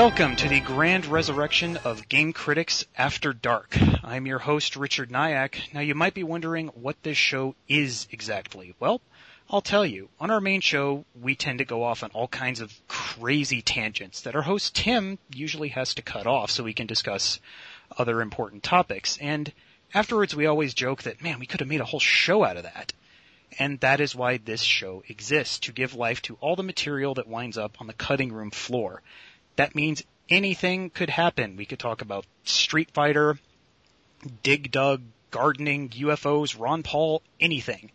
[0.00, 3.76] Welcome to the grand resurrection of Game Critics After Dark.
[4.02, 5.74] I'm your host, Richard Naik.
[5.74, 8.74] Now you might be wondering what this show is exactly.
[8.80, 9.02] Well,
[9.50, 10.08] I'll tell you.
[10.18, 14.22] On our main show, we tend to go off on all kinds of crazy tangents
[14.22, 17.38] that our host Tim usually has to cut off so we can discuss
[17.98, 19.18] other important topics.
[19.18, 19.52] And
[19.92, 22.62] afterwards we always joke that, man, we could have made a whole show out of
[22.62, 22.94] that.
[23.58, 27.28] And that is why this show exists, to give life to all the material that
[27.28, 29.02] winds up on the cutting room floor.
[29.60, 31.56] That means anything could happen.
[31.56, 33.38] We could talk about Street Fighter,
[34.42, 37.90] Dig Dug, gardening, UFOs, Ron Paul, anything.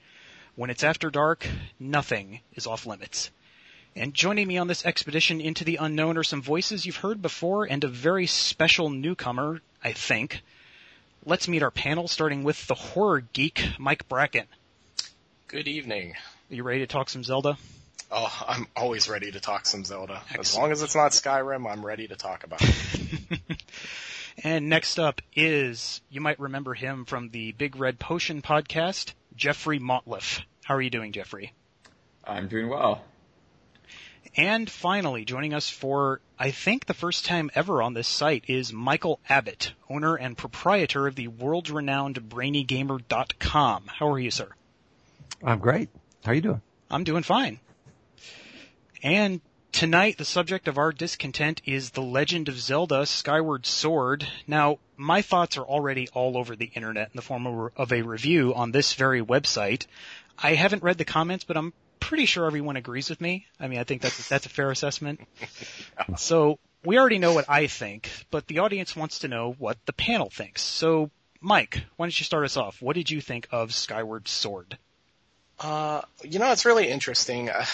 [0.53, 1.47] When it's after dark,
[1.79, 3.31] nothing is off limits.
[3.95, 7.65] And joining me on this expedition into the unknown are some voices you've heard before
[7.65, 10.43] and a very special newcomer, I think.
[11.25, 14.45] Let's meet our panel, starting with the horror geek, Mike Bracken.
[15.47, 16.13] Good evening.
[16.51, 17.57] Are you ready to talk some Zelda?
[18.17, 20.21] Oh, I'm always ready to talk some Zelda.
[20.29, 20.39] Excellent.
[20.39, 23.61] As long as it's not Skyrim, I'm ready to talk about it.
[24.43, 29.81] and next up is, you might remember him from the Big Red Potion podcast, Jeffrey
[29.81, 30.41] Matulef.
[30.63, 31.51] How are you doing, Jeffrey?
[32.23, 33.03] I'm doing well.
[34.37, 38.71] And finally, joining us for, I think, the first time ever on this site is
[38.71, 43.83] Michael Abbott, owner and proprietor of the world-renowned BrainyGamer.com.
[43.87, 44.47] How are you, sir?
[45.43, 45.89] I'm great.
[46.23, 46.61] How are you doing?
[46.89, 47.59] I'm doing fine.
[49.05, 49.39] And
[49.71, 54.27] tonight, the subject of our discontent is The Legend of Zelda Skyward Sword.
[54.47, 58.55] Now, my thoughts are already all over the internet in the form of a review
[58.55, 59.85] on this very website.
[60.39, 63.45] I haven't read the comments, but I'm pretty sure everyone agrees with me.
[63.59, 65.21] I mean, I think that's that's a fair assessment.
[66.17, 69.93] So we already know what I think, but the audience wants to know what the
[69.93, 70.63] panel thinks.
[70.63, 71.11] So,
[71.41, 72.81] Mike, why don't you start us off?
[72.81, 74.79] What did you think of Skyward Sword?
[75.59, 77.49] Uh, you know, it's really interesting.
[77.49, 77.65] Uh,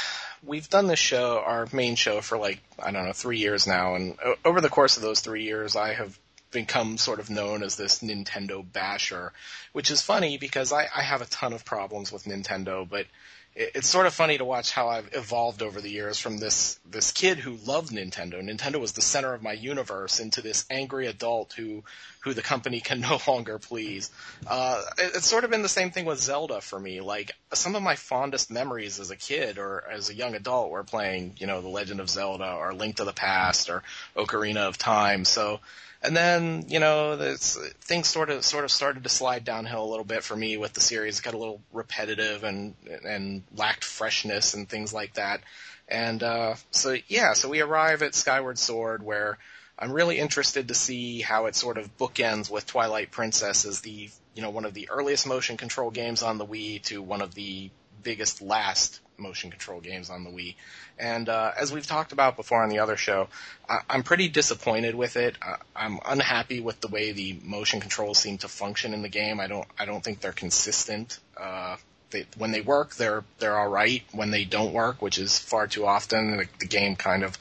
[0.44, 3.96] we've done this show, our main show, for like I don't know three years now,
[3.96, 6.18] and over the course of those three years, I have
[6.52, 9.32] become sort of known as this Nintendo basher,
[9.72, 13.08] which is funny because I, I have a ton of problems with Nintendo, but
[13.54, 17.12] it's sort of funny to watch how I've evolved over the years from this this
[17.12, 18.42] kid who loved Nintendo.
[18.42, 21.84] Nintendo was the center of my universe into this angry adult who
[22.22, 24.10] who the company can no longer please.
[24.48, 27.02] Uh, it's sort of been the same thing with Zelda for me.
[27.02, 30.84] Like some of my fondest memories as a kid or as a young adult were
[30.84, 33.84] playing, you know, The Legend of Zelda or Link to the Past or
[34.16, 35.26] Ocarina of Time.
[35.26, 35.60] So
[36.04, 40.06] and then, you know, things sort of sort of started to slide downhill a little
[40.06, 41.20] bit for me with the series.
[41.20, 42.74] It got a little repetitive and
[43.06, 45.42] and lacked freshness and things like that.
[45.88, 49.38] And uh, so yeah, so we arrive at Skyward Sword where
[49.78, 54.10] I'm really interested to see how it sort of bookends with Twilight Princess as the
[54.34, 57.36] you know one of the earliest motion control games on the Wii to one of
[57.36, 57.70] the
[58.04, 60.56] biggest last motion control games on the Wii.
[61.00, 63.28] And uh, as we've talked about before on the other show,
[63.70, 65.36] I- am pretty disappointed with it.
[65.42, 69.40] I- I'm unhappy with the way the motion controls seem to function in the game.
[69.40, 71.20] I don't I don't think they're consistent.
[71.38, 71.78] Uh,
[72.10, 74.04] they, when they work, they're they're all right.
[74.12, 77.38] When they don't work, which is far too often, the, the game kind of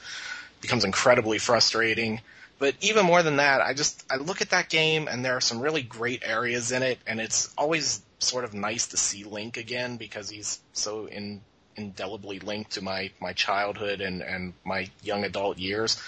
[0.61, 2.21] becomes incredibly frustrating.
[2.59, 5.41] But even more than that, I just I look at that game and there are
[5.41, 9.57] some really great areas in it, and it's always sort of nice to see Link
[9.57, 11.41] again because he's so in,
[11.75, 16.01] indelibly linked to my, my childhood and, and my young adult years.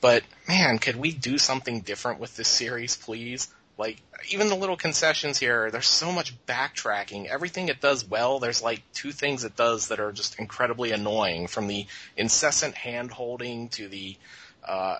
[0.00, 3.48] But man, could we do something different with this series, please?
[3.78, 4.00] Like,
[4.30, 7.26] even the little concessions here, there's so much backtracking.
[7.26, 11.46] Everything it does well, there's like two things it does that are just incredibly annoying,
[11.46, 14.16] from the incessant hand holding to the,
[14.66, 14.96] uh,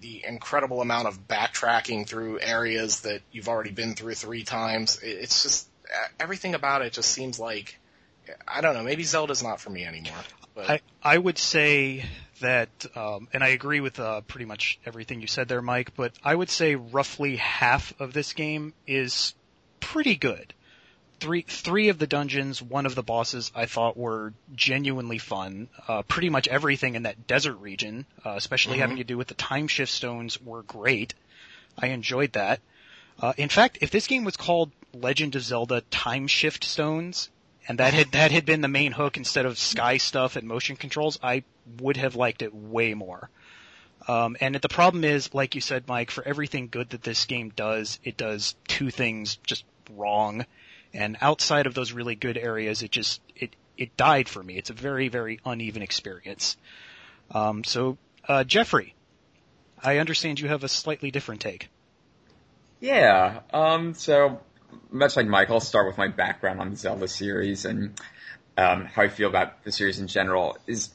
[0.00, 5.00] the incredible amount of backtracking through areas that you've already been through three times.
[5.02, 5.68] It's just,
[6.20, 7.78] everything about it just seems like
[8.46, 8.82] I don't know.
[8.82, 10.14] Maybe Zelda's not for me anymore.
[10.54, 10.70] But.
[10.70, 12.04] I I would say
[12.40, 15.94] that, um, and I agree with uh, pretty much everything you said there, Mike.
[15.96, 19.34] But I would say roughly half of this game is
[19.80, 20.52] pretty good.
[21.20, 25.68] Three three of the dungeons, one of the bosses, I thought were genuinely fun.
[25.88, 28.80] Uh, pretty much everything in that desert region, uh, especially mm-hmm.
[28.82, 31.14] having to do with the time shift stones, were great.
[31.78, 32.60] I enjoyed that.
[33.20, 37.30] Uh, in fact, if this game was called Legend of Zelda Time Shift Stones,
[37.68, 40.76] and that had that had been the main hook instead of sky stuff and motion
[40.76, 41.44] controls, I
[41.80, 43.30] would have liked it way more.
[44.08, 47.52] Um, and the problem is, like you said, Mike, for everything good that this game
[47.54, 50.44] does, it does two things just wrong.
[50.92, 54.56] And outside of those really good areas, it just it it died for me.
[54.56, 56.56] It's a very very uneven experience.
[57.30, 57.96] Um, so,
[58.28, 58.94] uh, Jeffrey,
[59.82, 61.68] I understand you have a slightly different take.
[62.80, 63.40] Yeah.
[63.52, 64.40] Um, so
[64.92, 67.98] much like Mike, I'll start with my background on the Zelda series and
[68.56, 70.56] um, how I feel about the series in general.
[70.66, 70.90] Is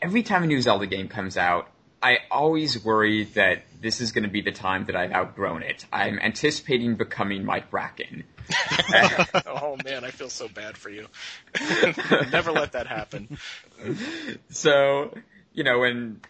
[0.00, 1.68] every time a new Zelda game comes out,
[2.02, 5.86] I always worry that this is going to be the time that I've outgrown it.
[5.92, 8.24] I'm anticipating becoming Mike Bracken.
[9.46, 11.06] oh man, I feel so bad for you.
[12.32, 13.38] Never let that happen.
[14.50, 15.12] So,
[15.52, 16.20] you know, when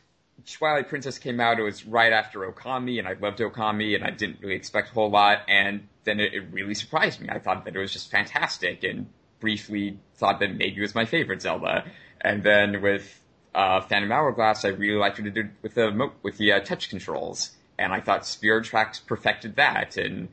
[0.50, 4.10] Twilight Princess came out, it was right after Okami, and I loved Okami, and I
[4.10, 7.28] didn't really expect a whole lot, and then it, it really surprised me.
[7.28, 9.06] I thought that it was just fantastic, and
[9.42, 11.84] briefly thought that maybe it was my favorite Zelda.
[12.20, 13.20] And then with
[13.54, 16.88] uh, Phantom Hourglass, I really liked what it did with the with the uh, touch
[16.88, 19.96] controls, and I thought Spirit Tracks perfected that.
[19.96, 20.28] And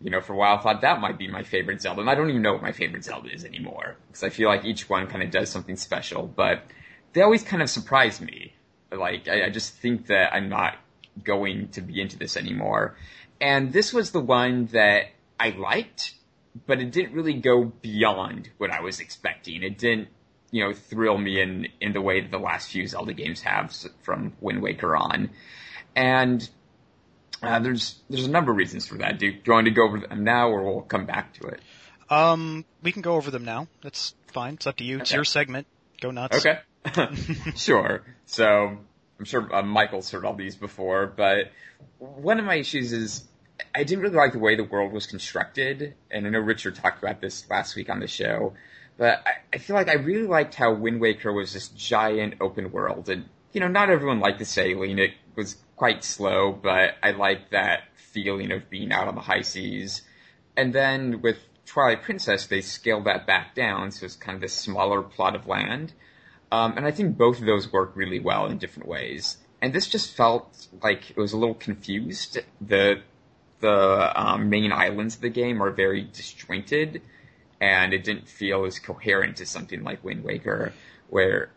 [0.00, 2.14] you know, for a while, I thought that might be my favorite Zelda, and I
[2.14, 5.06] don't even know what my favorite Zelda is anymore because I feel like each one
[5.06, 6.26] kind of does something special.
[6.26, 6.64] But
[7.12, 8.54] they always kind of surprise me.
[8.96, 10.76] Like I, I just think that I'm not
[11.22, 12.96] going to be into this anymore.
[13.40, 15.06] And this was the one that
[15.38, 16.14] I liked,
[16.66, 19.62] but it didn't really go beyond what I was expecting.
[19.62, 20.08] It didn't
[20.54, 23.74] you know, thrill me in, in the way that the last few Zelda games have
[24.02, 25.30] from Wind Waker on.
[25.96, 26.48] And
[27.42, 29.18] uh, there's there's a number of reasons for that.
[29.18, 31.60] Do, do you want to go over them now, or we'll come back to it?
[32.08, 33.66] Um, we can go over them now.
[33.82, 34.54] That's fine.
[34.54, 35.00] It's up to you.
[35.00, 35.66] It's your segment.
[36.00, 36.36] Go nuts.
[36.36, 36.60] Okay.
[37.56, 38.02] sure.
[38.26, 38.78] So
[39.18, 41.52] I'm sure uh, Michael's heard all these before, but
[41.98, 43.24] one of my issues is
[43.74, 47.02] I didn't really like the way the world was constructed, and I know Richard talked
[47.02, 48.54] about this last week on the show.
[48.96, 52.72] But I, I feel like I really liked how Wind Waker was this giant open
[52.72, 54.98] world, and you know, not everyone liked the sailing.
[54.98, 59.42] It was quite slow, but I liked that feeling of being out on the high
[59.42, 60.02] seas.
[60.56, 64.52] And then with Twilight Princess, they scaled that back down, so it's kind of this
[64.52, 65.92] smaller plot of land.
[66.54, 69.38] Um, and I think both of those work really well in different ways.
[69.60, 72.38] And this just felt like it was a little confused.
[72.60, 73.02] The
[73.58, 77.02] the um, main islands of the game are very disjointed,
[77.60, 80.72] and it didn't feel as coherent as something like Wind Waker,
[81.08, 81.50] where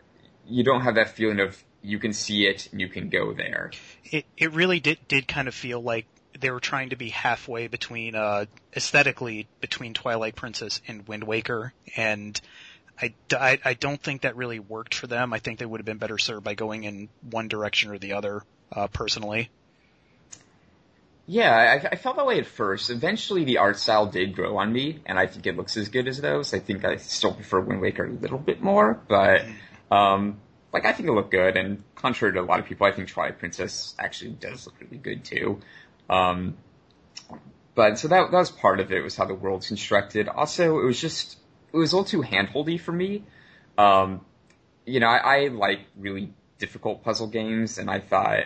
[0.48, 3.70] you don't have that feeling of you can see it and you can go there.
[4.04, 6.06] It it really did did kind of feel like
[6.40, 11.72] they were trying to be halfway between uh, aesthetically between Twilight Princess and Wind Waker,
[11.96, 12.40] and
[13.00, 15.32] I, I, I don't think that really worked for them.
[15.32, 18.14] I think they would have been better served by going in one direction or the
[18.14, 18.42] other.
[18.70, 19.48] Uh, personally.
[21.26, 22.90] Yeah, I, I, felt that way at first.
[22.90, 26.06] Eventually, the art style did grow on me, and I think it looks as good
[26.06, 26.52] as those.
[26.52, 29.46] I think I still prefer Wind Waker a little bit more, but
[29.90, 30.38] um,
[30.70, 31.56] like I think it looked good.
[31.56, 34.98] And contrary to a lot of people, I think Twilight Princess actually does look really
[34.98, 35.60] good too.
[36.10, 36.58] Um,
[37.74, 40.28] but so that that was part of it was how the world's constructed.
[40.28, 41.38] Also, it was just
[41.72, 43.24] it was a little too handholdy for me.
[43.76, 44.24] Um,
[44.84, 48.44] you know, I, I like really difficult puzzle games, and I thought.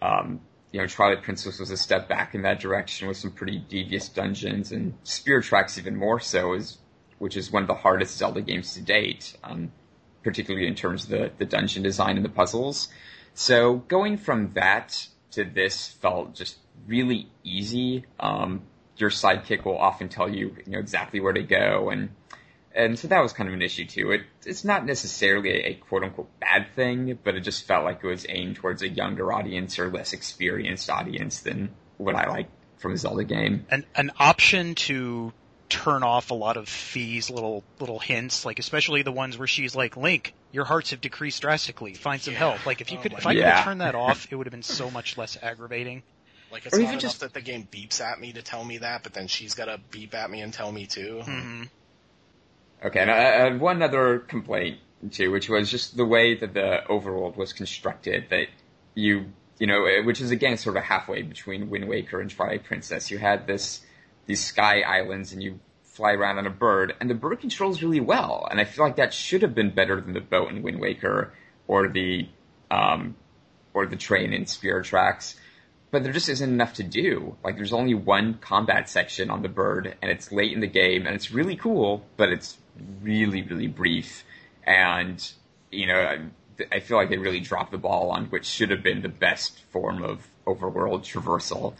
[0.00, 3.58] Um, you know, Twilight Princess was a step back in that direction with some pretty
[3.58, 6.78] devious dungeons, and Spirit Tracks even more so, is
[7.18, 9.72] which is one of the hardest Zelda games to date, um,
[10.22, 12.88] particularly in terms of the, the dungeon design and the puzzles.
[13.34, 18.04] So going from that to this felt just really easy.
[18.20, 18.62] Um,
[18.96, 22.10] your sidekick will often tell you, you know, exactly where to go, and
[22.78, 24.12] and so that was kind of an issue too.
[24.12, 28.04] It, it's not necessarily a, a, quote unquote bad thing, but it just felt like
[28.04, 32.48] it was aimed towards a younger audience or less experienced audience than what I like
[32.76, 33.66] from a Zelda game.
[33.68, 35.32] An, an option to
[35.68, 39.74] turn off a lot of Fi's little little hints, like especially the ones where she's
[39.74, 41.94] like, "Link, your hearts have decreased drastically.
[41.94, 42.38] Find some yeah.
[42.38, 43.56] help." Like if you oh could, if I yeah.
[43.56, 46.04] could turn that off, it would have been so much less aggravating.
[46.52, 47.20] Like it's or not enough just...
[47.20, 49.80] that the game beeps at me to tell me that, but then she's got to
[49.90, 51.22] beep at me and tell me too.
[51.24, 51.64] Mm-hmm.
[52.84, 54.78] Okay, and I had one other complaint
[55.10, 58.26] too, which was just the way that the overworld was constructed.
[58.30, 58.46] That
[58.94, 63.10] you, you know, which is again sort of halfway between Wind Waker and Twilight Princess.
[63.10, 63.80] You had this
[64.26, 68.00] these sky islands, and you fly around on a bird, and the bird controls really
[68.00, 68.46] well.
[68.48, 71.32] And I feel like that should have been better than the boat in Wind Waker
[71.66, 72.28] or the
[72.70, 73.16] um,
[73.74, 75.34] or the train in Spirit Tracks
[75.90, 77.36] but there just isn't enough to do.
[77.42, 81.06] Like there's only one combat section on the bird and it's late in the game
[81.06, 82.58] and it's really cool, but it's
[83.02, 84.24] really, really brief.
[84.64, 85.26] And,
[85.70, 86.28] you know,
[86.72, 89.60] I, feel like they really dropped the ball on which should have been the best
[89.70, 91.74] form of overworld traversal.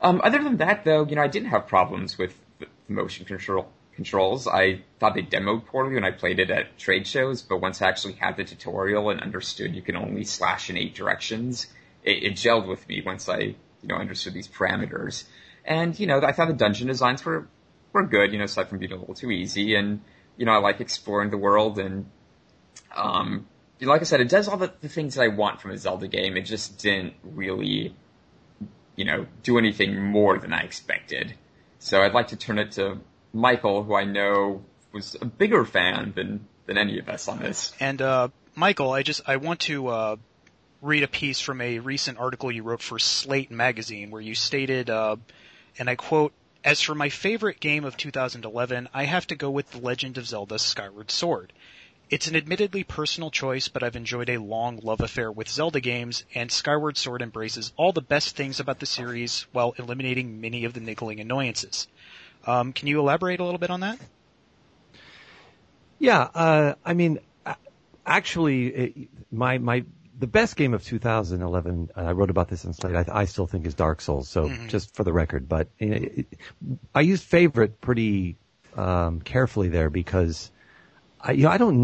[0.00, 3.68] Um, other than that though, you know, I didn't have problems with the motion control
[3.96, 4.46] controls.
[4.46, 7.88] I thought they demoed poorly when I played it at trade shows, but once I
[7.88, 11.66] actually had the tutorial and understood you can only slash in eight directions,
[12.08, 15.24] it, it gelled with me once I, you know, understood these parameters.
[15.64, 17.46] And, you know, I thought the dungeon designs were,
[17.92, 19.74] were good, you know, aside from being a little too easy.
[19.74, 20.00] And,
[20.36, 22.06] you know, I like exploring the world and,
[22.96, 23.46] um,
[23.80, 26.08] like I said, it does all the, the things that I want from a Zelda
[26.08, 26.36] game.
[26.36, 27.94] It just didn't really,
[28.96, 31.34] you know, do anything more than I expected.
[31.78, 32.98] So I'd like to turn it to
[33.32, 37.72] Michael, who I know was a bigger fan than, than any of us on this.
[37.78, 40.16] And, uh, Michael, I just, I want to, uh,
[40.80, 44.90] read a piece from a recent article you wrote for Slate magazine where you stated,
[44.90, 45.16] uh,
[45.78, 46.32] and I quote,
[46.64, 50.26] as for my favorite game of 2011, I have to go with The Legend of
[50.26, 51.52] Zelda Skyward Sword.
[52.10, 56.24] It's an admittedly personal choice, but I've enjoyed a long love affair with Zelda games,
[56.34, 60.72] and Skyward Sword embraces all the best things about the series while eliminating many of
[60.72, 61.86] the niggling annoyances.
[62.46, 63.98] Um, can you elaborate a little bit on that?
[65.98, 67.18] Yeah, uh, I mean,
[68.06, 69.84] actually, it, my my
[70.18, 71.90] the best game of 2011.
[71.96, 72.96] Uh, I wrote about this in Slate.
[72.96, 74.28] I, I still think is Dark Souls.
[74.28, 74.68] So mm-hmm.
[74.68, 76.26] just for the record, but it,
[76.94, 78.36] I used favorite pretty
[78.76, 80.50] um, carefully there because
[81.20, 81.82] I, you know I don't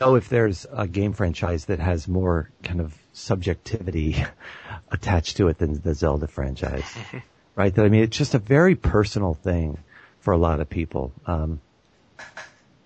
[0.00, 4.22] know if there's a game franchise that has more kind of subjectivity
[4.90, 6.84] attached to it than the Zelda franchise,
[7.54, 7.74] right?
[7.74, 9.78] That, I mean, it's just a very personal thing
[10.20, 11.12] for a lot of people.
[11.26, 11.60] Um,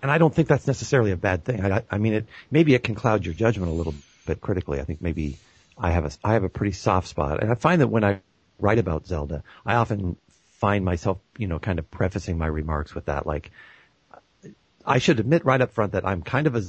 [0.01, 1.63] and I don't think that's necessarily a bad thing.
[1.63, 3.93] I, I mean, it maybe it can cloud your judgment a little
[4.31, 4.79] bit critically.
[4.79, 5.37] I think maybe
[5.77, 8.21] I have a I have a pretty soft spot, and I find that when I
[8.59, 10.15] write about Zelda, I often
[10.61, 13.51] find myself, you know, kind of prefacing my remarks with that, like
[14.85, 16.61] I should admit right up front that I'm kind of a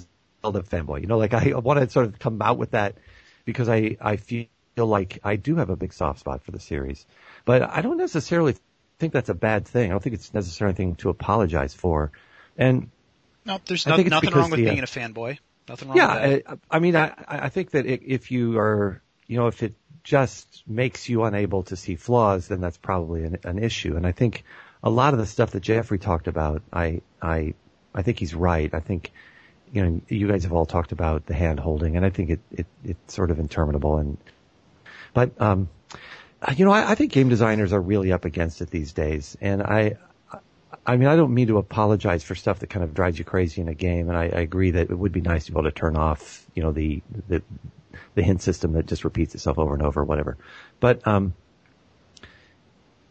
[0.43, 1.01] Zelda fanboy.
[1.03, 2.97] You know, like I want to sort of come out with that
[3.45, 7.07] because I I feel like I do have a big soft spot for the series,
[7.45, 8.57] but I don't necessarily
[8.99, 9.91] think that's a bad thing.
[9.91, 12.13] I don't think it's necessarily anything to apologize for,
[12.57, 12.91] and
[13.45, 15.39] no, there's no, nothing wrong with the, being uh, a fanboy.
[15.73, 16.59] Nothing wrong yeah, with that.
[16.71, 19.73] I, I mean, I, I think that if you are, you know, if it
[20.05, 23.97] just makes you unable to see flaws, then that's probably an, an issue.
[23.97, 24.45] And I think
[24.83, 27.55] a lot of the stuff that Jeffrey talked about, I, I,
[27.95, 28.69] I think he's right.
[28.75, 29.13] I think,
[29.73, 32.41] you know, you guys have all talked about the hand holding, and I think it,
[32.51, 33.97] it, it's sort of interminable.
[33.97, 34.19] And,
[35.15, 35.71] but, um,
[36.55, 39.39] you know, I, I think game designers are really up against it these days.
[39.41, 39.97] And I,
[40.87, 43.61] I mean, I don't mean to apologize for stuff that kind of drives you crazy
[43.61, 45.71] in a game, and I, I agree that it would be nice to be able
[45.71, 47.43] to turn off, you know, the the
[48.15, 50.37] the hint system that just repeats itself over and over, whatever.
[50.81, 51.35] But um,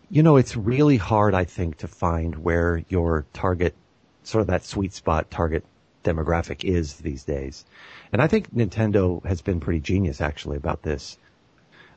[0.09, 3.75] you know, it's really hard, I think, to find where your target,
[4.23, 5.63] sort of that sweet spot target
[6.03, 7.63] demographic is these days.
[8.11, 11.17] And I think Nintendo has been pretty genius actually about this.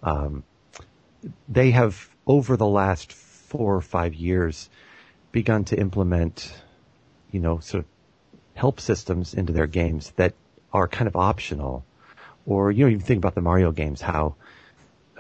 [0.02, 0.44] Um,
[1.48, 4.68] they have over the last four or five years
[5.34, 6.54] begun to implement,
[7.32, 7.90] you know, sort of
[8.54, 10.32] help systems into their games that
[10.72, 11.84] are kind of optional.
[12.46, 14.36] Or, you know, even think about the Mario games, how,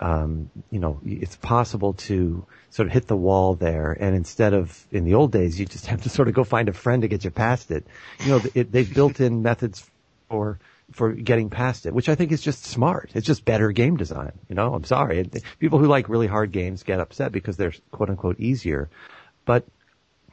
[0.00, 4.86] um, you know, it's possible to sort of hit the wall there, and instead of
[4.92, 7.08] in the old days, you just have to sort of go find a friend to
[7.08, 7.84] get you past it.
[8.20, 9.84] You know, it, they've built in methods
[10.28, 10.60] for
[10.92, 13.10] for getting past it, which I think is just smart.
[13.14, 14.32] It's just better game design.
[14.48, 15.28] You know, I'm sorry,
[15.58, 18.88] people who like really hard games get upset because they're quote unquote easier,
[19.44, 19.64] but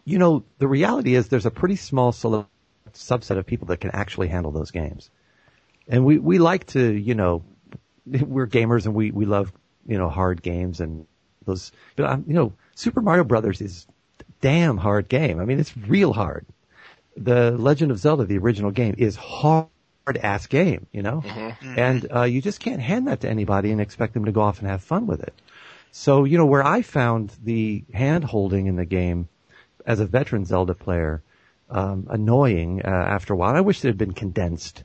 [0.06, 4.28] you know, the reality is there's a pretty small subset of people that can actually
[4.28, 5.10] handle those games.
[5.88, 7.44] And we, we like to, you know,
[8.06, 9.52] we're gamers and we, we love,
[9.86, 11.06] you know, hard games and
[11.46, 13.88] those, but um, you know, Super Mario Brothers is
[14.42, 15.40] damn hard game.
[15.40, 16.46] I mean, it's real hard.
[17.18, 19.68] The Legend of Zelda, the original game, is hard
[20.22, 21.22] ass game, you know?
[21.26, 21.40] Mm-hmm.
[21.40, 21.80] mm-hmm.
[21.80, 24.60] And, uh, you just can't hand that to anybody and expect them to go off
[24.60, 25.34] and have fun with it.
[25.92, 29.28] So, you know, where I found the hand holding in the game
[29.86, 31.22] as a veteran Zelda player,
[31.70, 33.56] um, annoying uh, after a while.
[33.56, 34.84] I wish it had been condensed.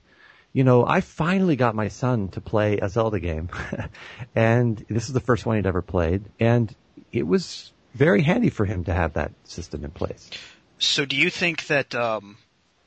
[0.53, 3.51] You know, I finally got my son to play a Zelda game,
[4.35, 6.75] and this is the first one he'd ever played, and
[7.13, 10.31] it was very handy for him to have that system in place.
[10.79, 12.39] So, do you think that um,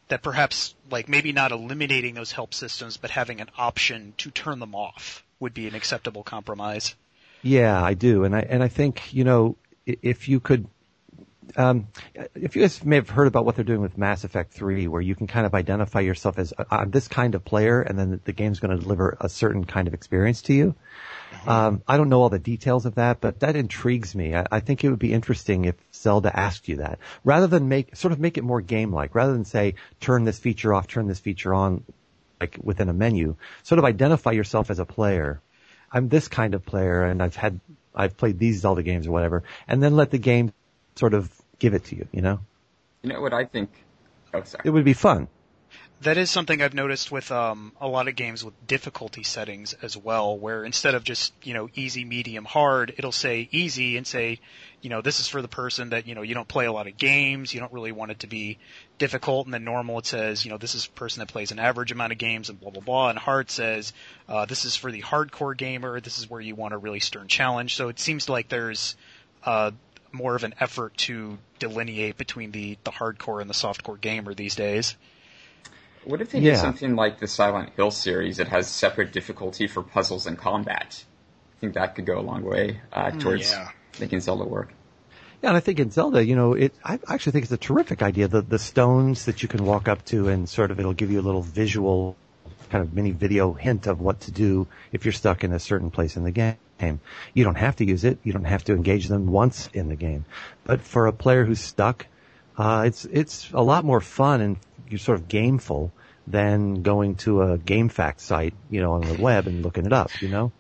[0.08, 4.60] that perhaps, like, maybe not eliminating those help systems, but having an option to turn
[4.60, 6.96] them off would be an acceptable compromise?
[7.42, 10.68] Yeah, I do, and I and I think you know if you could
[11.56, 11.88] um,
[12.36, 15.02] if you guys may have heard about what they're doing with Mass Effect 3, where
[15.02, 18.34] you can kind of identify yourself as uh, this kind of player, and then the
[18.34, 20.76] game's going to deliver a certain kind of experience to you.
[21.32, 21.50] Mm-hmm.
[21.50, 24.36] Um, I don't know all the details of that, but that intrigues me.
[24.36, 27.96] I, I, think it would be interesting if Zelda asked you that, rather than make
[27.96, 31.20] sort of make it more game-like, rather than say turn this feature off, turn this
[31.20, 31.84] feature on,
[32.40, 33.36] like within a menu.
[33.64, 35.42] Sort of identify yourself as a player.
[35.92, 37.60] I'm this kind of player, and I've had
[37.94, 40.54] I've played these Zelda games or whatever, and then let the game
[40.96, 42.40] sort of give it to you, you know?
[43.04, 43.70] You know what I think?
[44.34, 44.64] Oh, sorry.
[44.66, 45.28] It would be fun.
[46.02, 49.98] That is something I've noticed with um, a lot of games with difficulty settings as
[49.98, 54.40] well, where instead of just you know easy, medium, hard, it'll say easy and say,
[54.82, 56.88] you know, this is for the person that you know you don't play a lot
[56.88, 58.60] of games, you don't really want it to be
[58.98, 61.60] difficult, and then normal it says, you know, this is a person that plays an
[61.60, 63.92] average amount of games and blah blah blah, and hard says,
[64.30, 67.28] uh, this is for the hardcore gamer, this is where you want a really stern
[67.28, 67.76] challenge.
[67.76, 68.96] So it seems like there's
[69.44, 69.72] uh,
[70.12, 74.56] more of an effort to delineate between the, the hardcore and the softcore gamer these
[74.56, 74.96] days.
[76.06, 76.54] What if they Yeah.
[76.54, 81.04] do something like the Silent Hill series that has separate difficulty for puzzles and combat?
[81.58, 83.70] I think that could go a long way uh, towards yeah.
[84.00, 84.74] making Zelda work.
[85.42, 88.02] Yeah, and I think in Zelda, you know, it I actually think it's a terrific
[88.02, 88.28] idea.
[88.28, 91.20] The the stones that you can walk up to and sort of it'll give you
[91.20, 92.18] a little visual
[92.70, 95.92] kind of mini video hint of what to do if you're stuck in a certain
[95.92, 96.58] place in the game.
[97.34, 98.20] You don't have to use it.
[98.24, 100.26] You don't have to engage them once in the game.
[100.64, 102.06] But for a player who's stuck,
[102.58, 104.58] uh, it's it's a lot more fun and
[104.90, 105.92] you're sort of gameful
[106.28, 109.94] than going to a game fact site, you know, on the web and looking it
[109.94, 110.52] up, you know?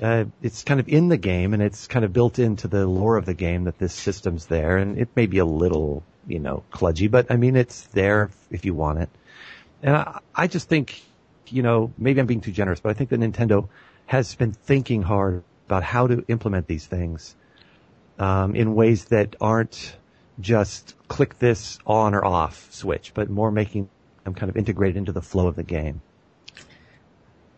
[0.00, 3.16] uh, it's kind of in the game and it's kind of built into the lore
[3.16, 6.62] of the game that this system's there and it may be a little, you know,
[6.72, 9.08] kludgy, but I mean, it's there if you want it.
[9.82, 11.02] And I, I just think,
[11.48, 13.68] you know, maybe I'm being too generous, but I think that Nintendo
[14.06, 17.36] has been thinking hard about how to implement these things,
[18.18, 19.96] um, in ways that aren't
[20.40, 23.88] just click this on or off switch, but more making
[24.24, 26.00] them kind of integrated into the flow of the game.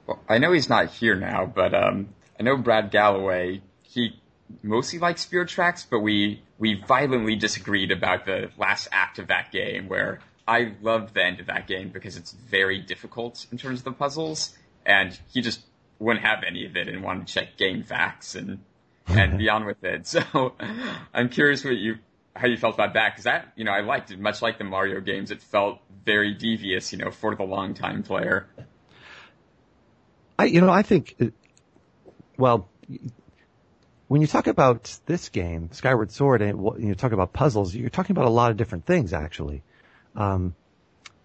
[0.06, 3.62] Well, I know he's not here now, but um, I know Brad Gallaway.
[3.82, 4.20] He
[4.62, 9.52] mostly likes Spirit Tracks, but we we violently disagreed about the last act of that
[9.52, 13.78] game, where I loved the end of that game because it's very difficult in terms
[13.78, 14.54] of the puzzles,
[14.84, 15.62] and he just
[15.98, 18.58] wouldn't have any of it and wanted to check GameFAQs and
[19.08, 20.06] and be on with it.
[20.06, 20.54] So
[21.12, 21.98] I'm curious what you
[22.34, 24.64] how you felt about that because that you know I liked it much like the
[24.64, 25.30] Mario games.
[25.30, 28.46] It felt very devious, you know, for the long time player.
[30.38, 31.26] I, you know, I think, uh,
[32.36, 32.68] well,
[34.08, 38.14] when you talk about this game, Skyward Sword, and you talk about puzzles, you're talking
[38.14, 39.62] about a lot of different things, actually.
[40.16, 40.54] Um,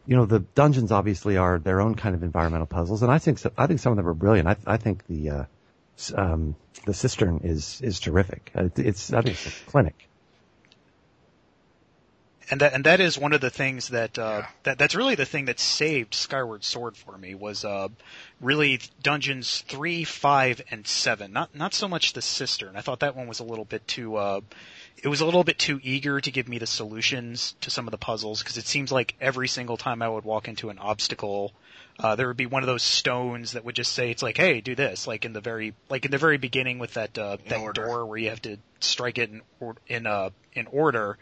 [0.08, 3.40] you know, the dungeons obviously are their own kind of environmental puzzles, and I think
[3.40, 4.48] so, I think some of them are brilliant.
[4.48, 5.44] I, I think the uh,
[6.16, 8.52] um, the cistern is is terrific.
[8.56, 10.08] Uh, It's, it's I think it's a clinic.
[12.50, 15.26] and that and that is one of the things that uh, that that's really the
[15.26, 17.90] thing that saved Skyward Sword for me was uh,
[18.40, 21.34] really dungeons three, five, and seven.
[21.34, 22.78] Not not so much the cistern.
[22.78, 24.42] I thought that one was a little bit too.
[25.04, 27.92] It was a little bit too eager to give me the solutions to some of
[27.92, 31.54] the puzzles because it seems like every single time I would walk into an obstacle,
[32.00, 34.60] uh, there would be one of those stones that would just say it's like, hey,
[34.60, 35.06] do this.
[35.06, 37.86] Like in the very like in the very beginning with that uh, that order.
[37.86, 41.18] door where you have to strike it in or, in uh in order.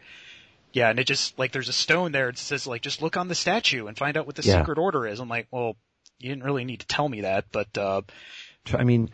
[0.72, 2.30] Yeah, and it just like there's a stone there.
[2.30, 4.60] It says like just look on the statue and find out what the Yeah.
[4.60, 5.20] secret order is.
[5.20, 5.76] I'm like, well,
[6.20, 8.02] you didn't really need to tell me that, but uh,
[8.74, 9.10] I mean,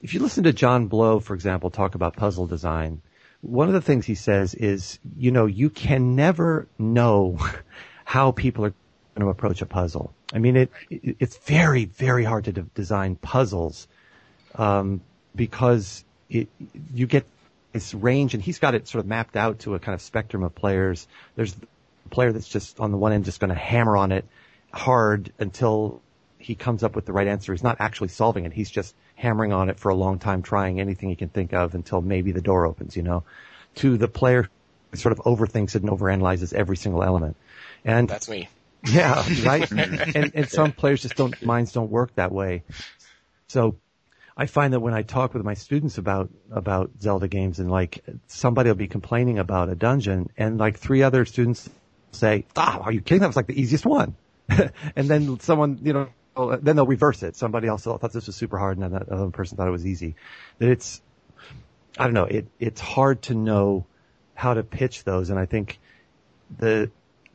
[0.00, 3.02] if you listen to John Blow, for example, talk about puzzle design,
[3.42, 7.38] one of the things he says is, you know, you can never know
[8.04, 8.74] how people are
[9.14, 10.14] going to approach a puzzle.
[10.32, 13.86] I mean, it, it it's very, very hard to de- design puzzles,
[14.54, 15.02] um,
[15.34, 16.48] because it,
[16.94, 17.26] you get
[17.72, 20.42] this range and he's got it sort of mapped out to a kind of spectrum
[20.42, 21.06] of players.
[21.36, 21.54] There's
[22.06, 24.24] a player that's just on the one end just going to hammer on it
[24.72, 26.00] hard until
[26.38, 27.52] he comes up with the right answer.
[27.52, 28.52] He's not actually solving it.
[28.52, 31.76] He's just hammering on it for a long time, trying anything he can think of
[31.76, 33.22] until maybe the door opens, you know,
[33.76, 34.50] to the player
[34.94, 37.36] sort of overthinks it and overanalyzes every single element.
[37.84, 38.48] And That's me.
[38.84, 39.70] yeah, right.
[40.16, 42.64] and and some players just don't minds don't work that way.
[43.46, 43.76] So
[44.36, 48.04] I find that when I talk with my students about about Zelda games and like
[48.26, 51.70] somebody will be complaining about a dungeon and like three other students
[52.10, 53.20] say, "Ah, are you kidding?
[53.20, 54.16] That was like the easiest one."
[54.48, 57.36] and then someone, you know, oh, uh, then they'll reverse it.
[57.36, 59.86] Somebody else thought this was super hard and then that other person thought it was
[59.86, 60.16] easy.
[60.58, 61.00] That it's
[61.98, 63.86] I don't know, it it's hard to know
[64.34, 65.78] how to pitch those and I think
[66.58, 66.90] the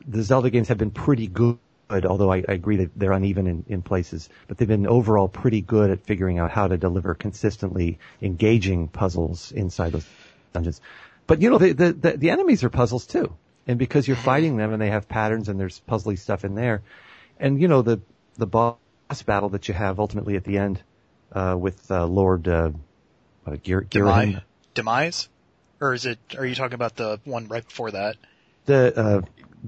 [0.06, 1.58] the Zelda games have been pretty good,
[1.90, 5.60] although I, I agree that they're uneven in, in places, but they've been overall pretty
[5.60, 10.06] good at figuring out how to deliver consistently engaging puzzles inside those
[10.52, 10.80] dungeons.
[11.26, 13.34] But you know, the, the, the, the enemies are puzzles too.
[13.66, 16.82] And because you're fighting them and they have patterns and there's puzzly stuff in there.
[17.38, 18.00] And you know, the,
[18.36, 18.76] the boss
[19.26, 20.82] battle that you have ultimately at the end,
[21.32, 22.70] uh, with, uh, Lord, uh,
[23.46, 24.42] uh Gir- demise, Girahim.
[24.74, 25.28] demise,
[25.80, 26.18] or is it?
[26.36, 28.16] Are you talking about the one right before that?
[28.66, 29.20] The, uh,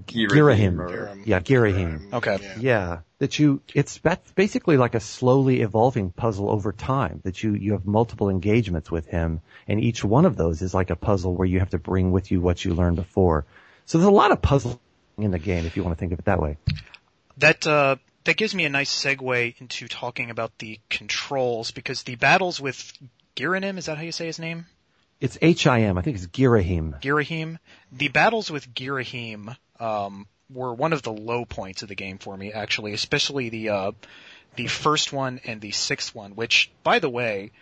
[0.06, 1.26] Girahim Girahim.
[1.26, 2.12] Yeah, Girahim.
[2.12, 2.38] Okay.
[2.40, 2.54] Yeah.
[2.58, 3.98] Yeah, that you, it's
[4.34, 9.06] basically like a slowly evolving puzzle over time that you, you have multiple engagements with
[9.06, 12.12] him and each one of those is like a puzzle where you have to bring
[12.12, 13.46] with you what you learned before.
[13.86, 14.78] So there's a lot of puzzling
[15.18, 16.56] in the game if you want to think of it that way.
[17.38, 22.16] That uh, that gives me a nice segue into talking about the controls because the
[22.16, 22.92] battles with
[23.36, 24.66] Giranim, is that how you say his name?
[25.20, 27.00] It's H-I-M, I think it's Girahim.
[27.00, 27.58] Girahim.
[27.92, 32.36] The battles with Girahim um, were one of the low points of the game for
[32.36, 33.92] me, actually, especially the uh,
[34.56, 36.32] the first one and the sixth one.
[36.32, 37.52] Which, by the way,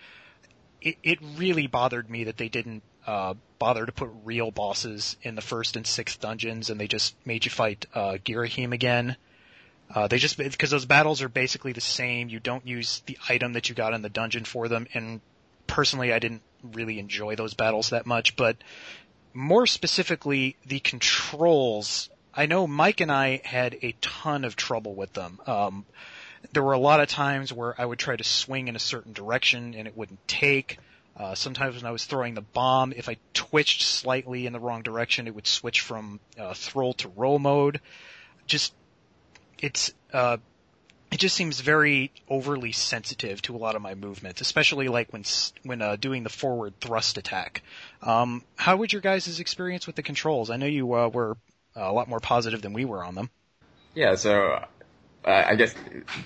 [0.81, 5.35] it, it really bothered me that they didn't uh, bother to put real bosses in
[5.35, 9.17] the first and sixth dungeons, and they just made you fight uh, Girahim again.
[9.95, 12.29] Uh, they just because those battles are basically the same.
[12.29, 15.21] You don't use the item that you got in the dungeon for them, and
[15.67, 18.37] personally, I didn't really enjoy those battles that much.
[18.37, 18.57] But
[19.33, 22.11] more specifically, the controls.
[22.35, 25.41] I know Mike and I had a ton of trouble with them.
[25.47, 25.87] Um,
[26.53, 29.13] there were a lot of times where I would try to swing in a certain
[29.13, 30.79] direction and it wouldn't take.
[31.17, 34.83] Uh, sometimes when I was throwing the bomb, if I twitched slightly in the wrong
[34.83, 37.81] direction, it would switch from uh, throw to roll mode.
[38.47, 38.73] Just
[39.61, 40.39] it's uh,
[41.11, 45.25] it just seems very overly sensitive to a lot of my movements, especially like when
[45.63, 47.63] when uh, doing the forward thrust attack.
[48.03, 50.51] Um, how would your guys' experience with the controls?
[50.51, 51.37] I know you uh, were
[51.75, 53.31] a lot more positive than we were on them.
[53.95, 54.65] Yeah, so
[55.25, 55.75] uh, I guess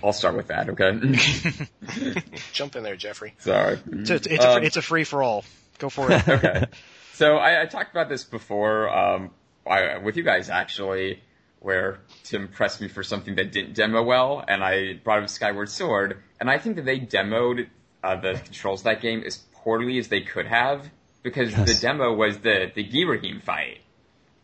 [0.02, 0.68] I'll start with that.
[0.70, 2.22] Okay.
[2.52, 3.34] Jump in there, Jeffrey.
[3.38, 3.78] Sorry.
[3.90, 5.44] It's, it's, it's, um, a, it's a free for all.
[5.78, 6.28] Go for it.
[6.28, 6.66] okay.
[7.14, 9.30] So I, I, talked about this before um,
[9.66, 11.20] I, with you guys actually,
[11.62, 15.68] where Tim pressed me for something that didn't demo well, and I brought up Skyward
[15.68, 17.68] Sword, and I think that they demoed
[18.02, 20.90] uh, the controls of that game as poorly as they could have
[21.22, 21.66] because yes.
[21.66, 23.78] the demo was the the Girahim fight,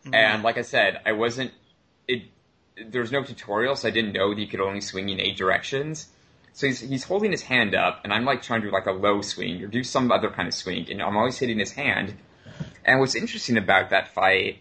[0.03, 0.15] mm-hmm.
[0.15, 1.51] and like I said, I wasn't
[2.07, 2.23] it
[2.87, 5.37] there was no tutorial, so I didn't know that you could only swing in eight
[5.37, 6.07] directions.
[6.53, 8.91] So he's he's holding his hand up, and I'm like trying to do like a
[8.91, 12.15] low swing or do some other kind of swing, and I'm always hitting his hand.
[12.85, 14.59] And what's interesting about that fight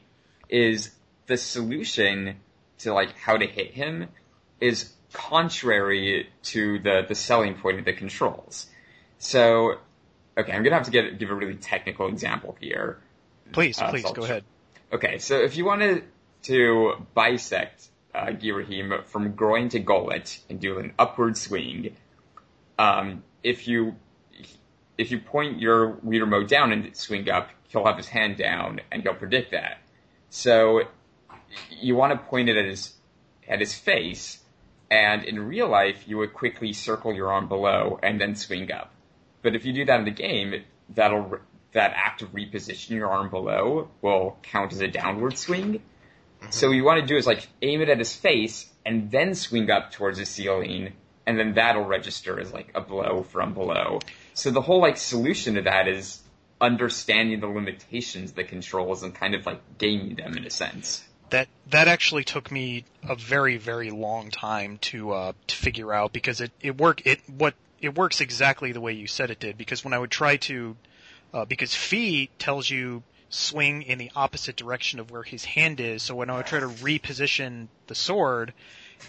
[0.48, 0.90] is
[1.26, 2.36] the solution
[2.78, 4.08] to like how to hit him
[4.60, 8.66] is contrary to the the selling point of the controls.
[9.18, 9.78] So,
[10.36, 12.98] okay, I'm gonna have to get give a really technical example here.
[13.52, 14.44] Please, uh, please so go ahead.
[14.92, 16.04] Okay, so if you wanted
[16.42, 21.96] to bisect uh, Girahim from groin to gullet and do an upward swing.
[22.78, 23.96] Um, if you
[24.96, 29.02] if you point your Wiimote down and swing up, he'll have his hand down and
[29.02, 29.78] he'll predict that.
[30.30, 30.82] So
[31.70, 32.94] you want to point it at his
[33.48, 34.38] at his face,
[34.90, 38.92] and in real life you would quickly circle your arm below and then swing up.
[39.42, 40.62] But if you do that in the game,
[40.94, 41.38] that'll
[41.72, 45.82] that act of repositioning your arm below will count as a downward swing,
[46.40, 46.50] Mm-hmm.
[46.50, 49.34] So what you want to do is like aim it at his face and then
[49.34, 50.92] swing up towards the ceiling,
[51.26, 54.00] and then that'll register as like a blow from below.
[54.34, 56.20] So the whole like solution to that is
[56.60, 61.04] understanding the limitations of the controls and kind of like gaming them in a sense.
[61.30, 66.12] That that actually took me a very very long time to uh, to figure out
[66.12, 69.56] because it it work it what it works exactly the way you said it did
[69.56, 70.76] because when I would try to
[71.32, 76.02] uh, because Fi tells you swing in the opposite direction of where his hand is.
[76.02, 78.54] So when I would try to reposition the sword,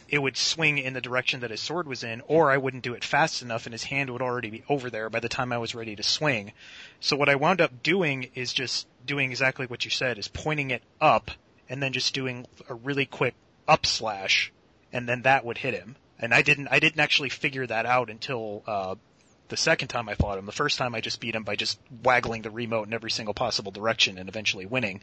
[0.10, 2.94] it would swing in the direction that his sword was in, or I wouldn't do
[2.94, 5.58] it fast enough and his hand would already be over there by the time I
[5.58, 6.52] was ready to swing.
[7.00, 10.72] So what I wound up doing is just doing exactly what you said, is pointing
[10.72, 11.32] it up
[11.70, 13.36] and then just doing a really quick
[13.68, 14.52] up slash
[14.92, 15.96] and then that would hit him.
[16.20, 18.96] And I didn't, I didn't actually figure that out until, uh,
[19.48, 20.46] the second time I fought him.
[20.46, 23.34] The first time I just beat him by just waggling the remote in every single
[23.34, 25.02] possible direction and eventually winning.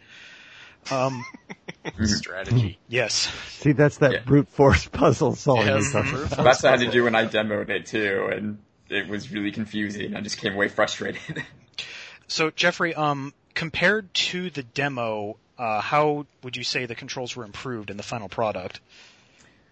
[0.91, 1.25] Um,
[2.05, 2.79] strategy.
[2.89, 3.29] Yes.
[3.49, 4.21] See, that's that yeah.
[4.25, 5.67] brute force puzzle solving.
[5.67, 9.33] Yes, that's what I had to do when I demoed it too, and it was
[9.33, 10.15] really confusing.
[10.15, 11.43] I just came away frustrated.
[12.29, 17.45] so, Jeffrey, um, compared to the demo, uh, how would you say the controls were
[17.45, 18.81] improved in the final product?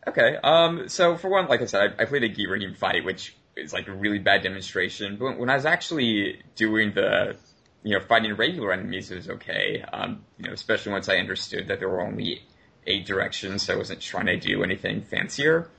[0.06, 3.34] Okay, um, so for one, like I said, I, I played a Girahim fight, which
[3.56, 5.16] is like a really bad demonstration.
[5.16, 7.36] But when I was actually doing the,
[7.82, 9.82] you know, fighting regular enemies, it was okay.
[9.92, 12.42] Um, you know, especially once I understood that there were only
[12.86, 15.70] eight directions, so I wasn't trying to do anything fancier.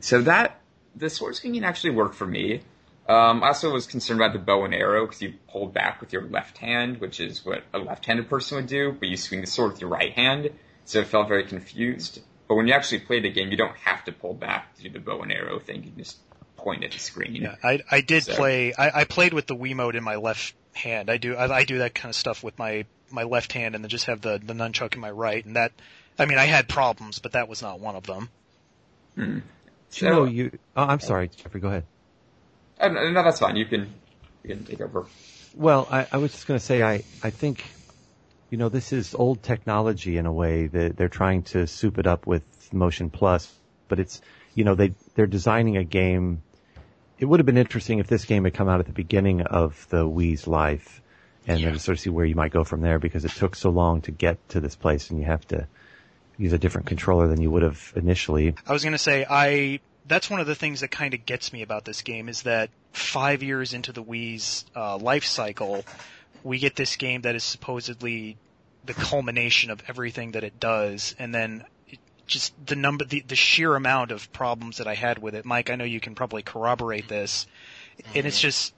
[0.00, 0.60] So that
[0.94, 2.62] the sword swinging actually worked for me.
[3.08, 6.12] Um, I also was concerned about the bow and arrow because you hold back with
[6.12, 9.46] your left hand, which is what a left-handed person would do, but you swing the
[9.46, 10.50] sword with your right hand,
[10.84, 12.20] so it felt very confused.
[12.48, 14.90] But when you actually play the game, you don't have to pull back to do
[14.90, 15.84] the bow and arrow thing.
[15.84, 16.18] You can just
[16.56, 17.36] point at the screen.
[17.36, 18.34] Yeah, I I did so.
[18.34, 18.72] play.
[18.74, 21.10] I, I played with the Wiimote in my left hand.
[21.10, 23.84] I do I, I do that kind of stuff with my my left hand, and
[23.84, 25.44] then just have the the nunchuck in my right.
[25.44, 25.72] And that,
[26.18, 28.28] I mean, I had problems, but that was not one of them.
[29.14, 29.38] Hmm.
[29.90, 30.58] So, you you.
[30.76, 31.60] Oh, I'm sorry, Jeffrey.
[31.60, 31.84] Go ahead.
[32.78, 33.56] Uh, no, that's fine.
[33.56, 33.92] You can
[34.42, 35.06] you can take over.
[35.54, 37.64] Well, I, I was just going to say, I I think,
[38.50, 42.06] you know, this is old technology in a way that they're trying to soup it
[42.06, 43.52] up with Motion Plus,
[43.88, 44.20] but it's
[44.54, 46.42] you know they they're designing a game
[47.18, 49.86] it would have been interesting if this game had come out at the beginning of
[49.88, 51.00] the Wii's life
[51.46, 51.66] and yeah.
[51.66, 53.70] then to sort of see where you might go from there because it took so
[53.70, 55.66] long to get to this place and you have to
[56.36, 58.54] use a different controller than you would have initially.
[58.66, 61.52] I was going to say, I, that's one of the things that kind of gets
[61.52, 65.84] me about this game is that five years into the Wii's uh, life cycle,
[66.42, 68.36] we get this game that is supposedly
[68.84, 71.64] the culmination of everything that it does and then
[72.26, 75.44] just the number, the, the sheer amount of problems that I had with it.
[75.44, 77.46] Mike, I know you can probably corroborate this.
[78.14, 78.74] And it's just,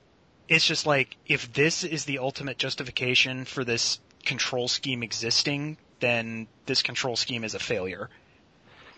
[0.48, 6.46] it's just like, if this is the ultimate justification for this control scheme existing, then
[6.66, 8.10] this control scheme is a failure.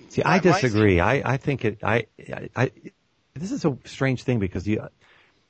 [0.09, 0.99] See, I disagree.
[1.01, 2.73] I, I think it, I, I, I,
[3.35, 4.89] this is a strange thing because you,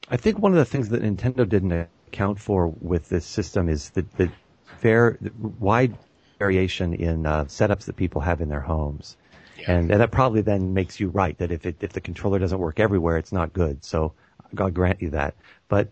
[0.09, 3.91] I think one of the things that Nintendo didn't account for with this system is
[3.91, 4.31] the, the
[4.79, 5.97] fair, the wide
[6.39, 9.17] variation in uh, setups that people have in their homes.
[9.59, 9.73] Yeah.
[9.73, 12.59] And, and that probably then makes you right that if it, if the controller doesn't
[12.59, 13.85] work everywhere, it's not good.
[13.85, 14.15] So
[14.59, 15.35] I'll grant you that.
[15.69, 15.91] But,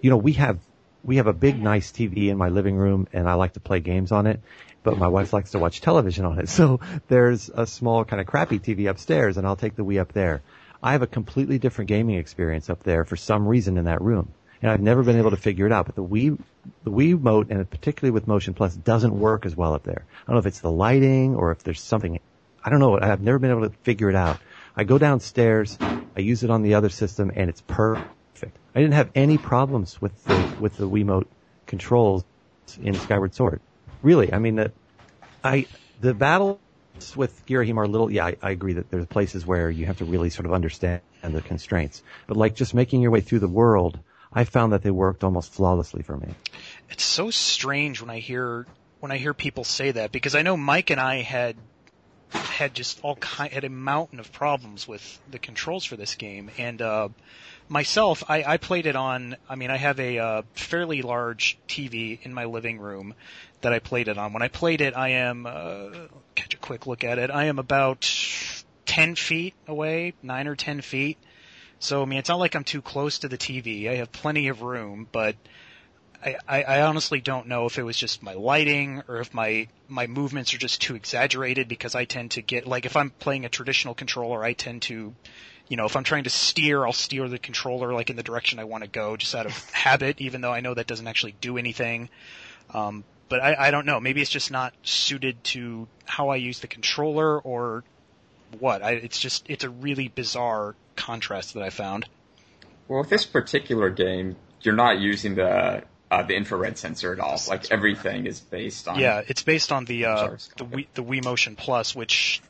[0.00, 0.58] you know, we have,
[1.04, 3.80] we have a big nice TV in my living room and I like to play
[3.80, 4.40] games on it,
[4.82, 6.48] but my wife likes to watch television on it.
[6.62, 10.12] So there's a small kind of crappy TV upstairs and I'll take the Wii up
[10.12, 10.42] there.
[10.82, 14.32] I have a completely different gaming experience up there for some reason in that room.
[14.60, 16.38] And I've never been able to figure it out, but the Wii,
[16.84, 20.04] the Wii Remote, and particularly with Motion Plus, doesn't work as well up there.
[20.06, 22.20] I don't know if it's the lighting or if there's something,
[22.64, 22.98] I don't know.
[22.98, 24.38] I've never been able to figure it out.
[24.76, 28.08] I go downstairs, I use it on the other system, and it's perfect.
[28.74, 31.26] I didn't have any problems with the, with the Wiimote
[31.66, 32.24] controls
[32.80, 33.60] in Skyward Sword.
[34.02, 34.72] Really, I mean, the,
[35.44, 35.66] I,
[36.00, 36.58] the battles
[37.16, 40.04] with Girahim are little, yeah, I, I agree that there's places where you have to
[40.04, 42.02] really sort of understand the constraints.
[42.26, 43.98] But like just making your way through the world,
[44.32, 46.28] I found that they worked almost flawlessly for me.
[46.90, 48.66] It's so strange when I hear
[49.00, 51.56] when I hear people say that because I know Mike and I had
[52.30, 56.50] had just all kind had a mountain of problems with the controls for this game
[56.56, 57.08] and uh
[57.68, 62.18] myself I, I played it on I mean I have a uh, fairly large TV
[62.22, 63.14] in my living room
[63.60, 64.32] that I played it on.
[64.32, 65.90] When I played it I am uh,
[66.34, 68.10] catch a quick look at it I am about
[68.86, 71.18] 10 feet away 9 or 10 feet.
[71.78, 74.48] So I mean it's not like I'm too close to the TV I have plenty
[74.48, 75.36] of room but
[76.24, 79.68] I, I, I honestly don't know if it was just my lighting or if my
[79.88, 83.44] my movements are just too exaggerated because I tend to get like if I'm playing
[83.44, 85.14] a traditional controller, I tend to,
[85.68, 88.58] you know, if I'm trying to steer, I'll steer the controller like in the direction
[88.58, 91.34] I want to go just out of habit, even though I know that doesn't actually
[91.40, 92.08] do anything.
[92.74, 93.98] Um, but I, I don't know.
[93.98, 97.84] Maybe it's just not suited to how I use the controller or
[98.58, 98.82] what.
[98.82, 102.06] I, it's just it's a really bizarre contrast that I found.
[102.88, 107.40] Well, with this particular game, you're not using the uh, the infrared sensor at all.
[107.48, 108.98] Like everything is based on.
[108.98, 110.66] Yeah, it's based on the uh, the.
[110.66, 112.42] Wii, the Wii Motion Plus, which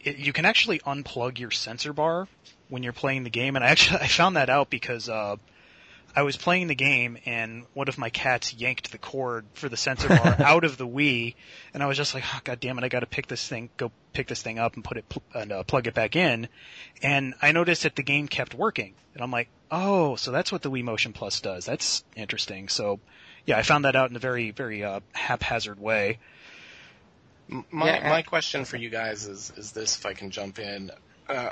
[0.00, 2.28] it, you can actually unplug your sensor bar
[2.70, 5.36] when you're playing the game, and I actually I found that out because uh,
[6.14, 9.76] I was playing the game and one of my cats yanked the cord for the
[9.76, 11.34] sensor bar out of the Wii,
[11.72, 13.70] and I was just like, oh, God damn it, I got to pick this thing,
[13.76, 16.48] go pick this thing up and put it pl- and uh, plug it back in,
[17.02, 20.62] and I noticed that the game kept working, and I'm like, oh, so that's what
[20.62, 21.64] the Wii Motion Plus does.
[21.64, 22.68] That's interesting.
[22.68, 22.98] So,
[23.46, 26.18] yeah, I found that out in a very very uh, haphazard way.
[27.70, 30.90] My Yeah, my question for you guys is is this if I can jump in.
[31.28, 31.50] Uh,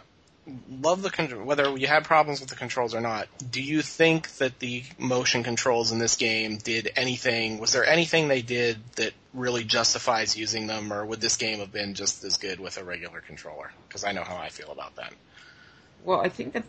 [0.69, 1.11] love the
[1.45, 3.29] whether you had problems with the controls or not.
[3.51, 7.59] Do you think that the motion controls in this game did anything?
[7.59, 11.73] Was there anything they did that really justifies using them, or would this game have
[11.73, 13.73] been just as good with a regular controller?
[13.89, 15.13] Because I know how I feel about that.
[16.05, 16.65] Well, I think that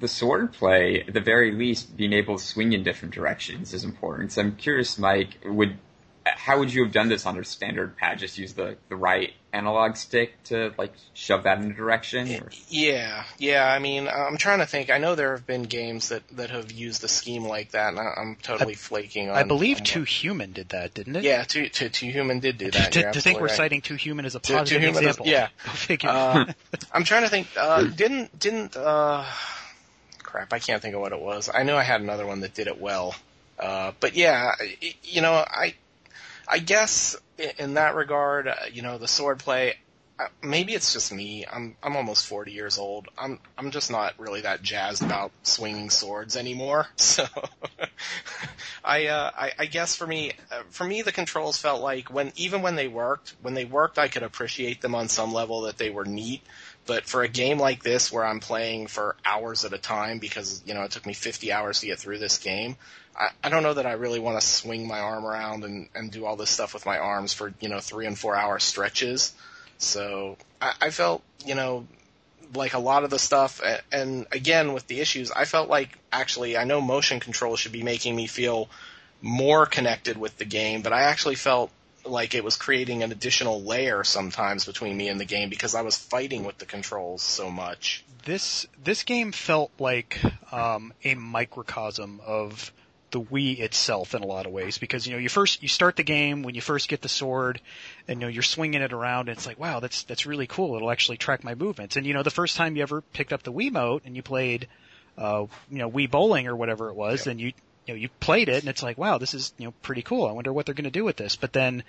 [0.00, 3.84] the sword play, at the very least, being able to swing in different directions is
[3.84, 4.32] important.
[4.32, 5.78] So I'm curious, Mike, would
[6.24, 8.18] how would you have done this on a standard pad?
[8.18, 12.26] Just use the, the right analog stick to like shove that in a direction?
[12.42, 12.48] Or?
[12.68, 13.66] Yeah, yeah.
[13.70, 14.90] I mean, I'm trying to think.
[14.90, 17.98] I know there have been games that that have used a scheme like that, and
[18.00, 19.36] I- I'm totally flaking on.
[19.36, 21.24] I believe on Two what- Human did that, didn't it?
[21.24, 22.92] Yeah, two, two, Too Human did do that.
[22.92, 23.56] to, to think we're right.
[23.56, 25.26] citing Too Human as a Two- Two positive Human is- example.
[25.26, 25.48] yeah.
[26.08, 26.44] Uh,
[26.92, 27.48] I'm trying to think.
[27.56, 29.24] Uh, didn't didn't uh,
[30.22, 30.52] crap?
[30.52, 31.50] I can't think of what it was.
[31.52, 33.14] I knew I had another one that did it well.
[33.58, 34.52] Uh, but yeah,
[35.04, 35.74] you know, I
[36.48, 39.74] I guess i- in that regard, uh, you know, the swordplay,
[40.18, 41.46] uh, Maybe it's just me.
[41.50, 43.08] I'm I'm almost 40 years old.
[43.18, 46.86] I'm I'm just not really that jazzed about swinging swords anymore.
[46.96, 47.26] So
[48.84, 52.32] I uh I, I guess for me uh, for me the controls felt like when
[52.36, 55.78] even when they worked when they worked I could appreciate them on some level that
[55.78, 56.42] they were neat.
[56.84, 60.62] But for a game like this where I'm playing for hours at a time because
[60.66, 62.76] you know it took me 50 hours to get through this game,
[63.16, 66.10] I, I don't know that I really want to swing my arm around and, and
[66.10, 69.32] do all this stuff with my arms for, you know, three and four hour stretches.
[69.78, 71.86] So I, I felt, you know,
[72.54, 76.56] like a lot of the stuff, and again with the issues, I felt like actually
[76.56, 78.68] I know motion control should be making me feel
[79.22, 81.70] more connected with the game, but I actually felt
[82.04, 85.82] like it was creating an additional layer sometimes between me and the game because I
[85.82, 88.04] was fighting with the controls so much.
[88.24, 90.20] this this game felt like
[90.52, 92.72] um, a microcosm of
[93.12, 95.96] the Wii itself in a lot of ways because you know you first you start
[95.96, 97.60] the game when you first get the sword
[98.08, 100.76] and you know you're swinging it around and it's like wow that's that's really cool
[100.76, 103.42] it'll actually track my movements and you know the first time you ever picked up
[103.42, 104.66] the Wiimote and you played
[105.18, 107.32] uh you know Wii bowling or whatever it was Yeah.
[107.32, 107.52] and you
[107.86, 110.26] you know you played it and it's like wow this is you know pretty cool
[110.26, 111.84] I wonder what they're going to do with this but then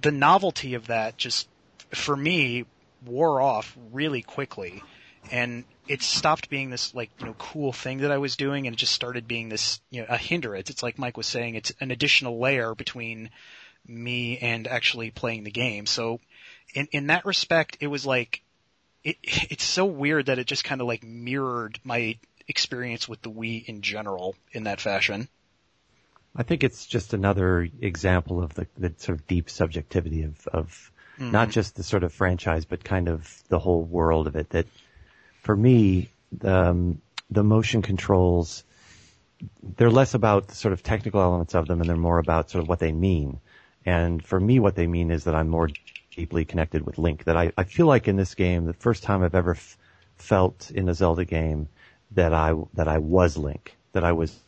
[0.00, 1.48] the novelty of that just
[1.90, 2.64] for me
[3.04, 4.82] wore off really quickly
[5.30, 8.74] and it stopped being this like you know cool thing that I was doing and
[8.74, 10.70] it just started being this you know a hindrance.
[10.70, 13.30] It's like Mike was saying, it's an additional layer between
[13.86, 15.86] me and actually playing the game.
[15.86, 16.20] So
[16.74, 18.42] in in that respect, it was like
[19.02, 23.30] it it's so weird that it just kind of like mirrored my experience with the
[23.30, 25.28] Wii in general in that fashion.
[26.34, 30.92] I think it's just another example of the, the sort of deep subjectivity of, of
[31.18, 34.50] not just the sort of franchise, but kind of the whole world of it.
[34.50, 34.66] That
[35.42, 38.64] for me, the, um, the motion controls,
[39.76, 42.62] they're less about the sort of technical elements of them and they're more about sort
[42.62, 43.40] of what they mean.
[43.84, 45.70] And for me, what they mean is that I'm more
[46.14, 47.24] deeply connected with Link.
[47.24, 49.78] That I, I feel like in this game, the first time I've ever f-
[50.16, 51.68] felt in a Zelda game
[52.12, 53.76] that I, that I was Link.
[53.92, 54.38] That I was,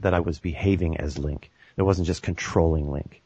[0.00, 1.50] that I was behaving as Link.
[1.76, 3.22] It wasn't just controlling Link.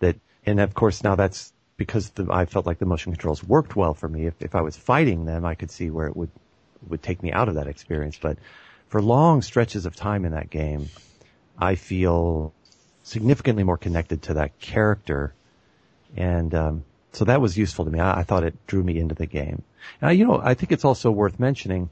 [0.00, 3.74] That, and of course now that's because the, I felt like the motion controls worked
[3.74, 4.26] well for me.
[4.26, 6.30] If, if I was fighting them, I could see where it would,
[6.88, 8.18] would take me out of that experience.
[8.20, 8.38] But
[8.88, 10.90] for long stretches of time in that game,
[11.58, 12.52] I feel
[13.02, 15.34] significantly more connected to that character.
[16.16, 18.00] And, um, so that was useful to me.
[18.00, 19.62] I, I thought it drew me into the game.
[20.00, 21.90] Now, you know, I think it's also worth mentioning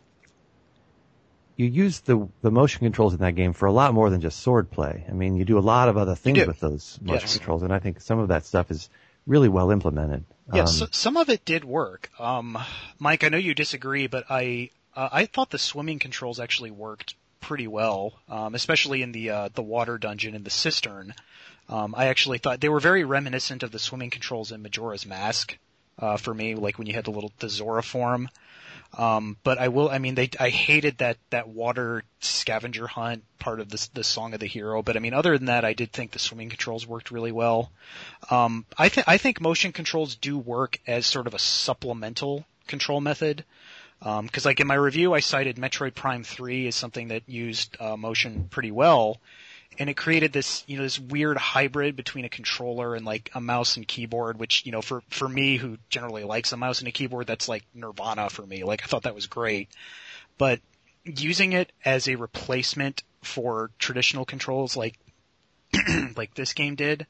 [1.56, 4.40] you use the the motion controls in that game for a lot more than just
[4.40, 5.04] sword play.
[5.08, 7.36] I mean, you do a lot of other things with those motion Yes.
[7.36, 8.88] controls, and I think some of that stuff is
[9.26, 10.24] really well implemented.
[10.52, 12.10] Yeah, Um, so, some of it did work.
[12.18, 12.58] Um,
[12.98, 17.14] Mike, I know you disagree, but I uh, I thought the swimming controls actually worked
[17.40, 21.14] pretty well, um, especially in the uh, the water dungeon in the cistern.
[21.68, 25.56] Um, I actually thought they were very reminiscent of the swimming controls in Majora's Mask
[26.00, 28.28] uh, for me, like when you had the little the Zora form.
[28.98, 33.60] Um, but I will, I mean, they, I hated that, that water scavenger hunt part
[33.60, 34.82] of the, the song of the hero.
[34.82, 37.70] But I mean, other than that, I did think the swimming controls worked really well.
[38.30, 43.00] Um, I think, I think motion controls do work as sort of a supplemental control
[43.00, 43.44] method.
[44.02, 47.76] Um, cause like in my review, I cited Metroid Prime 3 as something that used,
[47.78, 49.20] uh, motion pretty well.
[49.78, 53.40] And it created this, you know, this weird hybrid between a controller and like a
[53.40, 56.88] mouse and keyboard, which, you know, for, for me who generally likes a mouse and
[56.88, 58.64] a keyboard, that's like nirvana for me.
[58.64, 59.68] Like I thought that was great.
[60.37, 60.61] But
[61.04, 64.98] using it as a replacement for traditional controls like,
[66.16, 67.06] like this game did,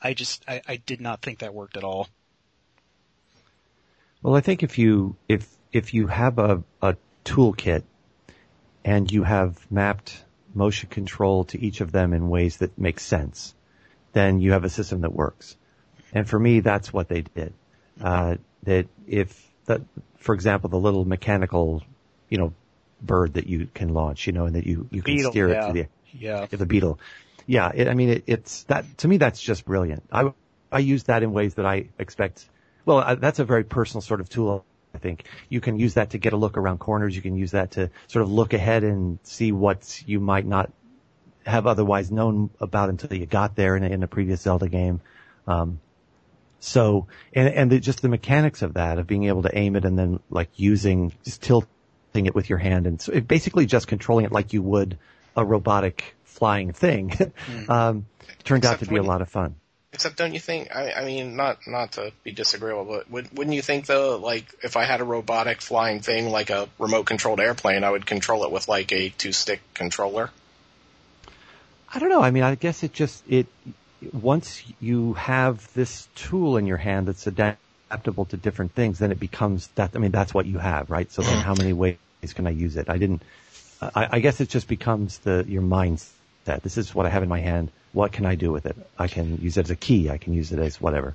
[0.00, 2.08] I just, I, I did not think that worked at all.
[4.22, 7.82] Well, I think if you if if you have a, a toolkit
[8.84, 13.54] and you have mapped motion control to each of them in ways that make sense,
[14.12, 15.56] then you have a system that works.
[16.12, 17.54] And for me, that's what they did.
[18.02, 19.80] Uh, that if that,
[20.18, 21.82] for example, the little mechanical,
[22.28, 22.52] you know,
[23.00, 25.64] bird that you can launch, you know, and that you you can Beetle, steer yeah.
[25.64, 26.46] it to the Yeah.
[26.50, 26.98] the beetle.
[27.46, 29.16] Yeah, it, I mean, it, it's that to me.
[29.16, 30.02] That's just brilliant.
[30.12, 30.32] I
[30.70, 32.46] I use that in ways that I expect.
[32.84, 34.64] Well, I, that's a very personal sort of tool.
[34.94, 37.16] I think you can use that to get a look around corners.
[37.16, 40.70] You can use that to sort of look ahead and see what you might not
[41.46, 45.00] have otherwise known about until you got there in a, in a previous Zelda game.
[45.46, 45.80] Um,
[46.60, 49.84] so, and, and the, just the mechanics of that, of being able to aim it
[49.84, 53.88] and then like using, just tilting it with your hand and so it, basically just
[53.88, 54.98] controlling it like you would
[55.36, 57.12] a robotic flying thing,
[57.68, 58.06] um,
[58.44, 59.56] turned out to be a lot of fun.
[59.92, 60.74] Except, don't you think?
[60.74, 64.46] I, I mean, not not to be disagreeable, but would, wouldn't you think though, like
[64.62, 68.44] if I had a robotic flying thing like a remote controlled airplane, I would control
[68.44, 70.30] it with like a two stick controller?
[71.94, 72.22] I don't know.
[72.22, 73.46] I mean, I guess it just, it,
[74.14, 79.20] once you have this tool in your hand that's adaptable to different things, then it
[79.20, 81.12] becomes that, I mean, that's what you have, right?
[81.12, 81.98] So then how many ways
[82.34, 82.88] can I use it?
[82.88, 83.22] I didn't,
[83.82, 86.62] I, I guess it just becomes the, your mindset.
[86.62, 87.70] This is what I have in my hand.
[87.92, 88.76] What can I do with it?
[88.98, 90.10] I can use it as a key.
[90.10, 91.14] I can use it as whatever.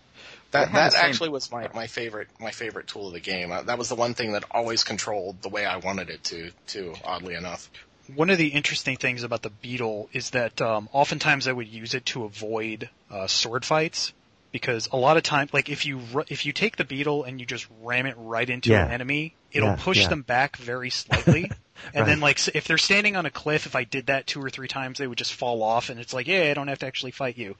[0.51, 3.51] That that actually was my, my favorite my favorite tool of the game.
[3.51, 6.51] Uh, that was the one thing that always controlled the way I wanted it to.
[6.67, 7.69] Too oddly enough.
[8.15, 11.93] One of the interesting things about the beetle is that um, oftentimes I would use
[11.93, 14.13] it to avoid uh, sword fights
[14.53, 15.99] because a lot of times, like if you
[16.29, 18.85] if you take the beetle and you just ram it right into Yeah.
[18.85, 20.09] an enemy, it'll Yeah, push yeah.
[20.09, 21.51] them back very slightly.
[21.93, 22.07] And Right.
[22.07, 24.67] then like if they're standing on a cliff, if I did that two or three
[24.67, 27.11] times, they would just fall off, and it's like, yeah, I don't have to actually
[27.11, 27.55] fight you.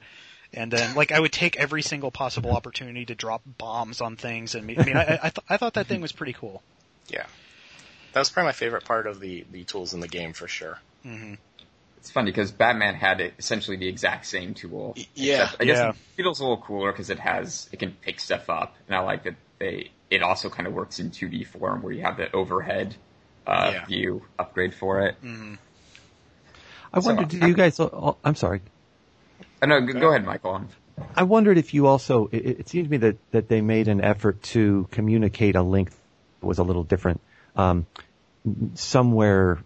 [0.52, 4.54] And then like I would take every single possible opportunity to drop bombs on things,
[4.54, 6.62] and I mean I I, th- I thought that thing was pretty cool.
[7.08, 7.26] Yeah,
[8.12, 10.78] that was probably my favorite part of the the tools in the game for sure.
[11.02, 11.34] hmm
[11.98, 14.96] it's funny because Batman had essentially the exact same tool.
[15.14, 15.90] Yeah, I guess yeah.
[15.90, 19.00] it feels a little cooler because it has it can pick stuff up, and I
[19.00, 22.34] like that they it also kind of works in 2D form where you have the
[22.34, 22.94] overhead
[23.48, 23.84] uh, Yeah.
[23.86, 25.16] view upgrade for it.
[26.92, 27.80] I So, wondered, do you guys?
[28.24, 28.60] I'm sorry.
[29.60, 30.62] Uh, no, go, go ahead, Michael.
[31.16, 32.28] I wondered if you also.
[32.32, 35.90] It, it seemed to me that that they made an effort to communicate a link
[36.40, 37.20] that was a little different.
[37.56, 37.86] Um,
[38.74, 39.58] somewhere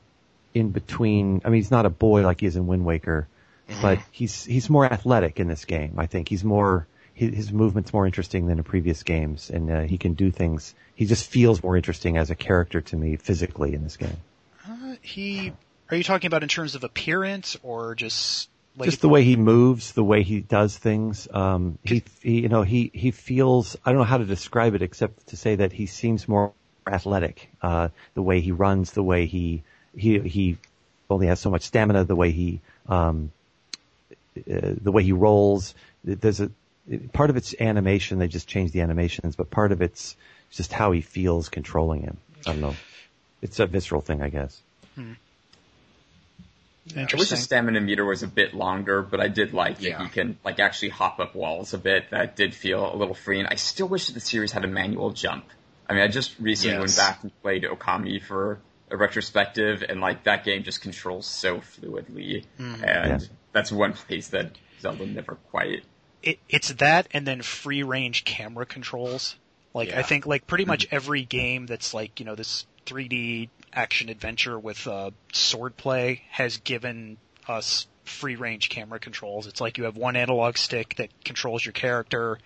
[0.55, 1.43] in between.
[1.45, 3.29] I mean, he's not a boy like he is in Wind Waker,
[3.81, 5.95] but he's he's more athletic in this game.
[5.99, 9.81] I think he's more his, his movement's more interesting than in previous games, and uh,
[9.83, 10.75] he can do things.
[10.95, 14.17] He just feels more interesting as a character to me physically in this game.
[14.69, 15.53] Uh, he.
[15.91, 19.37] Are you talking about in terms of appearance or just like just the way he
[19.37, 21.29] moves, the way he does things.
[21.33, 24.83] Um, he, he, you know, he, he feels, I don't know how to describe it
[24.83, 26.53] except to say that he seems more
[26.87, 27.51] athletic.
[27.61, 29.63] Uh, the way he runs, the way he,
[29.97, 30.59] he, he
[31.11, 33.31] only has so much stamina, the way he, um,
[34.39, 35.75] uh, the way he rolls.
[36.03, 36.51] There's a,
[37.13, 38.19] part of it's animation.
[38.19, 40.17] They just changed the animations, but part of it's
[40.51, 42.19] just how he feels controlling him.
[42.47, 42.75] I don't know.
[43.41, 44.61] It's a visceral thing, I guess.
[44.95, 45.13] Hmm.
[46.97, 49.99] I wish the stamina meter was a bit longer, but I did like Yeah.
[49.99, 52.11] that you can like actually hop up walls a bit.
[52.11, 54.69] That did feel a little free, and I still wish that the series had a
[54.69, 55.45] manual jump.
[55.89, 58.59] I mean, I just recently went back and played Okami for
[58.91, 62.83] a retrospective, and like that game just controls so fluidly, hmm.
[62.85, 63.29] and Yeah.
[63.53, 65.85] that's one place that Zelda never quite.
[66.23, 69.37] It, it's that and then free range camera controls.
[69.75, 74.09] Like I think like pretty much every game that's like, you know, this 3D action
[74.09, 77.17] adventure with uh, sword play has given
[77.49, 79.47] us free range camera controls.
[79.47, 82.39] It's like you have one analog stick that controls your character,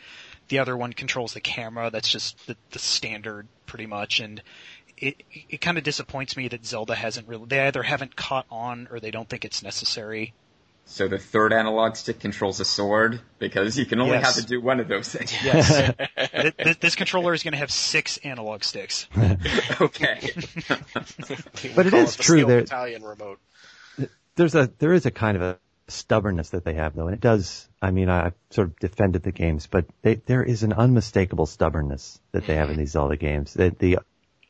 [0.49, 1.91] the other one controls the camera.
[1.91, 4.41] That's just the, the standard pretty much and
[4.97, 8.89] it it kind of disappoints me that Zelda hasn't really they either haven't caught on
[8.91, 10.33] or they don't think it's necessary.
[10.89, 14.37] So the third analog stick controls a sword because you can only Yes.
[14.37, 15.33] have to do one of those things.
[15.45, 15.93] Yes.
[16.33, 19.09] Th- th- this controller is going to have six analog sticks.
[19.81, 20.31] okay.
[20.35, 20.41] We
[21.75, 23.41] But it the true Steel that- Battalion remote.
[24.37, 25.59] there's a there is a kind of a
[25.89, 27.69] stubbornness that they have though, and it does.
[27.83, 31.47] I mean, I, I've sort of defended the games, but they, there is an unmistakable
[31.47, 33.55] stubbornness that they have in these Zelda games.
[33.55, 33.99] The, the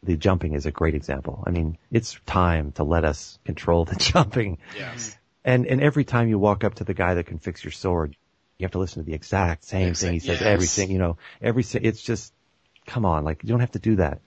[0.03, 1.43] the jumping is a great example.
[1.47, 5.17] I mean, it's time to let us control the jumping, Yes.
[5.47, 8.17] And and every time you walk up to the guy that can fix your sword,
[8.59, 10.41] you have to listen to the exact same thing he says.
[10.41, 10.43] Yes.
[10.43, 12.35] Everything, you know, every it's just
[12.85, 14.21] come on, like you don't have to do that.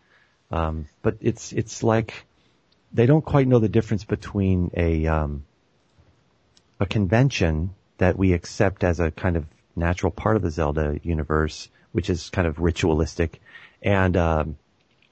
[0.49, 2.25] Um, but it's it's like
[2.93, 5.43] they don't quite know the difference between a um,
[6.79, 9.45] a convention that we accept as a kind of
[9.75, 13.41] natural part of the Zelda universe, which is kind of ritualistic,
[13.83, 14.57] and um,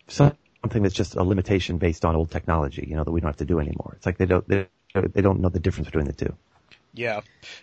[0.07, 3.29] some- something that's just a limitation based on old technology, you know, that we don't
[3.29, 3.93] have to do anymore.
[3.97, 4.67] It's like they don't they,
[5.01, 6.35] they don't know the difference between the two.
[6.93, 7.21] Yeah,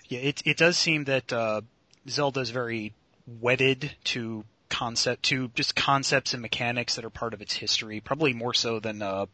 [0.09, 0.21] yeah.
[0.21, 1.63] It it does seem that uh,
[2.09, 2.93] Zelda is very
[3.27, 8.33] wedded to concept to just concepts and mechanics that are part of its history, probably
[8.33, 9.27] more so than uh,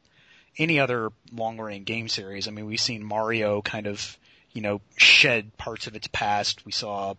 [0.58, 2.48] any other long running game series.
[2.48, 4.16] I mean, we've seen Mario kind of
[4.52, 6.64] you know shed parts of its past.
[6.64, 7.14] We saw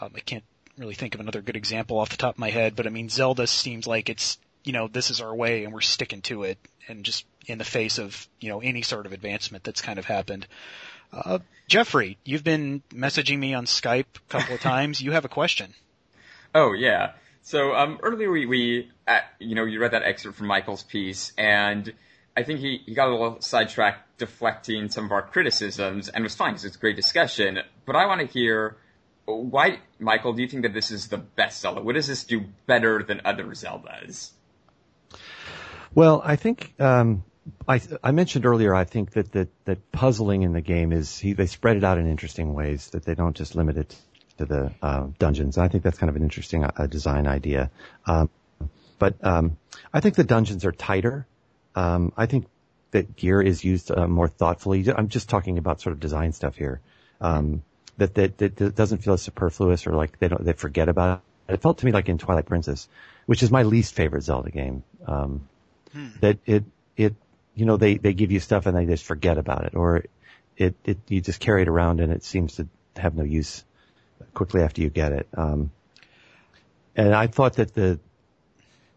[0.00, 0.44] um, I can't
[0.78, 3.08] really think of another good example off the top of my head, but I mean
[3.08, 6.58] Zelda seems like it's you know this is our way and we're sticking to it,
[6.88, 10.04] and just in the face of you know any sort of advancement that's kind of
[10.04, 10.46] happened.
[11.12, 15.00] Uh, Jeffrey, you've been messaging me on Skype a couple of times.
[15.00, 15.74] You have a question.
[16.54, 17.12] Oh yeah.
[17.42, 21.32] So um, earlier we, we uh, you know, you read that excerpt from Michael's piece,
[21.36, 21.92] and
[22.36, 26.34] I think he, he got a little sidetracked deflecting some of our criticisms, and was
[26.34, 27.58] fine because it's a great discussion.
[27.86, 28.76] But I want to hear
[29.24, 31.80] why, Michael, do you think that this is the best Zelda?
[31.80, 34.30] What does this do better than other Zeldas?
[35.94, 37.24] Well, I think um,
[37.68, 38.74] I, I mentioned earlier.
[38.74, 41.98] I think that that that puzzling in the game is he, they spread it out
[41.98, 42.90] in interesting ways.
[42.90, 43.96] That they don't just limit it
[44.38, 45.58] to the uh, dungeons.
[45.58, 47.70] I think that's kind of an interesting uh, design idea.
[48.06, 48.30] Um,
[48.98, 49.56] but um,
[49.92, 51.26] I think the dungeons are tighter.
[51.74, 52.46] Um, I think
[52.90, 54.84] that gear is used uh, more thoughtfully.
[54.90, 56.80] I'm just talking about sort of design stuff here.
[57.20, 57.62] Um,
[57.98, 61.22] that, that that that doesn't feel as superfluous or like they don't they forget about
[61.48, 61.54] it.
[61.54, 62.88] It felt to me like in Twilight Princess,
[63.26, 64.82] which is my least favorite Zelda game.
[65.06, 65.48] Um,
[66.20, 66.64] that it it
[67.54, 70.04] you know they they give you stuff and they just forget about it or
[70.56, 73.64] it it you just carry it around and it seems to have no use
[74.34, 75.28] quickly after you get it.
[75.34, 75.70] Um
[76.96, 77.98] and i thought that the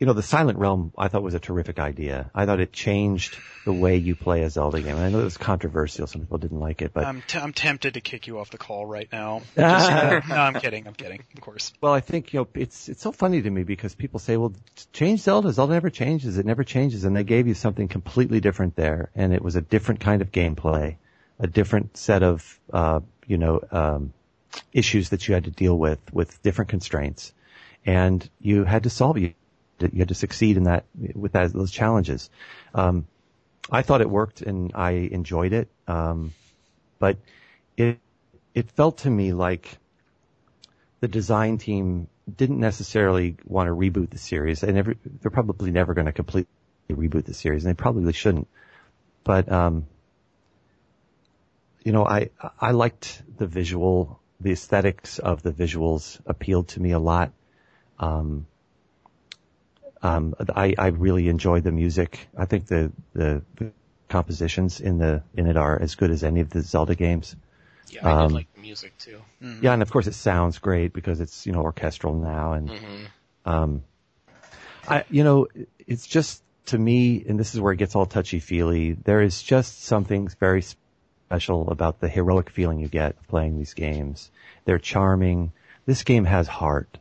[0.03, 3.37] you know the silent realm i thought was a terrific idea i thought it changed
[3.63, 6.37] the way you play a zelda game and i know it was controversial some people
[6.37, 9.07] didn't like it but I'm t- I'm tempted to kick you off the call right
[9.13, 9.43] now.
[9.55, 10.87] Just, uh, no, I'm kidding.
[10.87, 11.23] I'm kidding.
[11.35, 11.71] Of course.
[11.79, 14.51] Well, I think you know it's it's so funny to me because people say, "Well,
[14.91, 15.53] change Zelda.
[15.53, 16.37] Zelda never changes.
[16.37, 19.61] It never changes." And they gave you something completely different there, and it was a
[19.61, 20.97] different kind of gameplay.
[21.39, 24.13] a different set of, uh, you know, um,
[24.71, 27.33] issues that you had to deal with, with different constraints.
[27.85, 29.17] And you had to solve
[29.83, 29.93] it.
[29.93, 32.29] You had to succeed in that, with that, those challenges.
[32.73, 33.07] Um,
[33.69, 35.69] I thought it worked and I enjoyed it.
[35.87, 36.33] Um,
[36.99, 37.17] but
[37.77, 37.99] it,
[38.53, 39.77] it felt to me like
[40.99, 46.05] the design team didn't necessarily want to reboot the series, and they're probably never going
[46.05, 46.47] to completely
[46.89, 48.47] reboot the series, and they probably shouldn't.
[49.23, 49.87] But um,
[51.83, 52.29] you know, I
[52.59, 57.33] I liked the visual, the aesthetics of the visuals appealed to me a lot.
[57.99, 58.47] Um,
[60.03, 62.27] um, I I really enjoyed the music.
[62.37, 63.41] I think the the
[64.09, 67.35] compositions in the in it are as good as any of the Zelda games.
[67.89, 69.21] Yeah, I um, did like the music too.
[69.41, 69.63] Mm-hmm.
[69.63, 73.49] Yeah, and of course it sounds great because it's you know orchestral now, and mm-hmm.
[73.49, 73.83] um,
[74.87, 75.47] I you know
[75.87, 78.91] it's just to me, and this is where it gets all touchy feely.
[78.91, 84.31] There is just something very special about the heroic feeling you get playing these games.
[84.65, 85.53] They're charming.
[85.85, 86.97] This game has heart.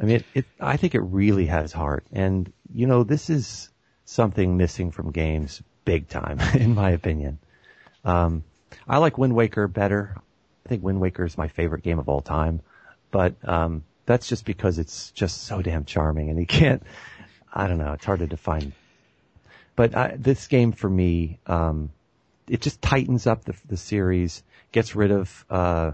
[0.00, 2.04] I mean, it, it, I think it really has heart.
[2.12, 3.70] And, you know, this is
[4.04, 7.38] something missing from games big time, in my opinion.
[8.04, 8.44] Um,
[8.86, 10.14] I like Wind Waker better.
[10.64, 12.60] I think Wind Waker is my favorite game of all time,
[13.10, 16.82] but um, that's just because it's just so damn charming, and you can't.
[17.52, 17.92] I don't know.
[17.94, 18.72] It's hard to define.
[19.76, 21.90] But I, this game for me, um,
[22.48, 24.42] it just tightens up the, the series,
[24.72, 25.92] gets rid of uh,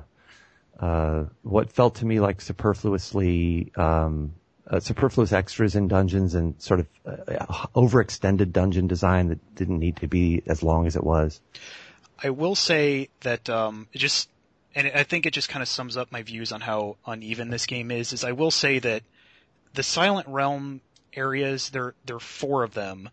[0.81, 4.35] uh, what felt to me like superfluously um,
[4.69, 7.45] uh, superfluous extras in dungeons and sort of uh,
[7.75, 11.41] overextended dungeon design that didn't need to be as long as it was.
[12.23, 14.29] I will say that um, it just,
[14.75, 17.67] and I think it just kind of sums up my views on how uneven this
[17.67, 18.13] game is.
[18.13, 19.03] Is I will say that
[19.75, 20.81] the Silent Realm
[21.13, 23.11] areas, there there are four of them,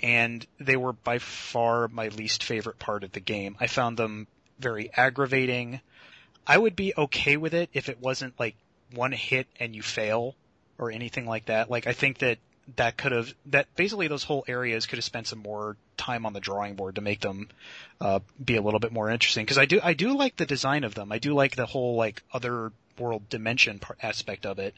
[0.00, 3.56] and they were by far my least favorite part of the game.
[3.60, 4.26] I found them
[4.58, 5.80] very aggravating.
[6.46, 8.56] I would be okay with it if it wasn't like
[8.94, 10.34] one hit and you fail
[10.78, 11.70] or anything like that.
[11.70, 12.38] Like I think that
[12.76, 16.32] that could have that basically those whole areas could have spent some more time on
[16.32, 17.48] the drawing board to make them
[18.00, 19.44] uh, be a little bit more interesting.
[19.44, 21.12] Because I do I do like the design of them.
[21.12, 24.74] I do like the whole like other world dimension aspect of it.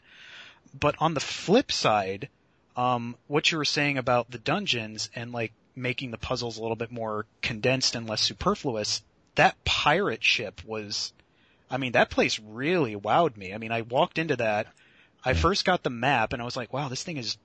[0.77, 2.29] But on the flip side
[2.75, 6.75] um, what you were saying about the dungeons and like making the puzzles a little
[6.75, 9.01] bit more condensed and less superfluous
[9.35, 11.13] that pirate ship was
[11.69, 13.53] I mean that place really wowed me.
[13.53, 14.67] I mean I walked into that.
[15.23, 17.37] I first got the map and I was like, wow, this thing is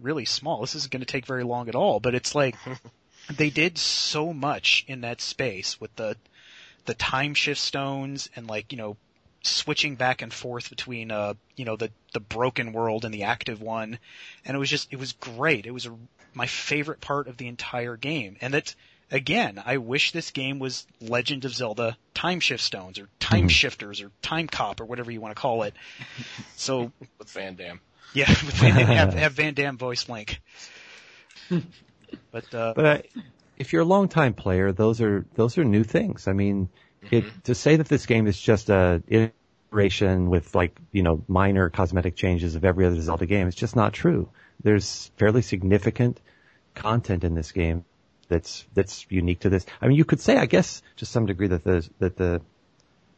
[0.00, 0.60] really small.
[0.60, 2.00] This isn't going to take very long at all.
[2.00, 2.56] But it's like
[3.30, 6.16] they did so much in that space with the
[6.86, 8.96] the time shift stones and like you know
[9.42, 13.60] switching back and forth between uh you know the the broken world and the active
[13.60, 13.98] one.
[14.44, 15.66] And it was just it was great.
[15.66, 15.94] It was a,
[16.34, 18.36] my favorite part of the entire game.
[18.40, 18.74] And that
[19.10, 23.48] again i wish this game was legend of zelda time shift stones or time mm-hmm.
[23.48, 25.74] shifters or time cop or whatever you want to call it
[26.56, 27.80] so with van damme
[28.12, 30.40] yeah, with Van Damme, have, have Van Damme voice link.
[32.30, 32.98] But uh, but uh,
[33.56, 36.28] if you're a long time player, those are those are new things.
[36.28, 36.68] I mean,
[37.04, 37.16] mm-hmm.
[37.16, 41.68] it, to say that this game is just a iteration with like you know minor
[41.70, 44.28] cosmetic changes of every other Zelda game, it's just not true.
[44.62, 46.20] There's fairly significant
[46.74, 47.84] content in this game
[48.28, 49.66] that's that's unique to this.
[49.80, 52.40] I mean, you could say, I guess, to some degree, that the that the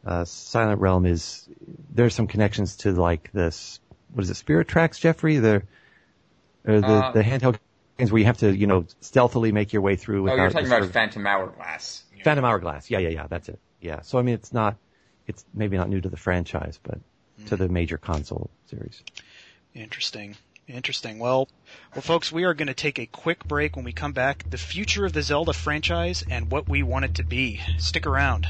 [0.05, 1.47] uh, Silent Realm is
[1.93, 3.79] there's some connections to like this
[4.13, 5.37] what is it, Spirit Tracks, Jeffrey?
[5.37, 5.63] The
[6.63, 7.57] the, uh, the handheld
[7.97, 10.29] games where you have to, you know, stealthily make your way through.
[10.29, 12.03] Oh, you're talking about of, Phantom Hourglass.
[12.23, 12.89] Phantom Hourglass.
[12.91, 13.27] Yeah, yeah, yeah.
[13.27, 13.59] That's it.
[13.79, 14.01] Yeah.
[14.01, 14.77] So I mean, it's not,
[15.25, 16.99] it's maybe not new to the franchise, but
[17.39, 17.47] mm.
[17.47, 19.01] to the major console series.
[19.73, 20.35] Interesting.
[20.71, 21.19] Interesting.
[21.19, 21.49] Well,
[21.93, 23.75] well, folks, we are going to take a quick break.
[23.75, 27.15] When we come back, the future of the Zelda franchise and what we want it
[27.15, 27.59] to be.
[27.77, 28.47] Stick around.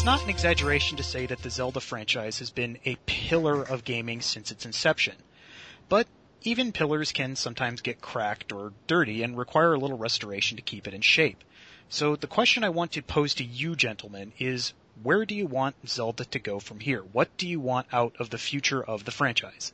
[0.00, 3.84] It's not an exaggeration to say that the Zelda franchise has been a pillar of
[3.84, 5.14] gaming since its inception.
[5.90, 6.06] But
[6.40, 10.88] even pillars can sometimes get cracked or dirty and require a little restoration to keep
[10.88, 11.44] it in shape.
[11.90, 14.72] So the question I want to pose to you gentlemen is
[15.02, 17.02] where do you want Zelda to go from here?
[17.02, 19.70] What do you want out of the future of the franchise?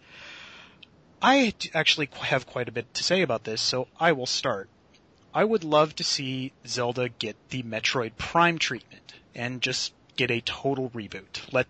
[1.23, 4.69] I actually have quite a bit to say about this, so I will start.
[5.33, 10.41] I would love to see Zelda get the Metroid Prime treatment and just get a
[10.41, 11.53] total reboot.
[11.53, 11.67] Let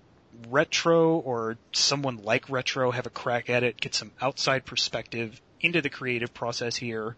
[0.49, 5.81] Retro or someone like Retro have a crack at it, get some outside perspective into
[5.81, 7.17] the creative process here,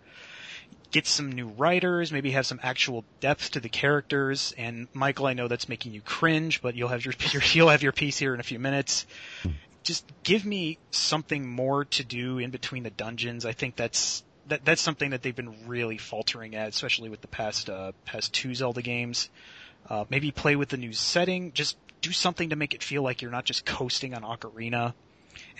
[0.90, 4.54] get some new writers, maybe have some actual depth to the characters.
[4.56, 7.82] And Michael, I know that's making you cringe, but you'll have your, your you'll have
[7.82, 9.06] your piece here in a few minutes.
[9.82, 13.46] Just give me something more to do in between the dungeons.
[13.46, 17.28] I think that's that that's something that they've been really faltering at, especially with the
[17.28, 19.30] past uh, past two Zelda games.
[19.88, 21.52] Uh, maybe play with the new setting.
[21.52, 24.94] Just do something to make it feel like you're not just coasting on Ocarina.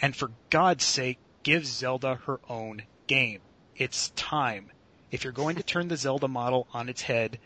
[0.02, 3.40] And for God's sake, give Zelda her own game.
[3.76, 4.70] It's time.
[5.10, 7.38] If you're going to turn the Zelda model on its head,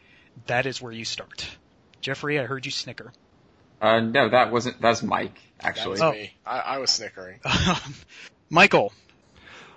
[0.47, 1.47] that is where you start.
[2.01, 3.13] Jeffrey, I heard you snicker.
[3.81, 4.81] Uh, no, that wasn't.
[4.81, 5.99] That's Mike, actually.
[5.99, 6.35] That was me.
[6.47, 7.41] I, I was snickering.
[8.51, 8.93] Michael.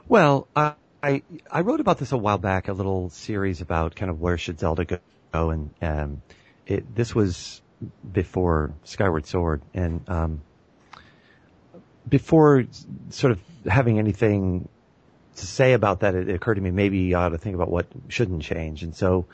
[0.08, 4.12] Well, I, I I wrote about this a while back, a little series about kind
[4.12, 4.86] of where should Zelda
[5.32, 6.22] go, and um,
[6.68, 7.62] it, this was
[8.12, 10.42] before Skyward Sword, and um,
[12.08, 12.66] before
[13.10, 14.68] sort of having anything
[15.36, 17.88] to say about that, it occurred to me maybe you ought to think about what
[18.08, 18.84] shouldn't change.
[18.84, 19.26] And so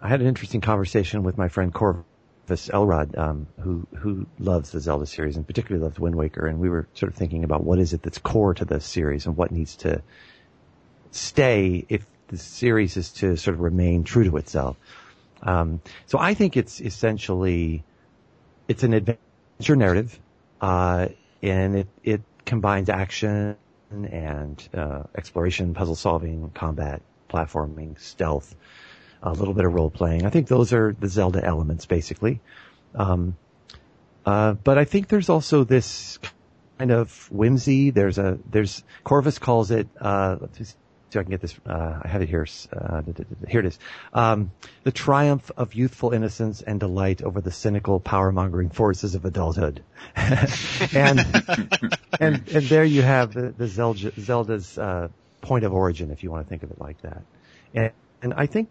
[0.00, 4.80] I had an interesting conversation with my friend Corvus Elrod, um, who who loves the
[4.80, 6.46] Zelda series and particularly loves Wind Waker.
[6.46, 9.26] And we were sort of thinking about what is it that's core to the series
[9.26, 10.02] and what needs to
[11.10, 14.76] stay if the series is to sort of remain true to itself.
[15.42, 17.84] Um, so I think it's essentially
[18.66, 20.18] it's an adventure narrative,
[20.60, 21.08] uh,
[21.42, 23.56] and it it combines action
[23.90, 28.54] and uh, exploration, puzzle solving, combat, platforming, stealth,
[29.22, 30.26] a little bit of role playing.
[30.26, 32.40] I think those are the Zelda elements basically.
[32.94, 33.36] Um,
[34.26, 36.18] uh, but I think there's also this
[36.78, 37.90] kind of whimsy.
[37.90, 39.88] There's a there's Corvus calls it.
[40.00, 40.36] Uh,
[41.10, 41.54] see if I can get this.
[41.66, 42.46] Uh, I have it here.
[42.72, 43.02] Uh,
[43.48, 43.78] here it is.
[44.12, 44.52] Um,
[44.84, 49.82] the triumph of youthful innocence and delight over the cynical, power-mongering forces of adulthood.
[50.16, 51.20] and,
[52.20, 55.08] and and there you have the, the Zelda, Zelda's uh,
[55.40, 57.22] point of origin, if you want to think of it like that.
[57.74, 57.92] And
[58.22, 58.68] and I think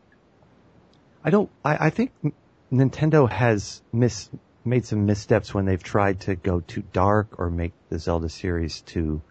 [1.23, 1.49] I don't.
[1.63, 2.11] I, I think
[2.71, 4.29] Nintendo has mis
[4.63, 8.81] made some missteps when they've tried to go too dark or make the Zelda series
[8.81, 9.21] too.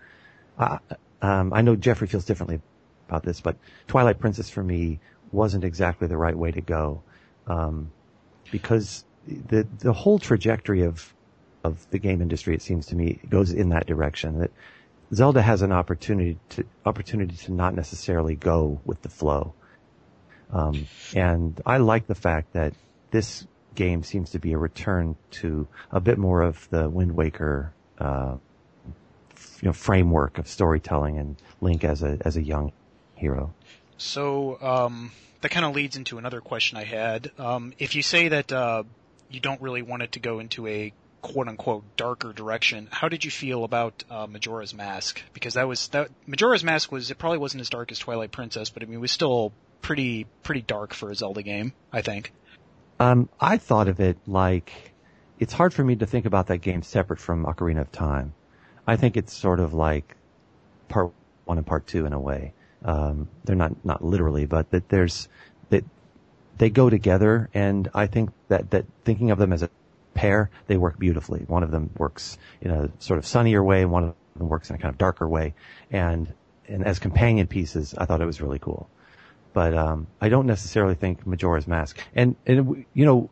[0.59, 0.79] Uh,
[1.21, 2.61] um, I know Jeffrey feels differently
[3.09, 5.01] about this, but Twilight Princess for me
[5.33, 7.03] wasn't exactly the right way to go,
[7.47, 7.91] um,
[8.51, 11.13] because the the whole trajectory of
[11.65, 14.39] of the game industry, it seems to me, goes in that direction.
[14.39, 14.51] That
[15.13, 19.55] Zelda has an opportunity to opportunity to not necessarily go with the flow,
[20.53, 22.75] um, and I like the fact that
[23.11, 27.73] this game seems to be a return to a bit more of the Wind Waker.
[27.99, 28.37] Uh,
[29.61, 32.73] you know, framework of storytelling and Link as a as a young
[33.17, 33.53] hero.
[33.99, 35.11] So um,
[35.41, 37.31] that kind of leads into another question I had.
[37.39, 38.85] Um, if you say that uh,
[39.31, 40.93] you don't really want it to go into a
[41.23, 45.21] quote unquote darker direction, how did you feel about uh, Majora's Mask?
[45.33, 48.71] Because that was that Majora's Mask was it probably wasn't as dark as Twilight Princess,
[48.71, 49.53] but I mean it was still
[49.83, 52.33] pretty pretty dark for a Zelda game, I think.
[52.99, 54.73] Um, I thought of it like
[55.39, 58.33] it's hard for me to think about that game separate from Ocarina of Time.
[58.87, 60.17] I think it's sort of like
[60.89, 61.13] part
[61.45, 62.53] one and part two in a way.
[62.87, 65.29] Um, they're not not literally, but that there's
[65.71, 65.85] that
[66.57, 69.71] they go together, and I think that that thinking of them as a
[70.15, 71.41] pair, they work beautifully.
[71.49, 74.77] One of them works in a sort of sunnier way, one of them works in
[74.77, 75.55] a kind of darker way,
[75.91, 76.33] and
[76.69, 78.89] and as companion pieces, I thought it was really cool.
[79.53, 83.31] But um, I don't necessarily think Majora's Mask, and and you know,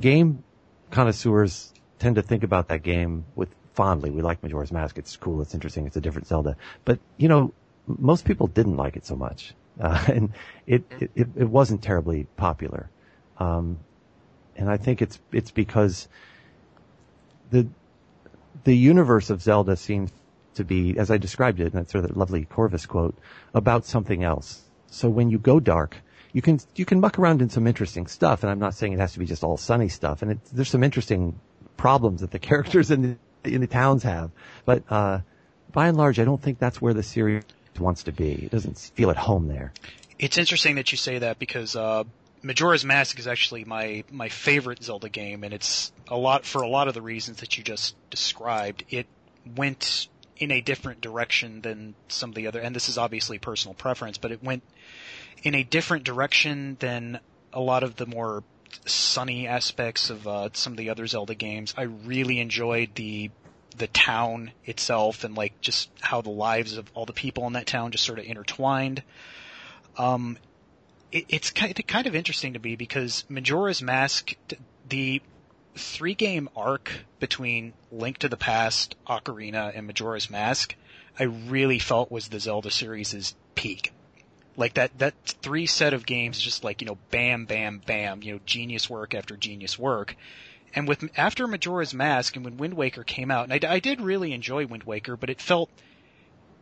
[0.00, 0.42] game
[0.90, 4.10] connoisseurs tend to think about that game with fondly.
[4.10, 4.98] We like Majora's Mask.
[4.98, 5.40] It's cool.
[5.40, 5.86] It's interesting.
[5.86, 6.56] It's a different Zelda.
[6.84, 7.52] But you know,
[7.98, 10.32] most people didn't like it so much, uh, and
[10.66, 12.90] it, it it wasn't terribly popular.
[13.38, 13.78] Um,
[14.56, 16.08] and I think it's it's because
[17.50, 17.68] the
[18.64, 20.10] the universe of Zelda seems
[20.54, 23.16] to be, as I described it, and that's sort of that lovely Corvus quote,
[23.54, 24.62] about something else.
[24.88, 25.96] So when you go dark,
[26.32, 28.98] you can you can muck around in some interesting stuff, and I'm not saying it
[28.98, 30.22] has to be just all sunny stuff.
[30.22, 31.38] And it, there's some interesting
[31.76, 33.02] problems that the characters in
[33.42, 34.30] the in the towns have,
[34.64, 35.20] but uh,
[35.72, 37.44] by and large, I don't think that's where the series
[37.80, 38.32] wants to be.
[38.32, 39.72] It doesn't feel at home there.
[40.18, 42.04] It's interesting that you say that because uh,
[42.42, 46.68] Majora's Mask is actually my my favorite Zelda game, and it's a lot for a
[46.68, 48.84] lot of the reasons that you just described.
[48.90, 49.06] It
[49.56, 53.74] went in a different direction than some of the other, and this is obviously personal
[53.74, 54.62] preference, but it went
[55.42, 57.20] in a different direction than
[57.52, 58.42] a lot of the more
[58.86, 61.74] sunny aspects of uh, some of the other Zelda games.
[61.76, 63.30] I really enjoyed the
[63.78, 67.66] the town itself and like just how the lives of all the people in that
[67.66, 69.02] town just sort of intertwined.
[69.96, 70.38] Um,
[71.10, 74.34] it, it's kind of, kind of interesting to me because Majora's Mask,
[74.88, 75.22] the
[75.76, 80.74] three game arc between Link to the Past, Ocarina, and Majora's Mask,
[81.18, 83.92] I really felt was the Zelda series' peak.
[84.56, 88.34] Like that, that three set of games, just like, you know, bam, bam, bam, you
[88.34, 90.16] know, genius work after genius work.
[90.74, 94.00] And with, after Majora's Mask and when Wind Waker came out, and I, I did
[94.00, 95.70] really enjoy Wind Waker, but it felt,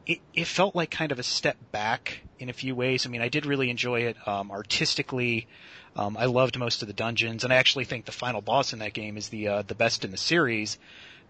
[0.07, 3.07] it, it felt like kind of a step back in a few ways.
[3.07, 5.49] I mean, I did really enjoy it, um, artistically.
[5.97, 8.81] Um, I loved most of the dungeons, and I actually think the final boss in
[8.81, 10.79] that game is the uh, the best in the series.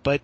[0.03, 0.21] But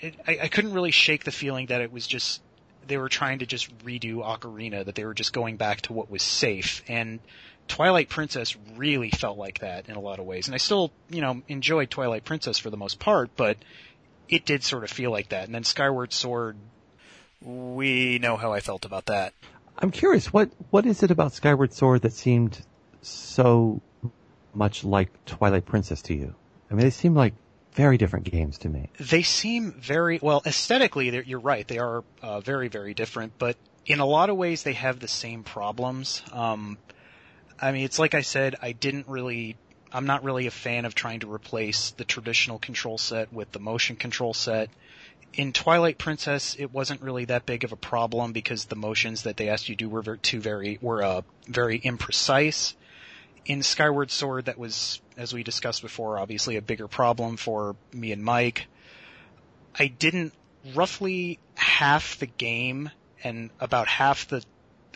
[0.00, 2.42] it, I, I couldn't really shake the feeling that it was just
[2.86, 6.10] they were trying to just redo Ocarina, that they were just going back to what
[6.10, 6.82] was safe.
[6.88, 7.20] And
[7.68, 10.46] Twilight Princess really felt like that in a lot of ways.
[10.46, 13.56] And I still, you know, enjoyed Twilight Princess for the most part, but
[14.28, 15.44] it did sort of feel like that.
[15.44, 16.56] And then Skyward Sword,
[17.40, 19.34] we know how I felt about that.
[19.78, 22.64] I'm curious, what what is it about Skyward Sword that seemed
[23.02, 23.82] so
[24.54, 26.34] much like Twilight Princess to you?
[26.70, 27.34] I mean, they seem like
[27.72, 28.88] very different games to me.
[28.98, 31.10] They seem very well aesthetically.
[31.26, 33.34] You're right; they are uh, very, very different.
[33.38, 36.22] But in a lot of ways, they have the same problems.
[36.32, 36.78] Um,
[37.60, 39.56] I mean, it's like I said, I didn't really.
[39.92, 43.60] I'm not really a fan of trying to replace the traditional control set with the
[43.60, 44.68] motion control set
[45.36, 49.36] in Twilight Princess, it wasn't really that big of a problem because the motions that
[49.36, 52.74] they asked you to do were too very were uh, very imprecise.
[53.44, 58.10] In Skyward Sword, that was, as we discussed before, obviously a bigger problem for me
[58.12, 58.66] and Mike.
[59.78, 60.32] I didn't
[60.74, 62.90] roughly half the game
[63.22, 64.42] and about half the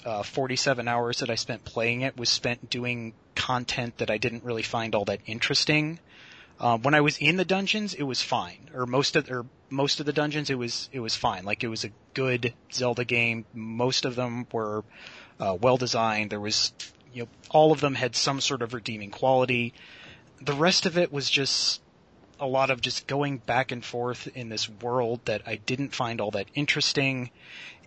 [0.05, 4.45] uh, 47 hours that I spent playing it was spent doing content that I didn't
[4.45, 5.99] really find all that interesting.
[6.59, 9.99] Uh, when I was in the dungeons, it was fine, or most of or most
[9.99, 11.45] of the dungeons, it was it was fine.
[11.45, 13.47] Like it was a good Zelda game.
[13.55, 14.85] Most of them were
[15.39, 16.31] uh, well designed.
[16.31, 16.73] There was,
[17.15, 19.73] you know, all of them had some sort of redeeming quality.
[20.43, 21.81] The rest of it was just
[22.39, 26.21] a lot of just going back and forth in this world that I didn't find
[26.21, 27.31] all that interesting,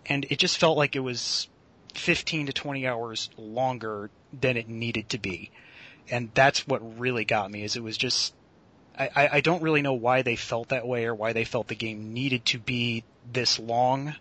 [0.07, 1.47] and it just felt like it was
[1.93, 5.51] 15 to 20 hours longer than it needed to be.
[6.09, 8.33] And that's what really got me is it was just
[8.97, 11.75] I, I don't really know why they felt that way or why they felt the
[11.75, 14.15] game needed to be this long,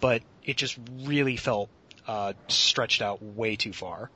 [0.00, 1.70] but it just really felt
[2.06, 4.10] uh, stretched out way too far.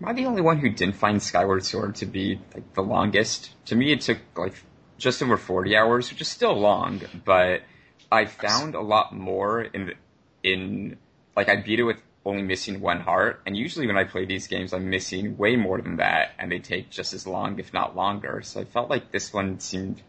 [0.00, 3.50] Am I the only one who didn't find Skyward Sword to be like the longest?
[3.66, 4.54] To me, it took like
[4.98, 7.62] just over 40 hours, which is still long, but
[8.10, 9.94] I found a lot more in
[10.42, 10.96] in
[11.36, 13.40] like I beat it with only missing one heart.
[13.46, 16.58] And usually when I play these games, I'm missing way more than that, and they
[16.58, 18.42] take just as long, if not longer.
[18.42, 20.02] So I felt like this one seemed,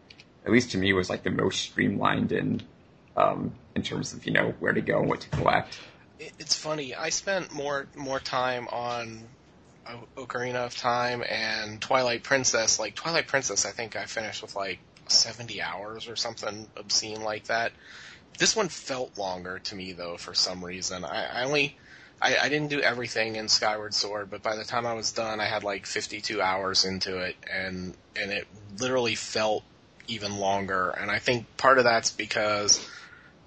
[0.44, 2.62] at least to me, was like the most streamlined in
[3.16, 5.78] um, in terms of you know where to go and what to collect.
[6.18, 6.94] It's funny.
[6.94, 9.22] I spent more more time on
[10.16, 12.78] Ocarina of Time and Twilight Princess.
[12.78, 17.44] Like Twilight Princess, I think I finished with like 70 hours or something obscene like
[17.44, 17.72] that.
[18.38, 21.04] This one felt longer to me though for some reason.
[21.04, 21.76] I, I only
[22.20, 25.40] I, I didn't do everything in Skyward Sword, but by the time I was done,
[25.40, 28.46] I had like 52 hours into it, and and it
[28.78, 29.64] literally felt
[30.08, 30.90] even longer.
[30.90, 32.84] And I think part of that's because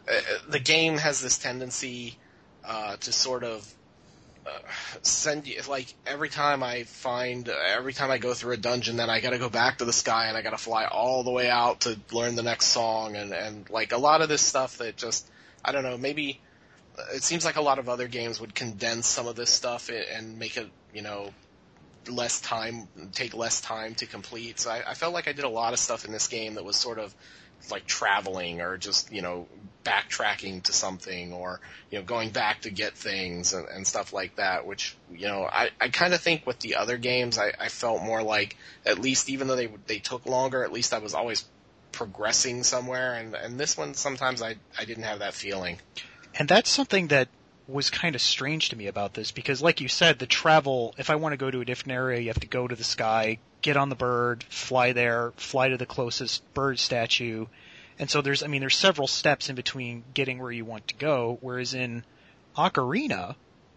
[0.09, 0.19] uh,
[0.49, 2.17] the game has this tendency
[2.63, 3.73] uh, to sort of
[5.01, 9.09] send you like every time I find every time I go through a dungeon, then
[9.09, 11.31] I got to go back to the sky and I got to fly all the
[11.31, 14.77] way out to learn the next song, and and like a lot of this stuff
[14.77, 15.29] that just
[15.63, 16.39] I don't know maybe
[17.13, 20.37] it seems like a lot of other games would condense some of this stuff and
[20.37, 21.29] make it, you know,
[22.09, 24.59] less time, take less time to complete.
[24.59, 26.65] So I, I felt like I did a lot of stuff in this game that
[26.65, 27.13] was sort of
[27.69, 29.47] like traveling or just, you know,
[29.83, 31.59] backtracking to something or,
[31.89, 35.43] you know, going back to get things and, and stuff like that, which, you know,
[35.43, 38.55] I, I kind of think with the other games, I, I felt more like,
[38.85, 41.45] at least even though they, they took longer, at least I was always
[41.91, 43.13] progressing somewhere.
[43.15, 45.79] And, and this one, sometimes I, I didn't have that feeling.
[46.37, 47.27] And that's something that
[47.67, 51.09] was kind of strange to me about this because, like you said, the travel, if
[51.09, 53.39] I want to go to a different area, you have to go to the sky,
[53.61, 57.45] get on the bird, fly there, fly to the closest bird statue.
[57.99, 60.95] And so there's, I mean, there's several steps in between getting where you want to
[60.95, 62.03] go, whereas in
[62.57, 63.35] Ocarina,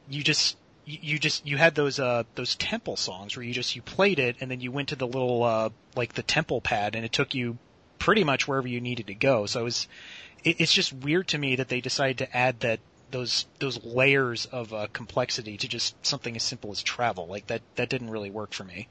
[0.09, 0.57] you just,
[0.87, 4.37] you, just you had those uh those temple songs where you just you played it
[4.41, 7.35] and then you went to the little uh like the temple pad and it took
[7.35, 7.57] you
[7.99, 9.47] pretty much wherever you needed to go.
[9.47, 9.89] So it was
[10.45, 12.81] it, it's just weird to me that they decided to add that
[13.11, 17.27] those those layers of uh, complexity to just something as simple as travel.
[17.27, 18.89] Like that that didn't really work for me.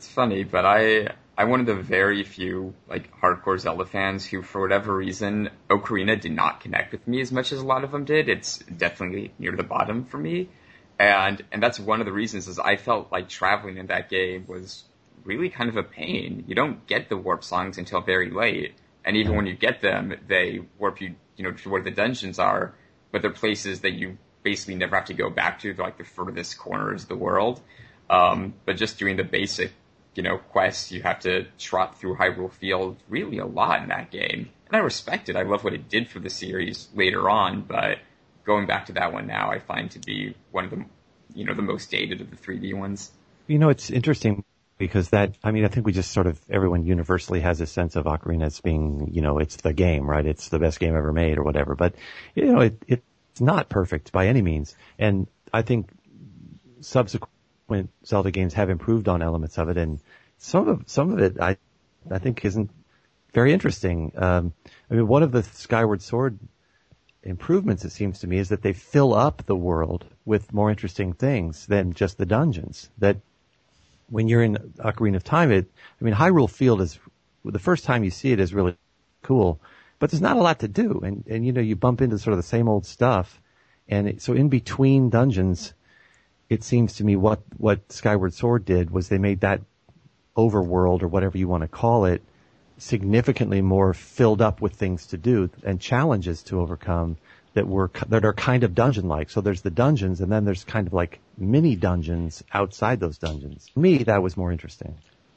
[0.00, 4.40] It's funny, but I I'm one of the very few like hardcore Zelda fans who,
[4.40, 7.90] for whatever reason, Ocarina did not connect with me as much as a lot of
[7.90, 8.30] them did.
[8.30, 10.48] It's definitely near the bottom for me,
[10.98, 14.46] and and that's one of the reasons is I felt like traveling in that game
[14.48, 14.84] was
[15.22, 16.44] really kind of a pain.
[16.48, 20.14] You don't get the warp songs until very late, and even when you get them,
[20.28, 22.74] they warp you, you know, to where the dungeons are,
[23.12, 26.56] but they're places that you basically never have to go back to, like the furthest
[26.56, 27.60] corners of the world.
[28.08, 29.70] Um, but just doing the basic
[30.14, 30.92] you know, quests.
[30.92, 34.50] You have to trot through Hyrule Field really a lot in that game.
[34.66, 35.36] And I respect it.
[35.36, 37.98] I love what it did for the series later on, but
[38.44, 40.84] going back to that one now, I find to be one of the,
[41.34, 43.10] you know, the most dated of the 3D ones.
[43.46, 44.44] You know, it's interesting
[44.78, 47.96] because that, I mean, I think we just sort of, everyone universally has a sense
[47.96, 50.24] of Ocarina as being, you know, it's the game, right?
[50.24, 51.74] It's the best game ever made or whatever.
[51.74, 51.96] But,
[52.34, 54.74] you know, it, it's not perfect by any means.
[54.98, 55.90] And I think
[56.80, 57.32] subsequent
[58.04, 60.00] Zelda games have improved on elements of it, and
[60.38, 61.56] some of some of it I
[62.10, 62.70] I think isn't
[63.32, 64.12] very interesting.
[64.16, 64.52] Um,
[64.90, 66.38] I mean, one of the Skyward Sword
[67.22, 71.12] improvements, it seems to me, is that they fill up the world with more interesting
[71.12, 72.90] things than just the dungeons.
[72.98, 73.18] That
[74.08, 76.98] when you're in Ocarina of Time, it I mean, Hyrule Field is
[77.44, 78.76] the first time you see it is really
[79.22, 79.60] cool,
[79.98, 82.32] but there's not a lot to do, and and you know you bump into sort
[82.32, 83.40] of the same old stuff,
[83.88, 85.74] and so in between dungeons
[86.50, 89.62] it seems to me what what Skyward Sword did was they made that
[90.36, 92.22] overworld or whatever you want to call it
[92.76, 97.16] significantly more filled up with things to do and challenges to overcome
[97.54, 99.30] that were that are kind of dungeon like.
[99.30, 103.70] So there's the dungeons and then there's kind of like mini dungeons outside those dungeons.
[103.72, 104.96] For me, that was more interesting.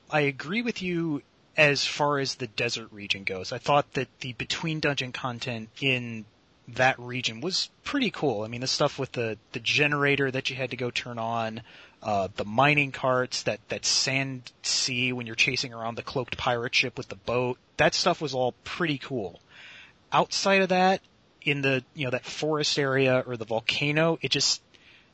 [0.09, 1.22] I agree with you
[1.55, 3.51] as far as the desert region goes.
[3.51, 6.26] I thought that the between dungeon content in
[6.70, 8.43] that region was pretty cool.
[8.43, 11.61] I mean, the stuff with the the generator that you had to go turn on,
[12.01, 16.74] uh, the mining carts, that that sand sea when you're chasing around the cloaked pirate
[16.74, 19.39] ship with the boat, that stuff was all pretty cool.
[20.11, 21.01] Outside of that,
[21.41, 24.61] in the you know that forest area or the volcano, it just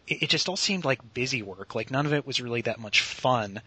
[0.08, 1.76] it, it just all seemed like busy work.
[1.76, 3.62] Like none of it was really that much fun.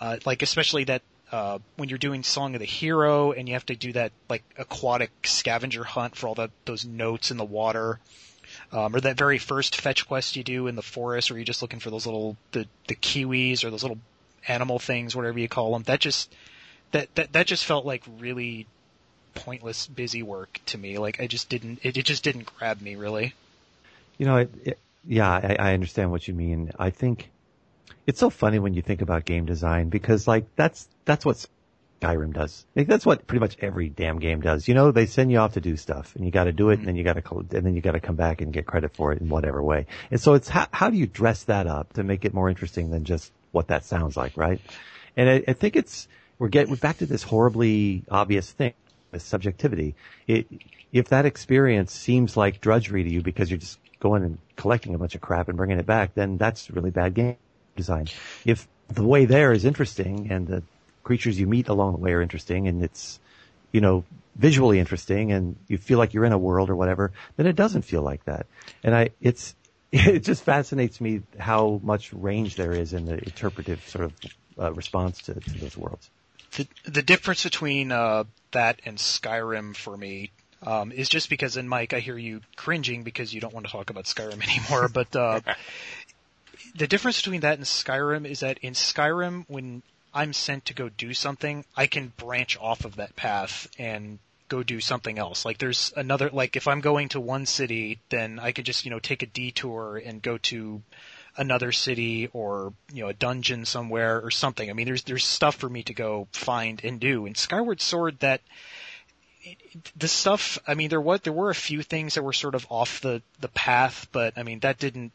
[0.00, 1.02] Uh, like especially that
[1.32, 4.44] uh, when you're doing Song of the Hero and you have to do that like
[4.58, 7.98] aquatic scavenger hunt for all the those notes in the water,
[8.70, 11.62] um, or that very first fetch quest you do in the forest where you're just
[11.62, 13.98] looking for those little the the kiwis or those little
[14.46, 15.82] animal things, whatever you call them.
[15.84, 16.32] That just
[16.90, 18.66] that that that just felt like really
[19.34, 20.98] pointless busy work to me.
[20.98, 23.34] Like I just didn't it, it just didn't grab me really.
[24.18, 26.70] You know, it, it, yeah, I, I understand what you mean.
[26.78, 27.30] I think
[28.06, 31.46] it's so funny when you think about game design because like that's that's what
[32.02, 32.66] Skyrim does.
[32.74, 34.66] Like, that's what pretty much every damn game does.
[34.66, 36.74] You know, they send you off to do stuff and you got to do it
[36.74, 36.86] and mm-hmm.
[36.86, 39.12] then you got to and then you got to come back and get credit for
[39.12, 39.86] it in whatever way.
[40.10, 42.90] And so it's how how do you dress that up to make it more interesting
[42.90, 44.60] than just what that sounds like, right?
[45.16, 48.74] And I, I think it's we're getting back to this horribly obvious thing,
[49.12, 49.94] this subjectivity.
[50.26, 50.48] It,
[50.92, 54.98] if that experience seems like drudgery to you because you're just going and collecting a
[54.98, 57.36] bunch of crap and bringing it back, then that's really bad game
[57.76, 58.06] design.
[58.44, 60.62] If the way there is interesting and the
[61.02, 63.18] creatures you meet along the way are interesting and it's,
[63.72, 64.04] you know,
[64.36, 67.82] visually interesting and you feel like you're in a world or whatever, then it doesn't
[67.82, 68.46] feel like that.
[68.84, 69.54] And I, it's,
[69.92, 74.12] it just fascinates me how much range there is in the interpretive sort of
[74.58, 76.10] uh, response to, to those worlds.
[76.56, 80.30] The, the difference between uh, that and Skyrim for me
[80.64, 83.72] um, is just because, and Mike, I hear you cringing because you don't want to
[83.72, 84.88] talk about Skyrim anymore.
[84.88, 85.40] But uh,
[86.74, 89.82] the difference between that and Skyrim is that in Skyrim, when
[90.14, 94.18] I'm sent to go do something, I can branch off of that path and
[94.48, 95.44] go do something else.
[95.44, 98.90] Like there's another, like if I'm going to one city, then I could just, you
[98.90, 100.82] know, take a detour and go to
[101.36, 104.68] another city or, you know, a dungeon somewhere or something.
[104.68, 107.24] I mean, there's, there's stuff for me to go find and do.
[107.24, 108.42] In Skyward Sword, that,
[109.96, 112.66] the stuff, I mean, there was, there were a few things that were sort of
[112.68, 115.12] off the, the path, but I mean, that didn't,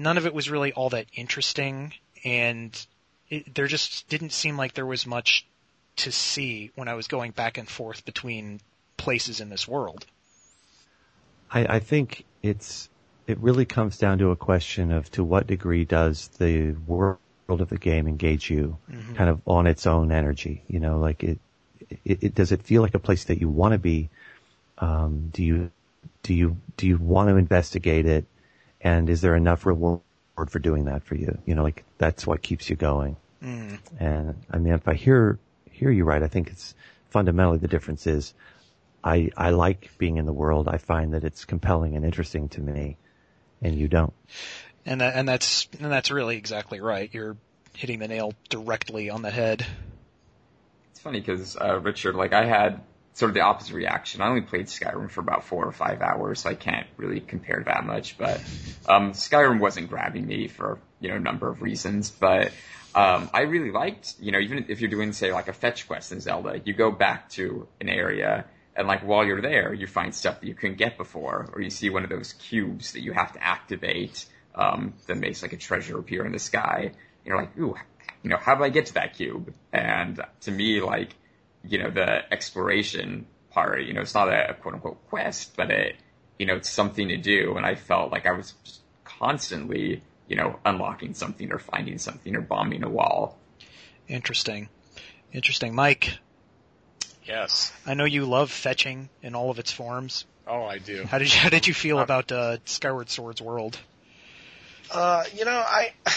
[0.00, 1.92] none of it was really all that interesting,
[2.24, 2.86] and
[3.28, 5.46] it, there just didn't seem like there was much
[5.96, 8.60] to see when I was going back and forth between
[8.96, 10.06] places in this world.
[11.50, 12.88] I, I think it's
[13.26, 17.68] it really comes down to a question of to what degree does the world of
[17.68, 19.14] the game engage you, mm-hmm.
[19.14, 20.62] kind of on its own energy.
[20.68, 21.38] You know, like it,
[22.04, 24.08] it, it does it feel like a place that you want to be?
[24.78, 25.70] Um, do you
[26.22, 28.24] do you do you want to investigate it?
[28.80, 30.00] And is there enough reward
[30.48, 31.36] for doing that for you.
[31.44, 33.16] You know, like that's what keeps you going.
[33.42, 33.78] Mm.
[33.98, 35.38] And I mean, if I hear
[35.70, 36.74] hear you right, I think it's
[37.10, 38.32] fundamentally the difference is
[39.02, 40.68] I I like being in the world.
[40.68, 42.96] I find that it's compelling and interesting to me,
[43.62, 44.12] and you don't.
[44.86, 47.12] And that, and that's and that's really exactly right.
[47.12, 47.36] You're
[47.74, 49.66] hitting the nail directly on the head.
[50.90, 52.80] It's funny because uh, Richard, like I had
[53.20, 54.22] sort of the opposite reaction.
[54.22, 57.62] I only played Skyrim for about four or five hours, so I can't really compare
[57.66, 58.16] that much.
[58.16, 58.40] But
[58.88, 62.46] um, Skyrim wasn't grabbing me for you know a number of reasons, but
[62.94, 66.12] um, I really liked you know even if you're doing say like a fetch quest
[66.12, 68.46] in Zelda, you go back to an area.
[68.74, 71.70] And like while you're there, you find stuff that you couldn't get before, or you
[71.70, 75.58] see one of those cubes that you have to activate um, that makes like a
[75.58, 76.92] treasure appear in the sky.
[76.92, 77.74] And you're like, ooh,
[78.22, 79.52] you know, how do I get to that cube?
[79.72, 81.14] And to me, like,
[81.64, 85.70] you know, the exploration part, you know, it's not a, a quote unquote quest, but
[85.70, 85.96] it,
[86.38, 87.56] you know, it's something to do.
[87.56, 92.34] And I felt like I was just constantly, you know, unlocking something or finding something
[92.34, 93.38] or bombing a wall.
[94.08, 94.68] Interesting.
[95.32, 95.74] Interesting.
[95.74, 96.18] Mike,
[97.30, 97.72] Yes.
[97.86, 100.26] I know you love fetching in all of its forms.
[100.46, 101.04] Oh, I do.
[101.04, 103.78] How did you, how did you feel about uh, Skyward Sword's world?
[104.92, 106.12] Uh, you know, I, it,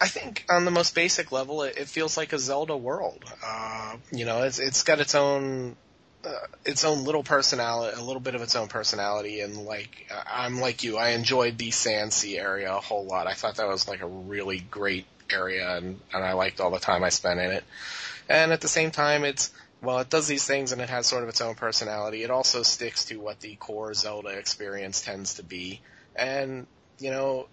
[0.00, 3.24] I think on the most basic level, it, it feels like a Zelda world.
[3.44, 5.76] Uh, you know, it's it's got its own,
[6.24, 6.30] uh,
[6.64, 10.82] its own little personality, a little bit of its own personality, and like I'm like
[10.82, 13.26] you, I enjoyed the Sand Sea area a whole lot.
[13.26, 16.78] I thought that was like a really great area, and and I liked all the
[16.78, 17.64] time I spent in it.
[18.28, 19.50] And at the same time, it's
[19.82, 22.22] well, it does these things and it has sort of its own personality.
[22.22, 25.80] It also sticks to what the core Zelda experience tends to be.
[26.14, 26.66] And,
[26.98, 27.48] you know,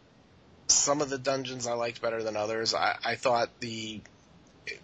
[0.68, 2.74] some of the dungeons I liked better than others.
[2.74, 4.02] I, I thought the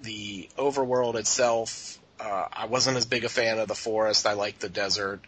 [0.01, 4.25] the overworld itself, uh, I wasn't as big a fan of the forest.
[4.25, 5.21] I liked the desert.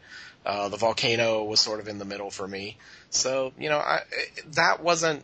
[0.45, 2.77] Uh, the volcano was sort of in the middle for me.
[3.09, 4.01] So, you know, I,
[4.53, 5.23] that wasn't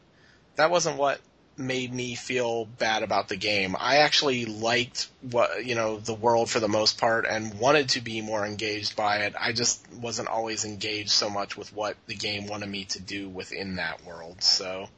[0.56, 1.22] that wasn't what
[1.58, 3.76] made me feel bad about the game.
[3.80, 8.02] I actually liked what you know the world for the most part and wanted to
[8.02, 9.36] be more engaged by it.
[9.40, 13.30] I just wasn't always engaged so much with what the game wanted me to do
[13.30, 14.42] within that world.
[14.42, 14.90] So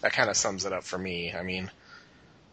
[0.00, 1.32] that kind of sums it up for me.
[1.32, 1.70] I mean,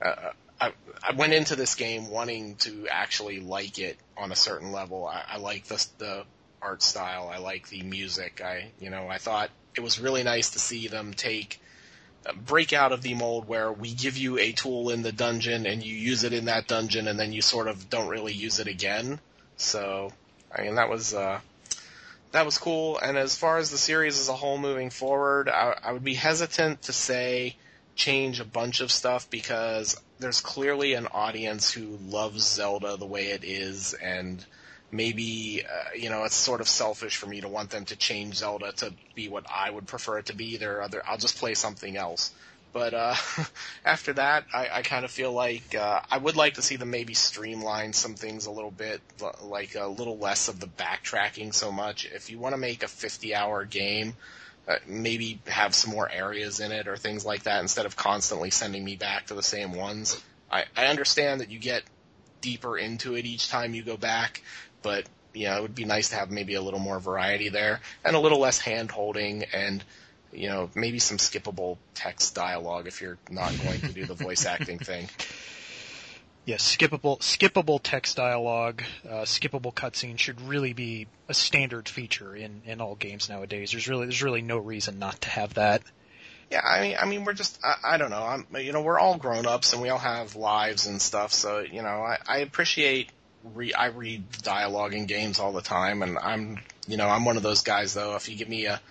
[0.02, 0.72] uh, I,
[1.04, 5.06] I went into this game wanting to actually like it on a certain level.
[5.06, 6.24] I, I like the the
[6.62, 7.30] art style.
[7.32, 8.42] I like the music.
[8.44, 11.60] I you know I thought it was really nice to see them take
[12.34, 15.84] break out of the mold where we give you a tool in the dungeon and
[15.84, 18.68] you use it in that dungeon and then you sort of don't really use it
[18.68, 19.20] again.
[19.58, 20.12] So,
[20.54, 21.40] I mean, that was, uh,
[22.36, 22.98] that was cool.
[22.98, 26.16] And as far as the series as a whole moving forward, I, I would be
[26.16, 27.56] hesitant to say
[27.96, 33.28] change a bunch of stuff because there's clearly an audience who loves Zelda the way
[33.28, 34.46] it is and
[34.92, 38.36] maybe uh, you know it's sort of selfish for me to want them to change
[38.36, 40.56] Zelda to be what I would prefer it to be.
[40.56, 42.34] Either other, I'll just play something else.
[42.76, 43.16] But uh,
[43.86, 46.92] after that, I, I kind of feel like uh, I would like to see them
[46.92, 49.00] maybe streamline some things a little bit,
[49.42, 52.04] like a little less of the backtracking so much.
[52.04, 54.16] If you want to make a 50-hour game,
[54.68, 58.50] uh, maybe have some more areas in it or things like that instead of constantly
[58.50, 60.22] sending me back to the same ones.
[60.52, 61.84] I, I understand that you get
[62.42, 64.44] deeper into it each time you go back,
[64.82, 67.80] but you know, it would be nice to have maybe a little more variety there
[68.04, 69.82] and a little less hand holding and
[70.36, 74.46] you know, maybe some skippable text dialogue if you're not going to do the voice
[74.56, 75.10] acting thing.
[76.46, 82.62] Yes, skippable skippable text dialogue, uh, skippable cutscene should really be a standard feature in,
[82.66, 83.72] in all games nowadays.
[83.72, 85.82] There's really there's really no reason not to have that.
[86.52, 89.00] Yeah, I mean, I mean, we're just, I, I don't know, I'm, you know, we're
[89.00, 92.38] all grown ups and we all have lives and stuff, so you know, I, I
[92.40, 93.10] appreciate
[93.54, 97.38] re- I read dialogue in games all the time, and I'm you know I'm one
[97.38, 98.16] of those guys though.
[98.16, 98.82] If you give me a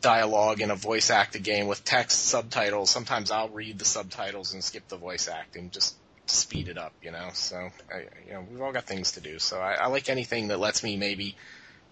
[0.00, 4.62] dialogue in a voice acted game with text subtitles, sometimes I'll read the subtitles and
[4.62, 5.96] skip the voice acting just
[6.26, 7.30] to speed it up, you know.
[7.32, 9.38] So I, you know we've all got things to do.
[9.38, 11.36] So I, I like anything that lets me maybe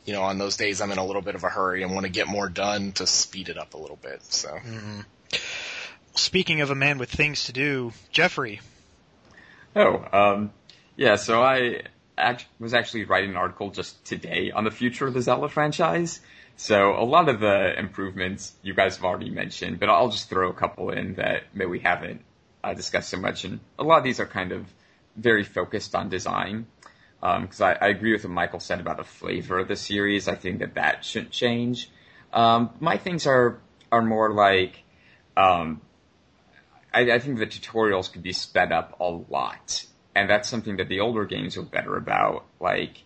[0.05, 2.07] you know on those days I'm in a little bit of a hurry and want
[2.07, 4.23] to get more done to speed it up a little bit.
[4.29, 4.51] So.
[4.51, 5.01] Mm-hmm.
[6.15, 8.61] Speaking of a man with things to do, Jeffrey.
[9.75, 10.53] Oh, um,
[10.97, 11.17] yeah.
[11.17, 11.83] So I
[12.17, 16.21] act- was actually writing an article just today on the future of the Zelda franchise.
[16.57, 20.51] So a lot of the improvements you guys have already mentioned, but I'll just throw
[20.51, 22.23] a couple in that maybe we haven't
[22.65, 23.45] uh, discussed so much.
[23.45, 24.67] And a lot of these are kind of
[25.17, 26.67] very focused on design.
[27.21, 30.29] Because um, I, I, agree with what Michael said about the flavor of the series.
[30.29, 31.91] I think that that shouldn't change.
[32.33, 33.59] Um, my things are
[33.91, 34.85] are more like
[35.37, 35.81] um,
[36.93, 39.87] I, I think the tutorials could be sped up a lot
[40.17, 42.47] and that's something that the older games were better about.
[42.59, 43.03] Like,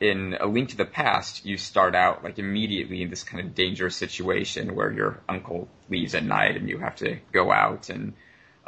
[0.00, 3.54] in A Link to the Past, you start out like immediately in this kind of
[3.54, 8.12] dangerous situation where your uncle leaves at night and you have to go out and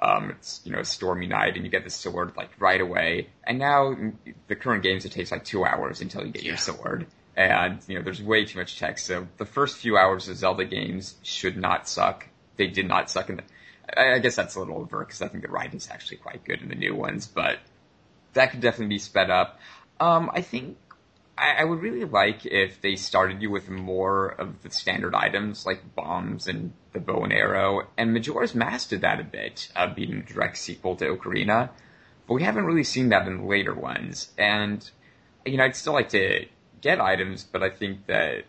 [0.01, 3.29] um, it's you know a stormy night and you get the sword like right away.
[3.45, 3.95] And now
[4.47, 6.51] the current games it takes like two hours until you get yeah.
[6.51, 7.07] your sword.
[7.37, 9.07] And you know there's way too much text.
[9.07, 12.27] So the first few hours of Zelda games should not suck.
[12.57, 13.43] They did not suck in the.
[13.97, 16.45] I, I guess that's a little over because I think the writing is actually quite
[16.45, 17.59] good in the new ones, but
[18.33, 19.61] that could definitely be sped up.
[20.01, 20.77] Um, I think
[21.39, 25.65] I, I would really like if they started you with more of the standard items
[25.65, 27.89] like bombs and the bow and arrow.
[27.97, 31.71] And Majora's Mask did that a bit, uh, being a direct sequel to Ocarina.
[32.27, 34.31] But we haven't really seen that in the later ones.
[34.37, 34.89] And,
[35.47, 36.47] you know, I'd still like to
[36.81, 38.45] get items, but I think that,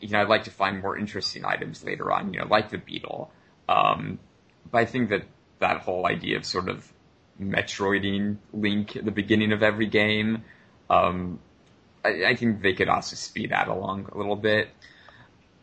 [0.00, 2.78] you know, I'd like to find more interesting items later on, you know, like the
[2.78, 3.32] beetle.
[3.68, 4.18] Um,
[4.70, 5.24] but I think that
[5.60, 6.92] that whole idea of sort of
[7.40, 10.44] Metroiding Link at the beginning of every game,
[10.88, 11.40] um,
[12.04, 14.68] I, I think they could also speed that along a little bit.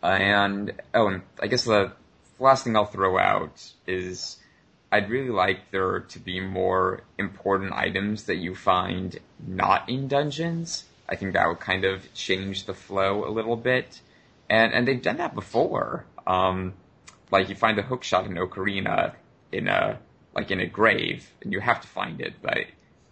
[0.01, 1.93] And oh, and I guess the
[2.39, 4.37] last thing I'll throw out is
[4.91, 10.85] I'd really like there to be more important items that you find not in dungeons.
[11.07, 14.01] I think that would kind of change the flow a little bit.
[14.49, 16.05] And and they've done that before.
[16.25, 16.73] Um,
[17.31, 19.13] like you find the hookshot in Ocarina
[19.51, 19.99] in a
[20.33, 22.57] like in a grave, and you have to find it, but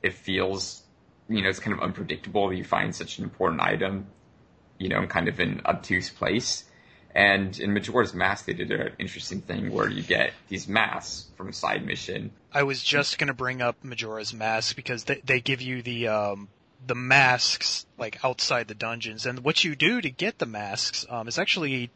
[0.02, 0.84] it feels
[1.30, 4.08] you know, it's kind of unpredictable that you find such an important item,
[4.78, 6.66] you know, in kind of an obtuse place.
[7.14, 11.50] And in Majora's Mask, they did an interesting thing where you get these masks from
[11.50, 12.32] a side mission.
[12.54, 16.50] I was just to bring up Majora's Mask because they, they give you the um,
[16.86, 21.28] the masks like outside the dungeons, and what you do to get the masks um,
[21.28, 21.90] is actually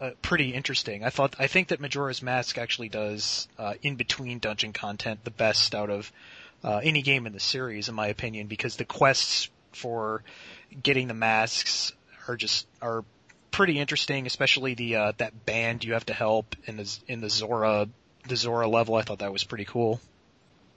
[0.00, 1.04] uh, pretty interesting.
[1.04, 5.30] I thought I think that Majora's Mask actually does uh, in between dungeon content the
[5.30, 6.12] best out of
[6.62, 10.22] uh, any game in the series, in my opinion, because the quests for
[10.82, 11.92] getting the masks
[12.28, 13.04] are just are
[13.50, 17.30] pretty interesting, especially the uh, that band you have to help in the in the
[17.30, 17.88] Zora
[18.28, 18.94] the Zora level.
[18.94, 20.00] I thought that was pretty cool.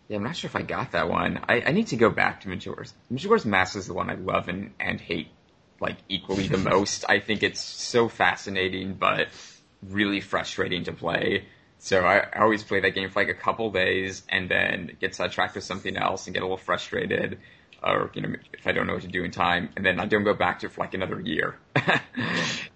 [0.08, 1.40] Yeah, I'm not sure if I got that one.
[1.48, 2.94] I, I need to go back to Majora's.
[3.10, 5.30] Majora's Mask is the one I love and, and hate
[5.80, 7.06] like equally the most.
[7.08, 9.28] I think it's so fascinating, but
[9.82, 11.46] really frustrating to play.
[11.84, 15.14] So I, I always play that game for like a couple days and then get
[15.16, 17.40] sidetracked with something else and get a little frustrated
[17.84, 20.06] or, you know, if I don't know what to do in time and then I
[20.06, 21.58] don't go back to it for like another year.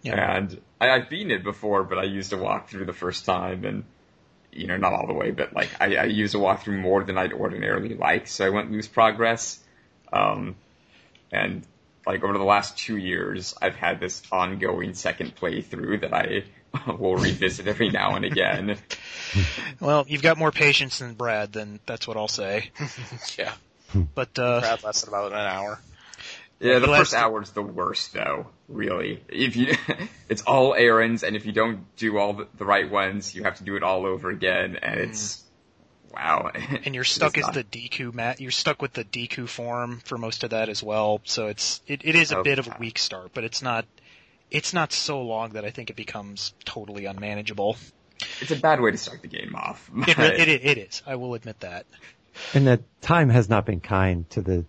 [0.02, 0.36] yeah.
[0.36, 3.86] And I, I've beaten it before, but I used a walkthrough the first time and,
[4.52, 7.18] you know, not all the way, but like I, I use a walkthrough more than
[7.18, 9.58] I'd ordinarily like, so I won't lose progress.
[10.12, 10.58] Um,
[11.32, 11.66] and
[12.06, 16.44] like over the last two years, I've had this ongoing second playthrough that I
[17.00, 18.78] we'll revisit every now and again.
[19.80, 22.72] well, you've got more patience than Brad, then that's what I'll say.
[23.38, 23.54] yeah.
[24.16, 25.80] But uh, Brad lasted about an hour.
[26.60, 28.48] Yeah, the first hour is the worst, though.
[28.68, 29.76] Really, if you,
[30.28, 33.58] it's all errands, and if you don't do all the, the right ones, you have
[33.58, 35.44] to do it all over again, and it's
[36.12, 36.52] wow.
[36.84, 37.54] And you're stuck as not...
[37.54, 38.42] the Deku mat.
[38.42, 41.22] You're stuck with the Deku form for most of that as well.
[41.26, 43.86] So it's it, it is a oh, bit of a weak start, but it's not
[44.50, 47.78] it's not so long that I think it becomes totally unmanageable.
[48.42, 49.90] It's a bad way to start the game off.
[50.08, 51.04] It, it, it is.
[51.06, 51.86] I will admit that.
[52.54, 54.66] And that time has not been kind to the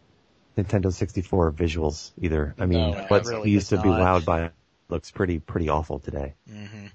[0.56, 2.54] Nintendo 64 visuals either.
[2.58, 3.84] I mean, no, what really used to not.
[3.84, 4.50] be wowed by
[4.88, 6.34] looks pretty pretty awful today.
[6.50, 6.86] Mm-hmm.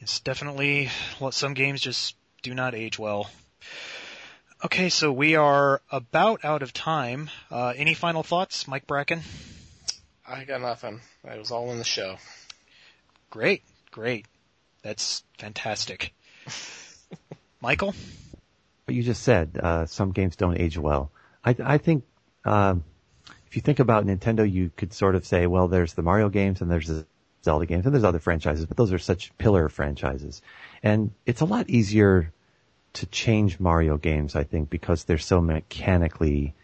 [0.00, 0.88] It's definitely
[1.18, 3.30] what some games just do not age well.
[4.64, 7.30] Okay, so we are about out of time.
[7.50, 9.22] Uh, any final thoughts, Mike Bracken?
[10.30, 11.00] I got nothing.
[11.24, 12.16] It was all in the show.
[13.30, 14.26] Great, great.
[14.82, 16.14] That's fantastic.
[17.60, 17.94] Michael?
[18.84, 21.10] What you just said, uh, some games don't age well.
[21.44, 22.04] I, I think,
[22.44, 22.84] um,
[23.48, 26.60] if you think about Nintendo, you could sort of say, well, there's the Mario games
[26.60, 27.06] and there's the
[27.44, 30.42] Zelda games and there's other franchises, but those are such pillar franchises.
[30.82, 32.32] And it's a lot easier
[32.92, 36.54] to change Mario games, I think, because they're so mechanically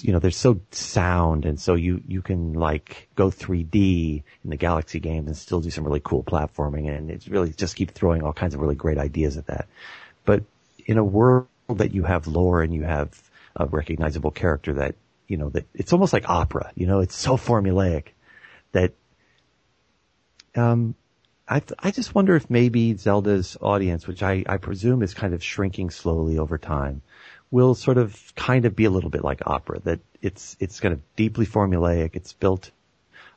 [0.00, 4.56] you know, they're so sound and so you, you can like go 3D in the
[4.56, 8.22] Galaxy games and still do some really cool platforming and it's really just keep throwing
[8.22, 9.68] all kinds of really great ideas at that.
[10.24, 10.44] But
[10.86, 13.20] in a world that you have lore and you have
[13.56, 14.94] a recognizable character that,
[15.26, 18.08] you know, that it's almost like opera, you know, it's so formulaic
[18.70, 18.92] that,
[20.54, 20.94] um,
[21.48, 25.42] I, I just wonder if maybe Zelda's audience, which I, I presume is kind of
[25.42, 27.02] shrinking slowly over time,
[27.52, 30.92] will sort of kind of be a little bit like opera, that it's, it's kind
[30.92, 32.16] of deeply formulaic.
[32.16, 32.72] It's built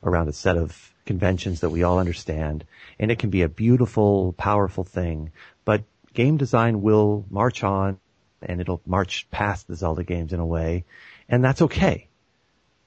[0.02, 2.64] around a set of conventions that we all understand,
[2.98, 5.30] and it can be a beautiful, powerful thing,
[5.64, 5.84] but
[6.14, 7.98] game design will march on
[8.42, 10.84] and it'll march past the Zelda games in a way,
[11.28, 12.08] and that's okay.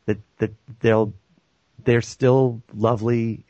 [0.09, 1.13] that that they'll
[1.83, 3.43] they're still lovely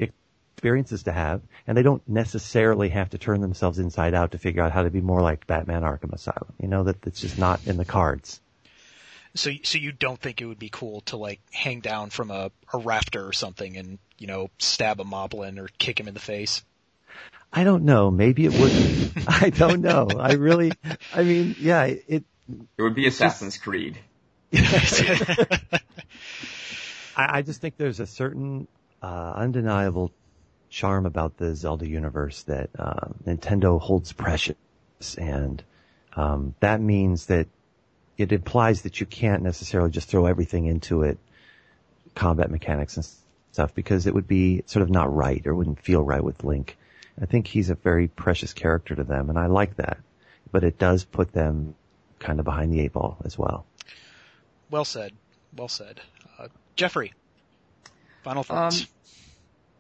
[0.60, 4.62] experiences to have, and they don't necessarily have to turn themselves inside out to figure
[4.62, 6.52] out how to be more like Batman Arkham Asylum.
[6.60, 8.42] You know that it's just not in the cards.
[9.36, 12.52] So, so you don't think it would be cool to like hang down from a,
[12.74, 16.20] a rafter or something and you know stab a moblin or kick him in the
[16.20, 16.62] face?
[17.54, 18.12] I don't know.
[18.12, 19.24] Maybe it would.
[19.30, 20.10] I don't know.
[20.20, 20.74] I really.
[21.14, 21.86] I mean, yeah.
[21.86, 22.26] It.
[22.78, 23.98] It would be Assassin's just, Creed.
[27.16, 28.68] I, I just think there's a certain
[29.02, 30.12] uh, undeniable
[30.70, 34.56] charm about the Zelda universe that uh, Nintendo holds precious,
[35.18, 35.64] and
[36.14, 37.48] um, that means that
[38.18, 41.18] it implies that you can't necessarily just throw everything into it,
[42.16, 43.08] combat mechanics and
[43.52, 46.78] stuff, because it would be sort of not right or wouldn't feel right with Link.
[47.22, 49.98] I think he's a very precious character to them, and I like that.
[50.52, 51.76] But it does put them
[52.20, 53.66] kind of behind the eight ball as well.
[54.70, 55.14] Well said.
[55.56, 56.02] Well said.
[56.38, 57.14] Uh, Jeffrey,
[58.24, 58.82] final thoughts.
[58.82, 58.88] Um,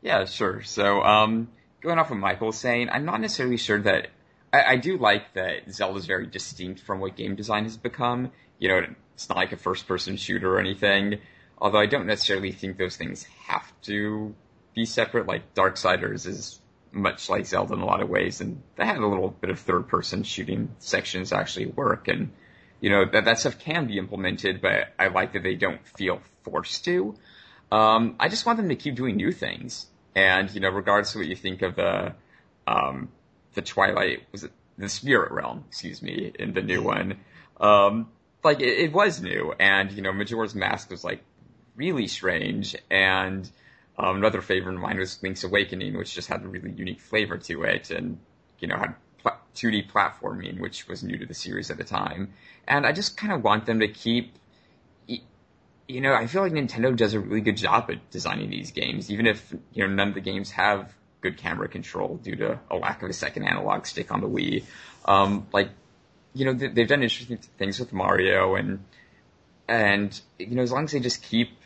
[0.01, 0.61] yeah, sure.
[0.63, 1.49] So, um,
[1.81, 4.07] going off what Michael saying, I'm not necessarily sure that
[4.51, 8.31] I, I do like that Zelda is very distinct from what game design has become.
[8.57, 8.81] You know,
[9.13, 11.19] it's not like a first-person shooter or anything.
[11.57, 14.33] Although I don't necessarily think those things have to
[14.73, 15.27] be separate.
[15.27, 16.59] Like Darksiders is
[16.91, 19.59] much like Zelda in a lot of ways, and they had a little bit of
[19.59, 22.31] third person shooting sections actually work, and
[22.79, 26.21] you know that that stuff can be implemented, but I like that they don't feel
[26.43, 27.15] forced to.
[27.71, 31.19] Um, I just want them to keep doing new things, and you know, regardless of
[31.19, 32.13] what you think of the
[32.67, 33.09] um,
[33.53, 37.19] the Twilight was it the Spirit Realm, excuse me, in the new one,
[37.59, 38.09] um,
[38.43, 41.21] like it, it was new, and you know, Majora's Mask was like
[41.75, 43.49] really strange, and
[43.97, 47.37] um, another favorite of mine was Link's Awakening, which just had a really unique flavor
[47.37, 48.19] to it, and
[48.59, 48.95] you know had
[49.59, 52.33] 2D platforming, which was new to the series at the time.
[52.67, 54.37] And I just kind of want them to keep,
[55.89, 59.09] you know, I feel like Nintendo does a really good job at designing these games,
[59.09, 62.75] even if you know none of the games have good camera control due to a
[62.77, 64.63] lack of a second analog stick on the Wii.
[65.05, 65.71] Um, like,
[66.33, 68.83] you know, they've done interesting things with Mario, and
[69.67, 71.57] and you know, as long as they just keep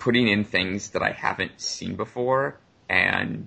[0.00, 2.58] putting in things that I haven't seen before,
[2.88, 3.46] and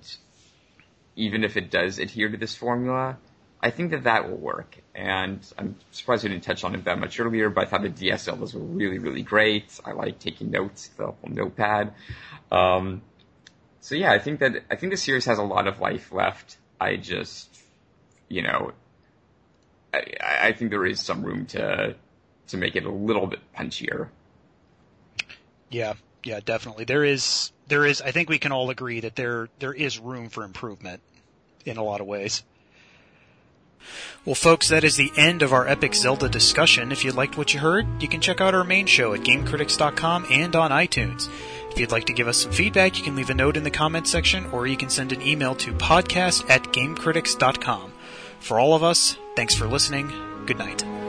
[1.18, 3.18] even if it does adhere to this formula,
[3.64, 4.78] I think that that will work.
[4.94, 7.90] And I'm surprised we didn't touch on it that much earlier, but I thought the
[7.90, 9.80] DS Zeldas were really, really great.
[9.86, 11.94] I like taking notes, the whole notepad.
[12.52, 13.02] Um,
[13.80, 16.58] so yeah, I think that, I think the series has a lot of life left.
[16.80, 17.58] I just,
[18.28, 18.74] you know,
[19.94, 21.96] I, I think there is some room to,
[22.48, 24.10] to make it a little bit punchier.
[25.70, 25.94] Yeah,
[26.26, 26.84] yeah, definitely.
[26.84, 30.30] There is there is I think we can all agree that there there is room
[30.30, 31.02] for improvement
[31.66, 32.44] in a lot of ways.
[34.26, 36.92] Well, folks, that is the end of our epic Zelda discussion.
[36.92, 40.28] If you liked what you heard, you can check out our main show at GameCritics.com
[40.30, 41.30] and on iTunes.
[41.72, 43.72] If you'd like to give us some feedback, you can leave a note in the
[43.72, 47.92] comments section or you can send an email to podcast at GameCritics.com.
[48.40, 50.12] For all of us, thanks for listening.
[50.46, 51.03] Good night.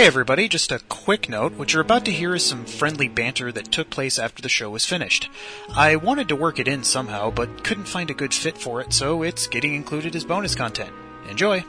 [0.00, 1.52] Hey everybody, just a quick note.
[1.58, 4.70] What you're about to hear is some friendly banter that took place after the show
[4.70, 5.28] was finished.
[5.68, 8.94] I wanted to work it in somehow, but couldn't find a good fit for it,
[8.94, 10.90] so it's getting included as bonus content.
[11.28, 11.62] Enjoy!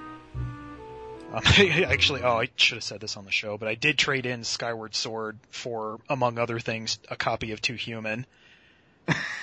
[1.34, 4.26] Um, actually, oh, I should have said this on the show, but I did trade
[4.26, 8.26] in Skyward Sword for, among other things, a copy of Too Human.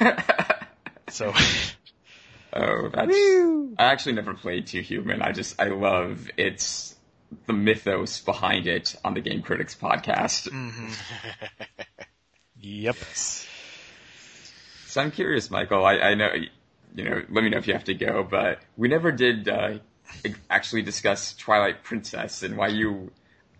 [1.10, 1.34] so.
[2.54, 3.08] Oh, that's.
[3.08, 3.74] Woo!
[3.78, 5.20] I actually never played Too Human.
[5.20, 6.94] I just, I love its
[7.46, 10.48] the mythos behind it on the Game Critics podcast.
[10.48, 10.92] Mm-hmm.
[12.60, 12.96] yep.
[14.86, 15.84] So I'm curious, Michael.
[15.84, 16.30] I, I, know,
[16.94, 19.78] you know, let me know if you have to go, but we never did uh,
[20.48, 23.12] actually discuss Twilight Princess and why you.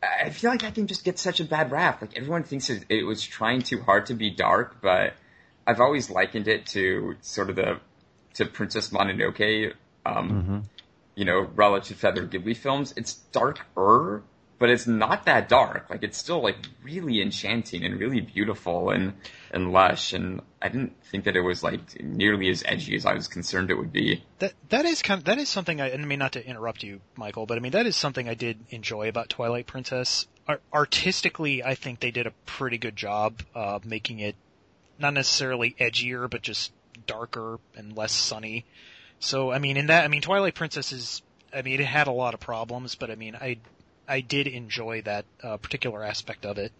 [0.03, 2.01] I feel like that game just gets such a bad rap.
[2.01, 5.15] Like everyone thinks it, it was trying too hard to be dark, but
[5.67, 7.81] I've always likened it to sort of the
[8.35, 9.75] to Princess Mononoke.
[10.07, 10.59] Um, mm-hmm
[11.19, 14.23] you know, relative to other Ghibli films, it's darker,
[14.61, 15.91] but it's not that dark.
[15.91, 19.15] Like it's still like really enchanting and really beautiful and
[19.51, 20.13] and lush.
[20.13, 23.73] And I didn't think that it was like nearly as edgy as I was concerned
[23.73, 24.23] it would be.
[24.39, 27.01] That that is kind of, that is something I, I mean not to interrupt you,
[27.17, 30.29] Michael, but I mean that is something I did enjoy about Twilight Princess.
[30.73, 34.37] artistically, I think they did a pretty good job uh, making it
[35.01, 36.71] not necessarily edgier, but just
[37.09, 38.65] darker and less sunny.
[39.21, 41.23] So I mean, in that, I mean, Twilight Princess is,
[41.53, 43.59] I mean, it had a lot of problems, but I mean, I,
[44.07, 46.73] I did enjoy that uh, particular aspect of it.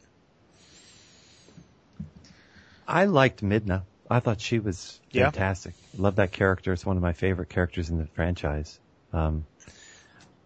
[2.87, 3.83] I liked Midna.
[4.11, 5.31] I thought she was Yeah.
[5.31, 5.75] fantastic.
[5.97, 6.73] Love that character.
[6.73, 8.79] It's one of my favorite characters in the franchise.
[9.13, 9.45] Um,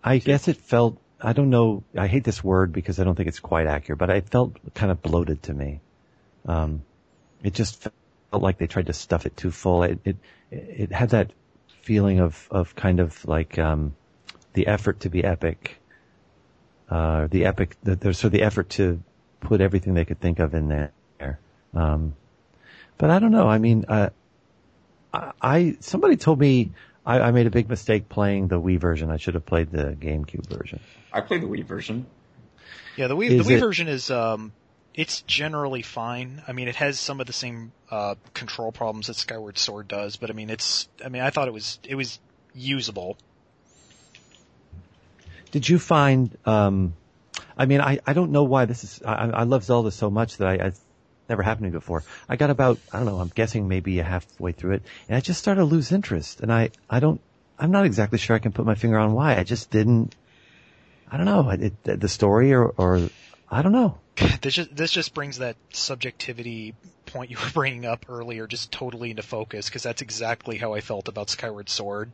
[0.02, 3.28] I guess it felt, I don't know, I hate this word because I don't think
[3.28, 5.80] it's quite accurate, but it felt kind of bloated to me.
[6.46, 6.82] Um,
[7.44, 7.94] it just felt
[8.42, 9.84] like they tried to stuff it too full.
[9.84, 10.16] It, it,
[10.50, 11.30] it had that
[11.82, 13.94] feeling of, of kind of like, um,
[14.54, 15.78] the effort to be epic,
[16.90, 19.02] uh, the epic, the, the, so the effort to
[19.40, 20.92] put everything they could think of in there.
[21.74, 22.14] Um,
[22.98, 23.48] but I don't know.
[23.48, 24.10] I mean, uh,
[25.12, 26.72] I, I somebody told me
[27.06, 29.10] I, I made a big mistake playing the Wii version.
[29.10, 30.80] I should have played the GameCube version.
[31.12, 32.04] I played the Wii version.
[32.96, 34.52] Yeah, the Wii Is the Wii it- version is um
[34.94, 36.42] it's generally fine.
[36.46, 40.16] I mean, it has some of the same uh control problems that Skyward Sword does,
[40.16, 42.18] but I mean, it's I mean, I thought it was it was
[42.54, 43.16] usable.
[45.50, 46.36] Did you find?
[46.46, 46.94] Um,
[47.56, 49.02] I mean, I, I don't know why this is.
[49.04, 50.72] I, I love Zelda so much that I, I
[51.28, 52.04] never happened to me before.
[52.28, 53.18] I got about I don't know.
[53.18, 56.40] I'm guessing maybe a halfway through it, and I just started to lose interest.
[56.40, 57.20] And I I don't.
[57.58, 59.36] I'm not exactly sure I can put my finger on why.
[59.36, 60.16] I just didn't.
[61.10, 61.50] I don't know.
[61.50, 63.10] It, the story or or
[63.50, 63.98] I don't know.
[64.42, 66.74] This just this just brings that subjectivity
[67.06, 70.80] point you were bringing up earlier just totally into focus because that's exactly how I
[70.80, 72.10] felt about Skyward Sword.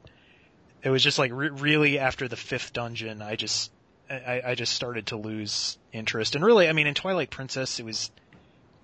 [0.83, 3.73] It was just like re- really after the fifth dungeon, I just
[4.11, 6.35] I, I just started to lose interest.
[6.35, 8.11] And really, I mean, in Twilight Princess, it was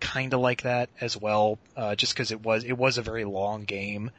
[0.00, 3.24] kind of like that as well, uh, just because it was it was a very
[3.24, 4.10] long game,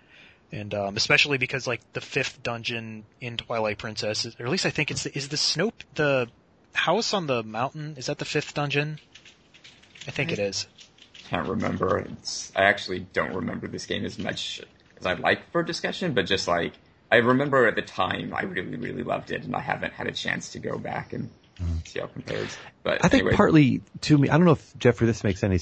[0.52, 4.72] and um, especially because like the fifth dungeon in Twilight Princess, or at least I
[4.72, 6.28] think it's is the Snowpeak the
[6.76, 7.96] house on the mountain.
[7.98, 9.00] Is that the fifth dungeon?
[10.08, 10.68] I think it is.
[11.30, 11.98] Can't remember.
[11.98, 14.62] It's, I actually don't remember this game as much
[15.00, 16.74] as I'd like for discussion, but just like
[17.12, 20.12] I remember at the time, I really, really loved it, and I haven't had a
[20.12, 21.30] chance to go back and
[21.60, 21.88] mm.
[21.88, 22.56] see how it compares.
[22.84, 25.60] But I think anyway, partly to me, I don't know if Jeffrey, this makes any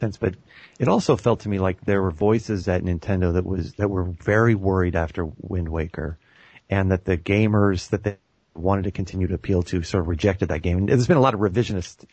[0.00, 0.34] sense, but
[0.78, 4.04] it also felt to me like there were voices at Nintendo that was, that were
[4.04, 6.18] very worried after Wind Waker
[6.70, 8.16] and that the gamers that they
[8.58, 10.78] wanted to continue to appeal to sort of rejected that game.
[10.78, 12.04] And there's been a lot of revisionist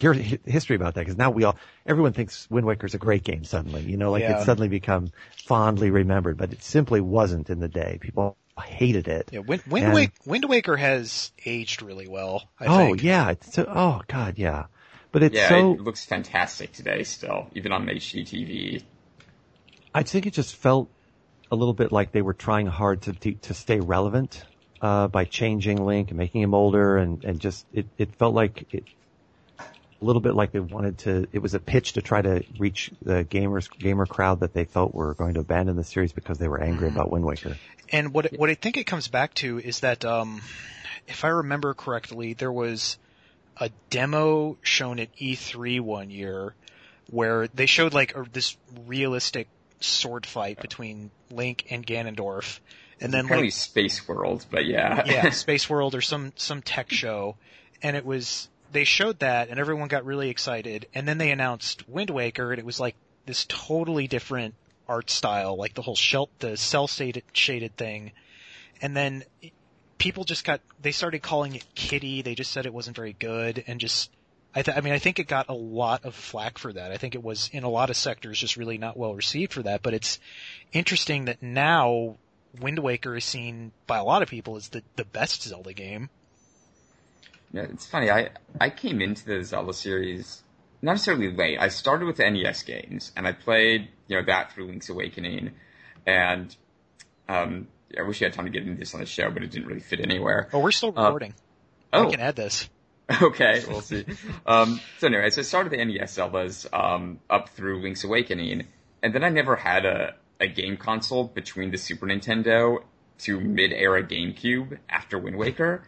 [0.00, 3.82] history about that because now we all, everyone thinks Wind Waker's a great game suddenly,
[3.82, 4.36] you know, like Yeah.
[4.36, 5.10] it's suddenly become
[5.46, 7.98] fondly remembered, but it simply wasn't in the day.
[8.00, 9.30] People hated it.
[9.32, 12.48] Yeah, Wind, Wind, And- Wake, Wind Waker has aged really well.
[12.58, 13.02] I oh think.
[13.02, 13.30] yeah.
[13.30, 14.66] It's so, oh god, yeah.
[15.12, 18.82] But it's yeah, so, it looks fantastic today still, even on HD TV.
[19.94, 20.88] I think it just felt
[21.50, 24.42] a little bit like they were trying hard to to, to stay relevant
[24.82, 28.66] uh, by changing Link and making him older, and and just it it felt like
[28.72, 28.84] it
[29.60, 31.28] a little bit like they wanted to.
[31.32, 34.92] It was a pitch to try to reach the gamers gamer crowd that they felt
[34.92, 37.56] were going to abandon the series because they were angry about Wind Waker.
[37.90, 40.42] And what what I think it comes back to is that um,
[41.06, 42.98] if I remember correctly, there was
[43.56, 46.54] a demo shown at E3 one year
[47.10, 48.56] where they showed like a, this
[48.86, 49.46] realistic
[49.80, 52.60] sword fight between Link and Ganondorf,
[53.02, 55.02] and then Apparently like Space World, but yeah.
[55.06, 57.36] yeah, Space World or some some tech show,
[57.82, 61.88] and it was they showed that and everyone got really excited, and then they announced
[61.88, 62.94] Wind Waker, and it was like
[63.26, 64.54] this totally different
[64.88, 68.12] art style, like the whole shell the cell shaded shaded thing,
[68.80, 69.24] and then
[69.98, 72.22] people just got they started calling it kitty.
[72.22, 74.10] They just said it wasn't very good, and just.
[74.54, 76.92] I, th- I mean, I think it got a lot of flack for that.
[76.92, 79.62] I think it was in a lot of sectors just really not well received for
[79.62, 79.80] that.
[79.82, 80.20] But it's
[80.74, 82.18] interesting that now
[82.60, 86.10] Wind Waker is seen by a lot of people as the, the best Zelda game.
[87.52, 88.10] Yeah, it's funny.
[88.10, 88.30] I
[88.60, 90.42] I came into the Zelda series
[90.80, 91.58] not necessarily late.
[91.60, 95.52] I started with the NES games, and I played you know that through Link's Awakening,
[96.06, 96.54] and
[97.28, 97.68] um,
[97.98, 99.66] I wish we had time to get into this on the show, but it didn't
[99.68, 100.48] really fit anywhere.
[100.52, 101.34] Oh, we're still Uh, recording.
[101.92, 102.68] Oh, I can add this.
[103.22, 104.04] okay, we'll see.
[104.46, 108.66] um, so anyway, so I started the NES Zeldas um, up through Link's Awakening,
[109.02, 112.82] and then I never had a, a game console between the Super Nintendo
[113.18, 115.84] to mid-era GameCube after Wind Waker.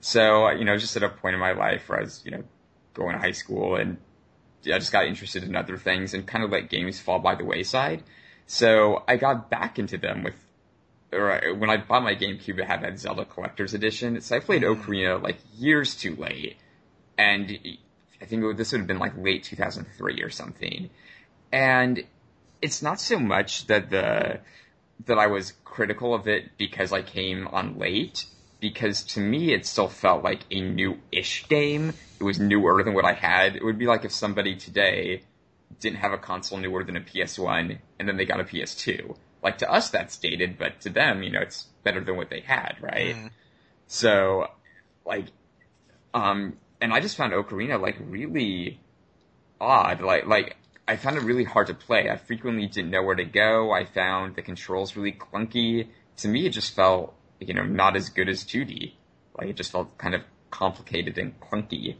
[0.00, 2.44] So you know, just at a point in my life where I was you know
[2.94, 3.98] going to high school and
[4.64, 7.44] I just got interested in other things and kind of let games fall by the
[7.44, 8.02] wayside.
[8.46, 10.34] So I got back into them with
[11.12, 14.20] or when I bought my GameCube, it had that Zelda Collector's Edition.
[14.20, 14.82] So I played mm-hmm.
[14.82, 16.56] Ocarina like years too late,
[17.16, 17.58] and
[18.20, 20.90] I think this would have been like late 2003 or something.
[21.50, 22.04] And
[22.60, 24.40] it's not so much that the
[25.06, 28.24] that I was critical of it because I came on late,
[28.60, 31.92] because to me it still felt like a new-ish game.
[32.18, 33.54] It was newer than what I had.
[33.54, 35.22] It would be like if somebody today
[35.80, 39.16] didn't have a console newer than a PS1 and then they got a PS2.
[39.42, 42.40] Like to us that's dated, but to them, you know, it's better than what they
[42.40, 43.14] had, right?
[43.14, 43.30] Mm.
[43.86, 44.50] So,
[45.06, 45.26] like,
[46.12, 48.80] um, and I just found Ocarina like really
[49.60, 50.00] odd.
[50.00, 50.56] Like, like
[50.88, 52.08] I found it really hard to play.
[52.08, 53.72] I frequently didn't know where to go.
[53.72, 55.88] I found the controls really clunky.
[56.18, 58.94] To me, it just felt, you know, not as good as 2D.
[59.36, 61.96] Like it just felt kind of complicated and clunky.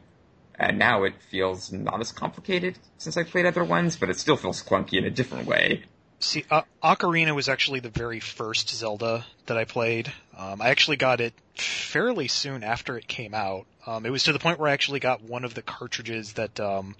[0.54, 4.36] And now it feels not as complicated since I played other ones, but it still
[4.36, 5.84] feels clunky in a different way.
[6.20, 10.10] See, uh, Ocarina was actually the very first Zelda that I played.
[10.36, 13.66] Um, I actually got it fairly soon after it came out.
[13.86, 16.58] Um, it was to the point where I actually got one of the cartridges that,
[16.58, 16.96] um,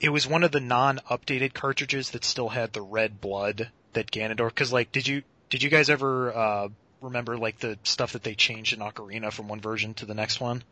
[0.00, 4.54] it was one of the non-updated cartridges that still had the red blood that Ganondorf,
[4.54, 6.68] cause like, did you, did you guys ever, uh,
[7.00, 10.40] remember like the stuff that they changed in Ocarina from one version to the next
[10.40, 10.62] one?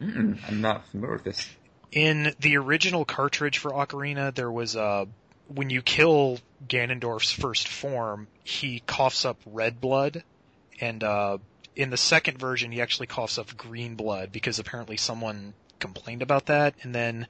[0.00, 1.48] Mm-mm, I'm not familiar with this.
[1.90, 5.06] In the original cartridge for Ocarina, there was a,
[5.48, 10.24] when you kill Ganondorf's first form, he coughs up red blood,
[10.80, 11.38] and uh,
[11.76, 16.46] in the second version, he actually coughs up green blood because apparently someone complained about
[16.46, 16.74] that.
[16.82, 17.26] And then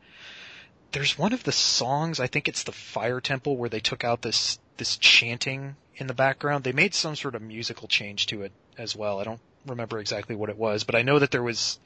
[0.93, 4.23] there's one of the songs, I think it's the Fire Temple, where they took out
[4.23, 6.65] this this chanting in the background.
[6.65, 9.21] They made some sort of musical change to it as well.
[9.21, 11.79] I don't remember exactly what it was, but I know that there was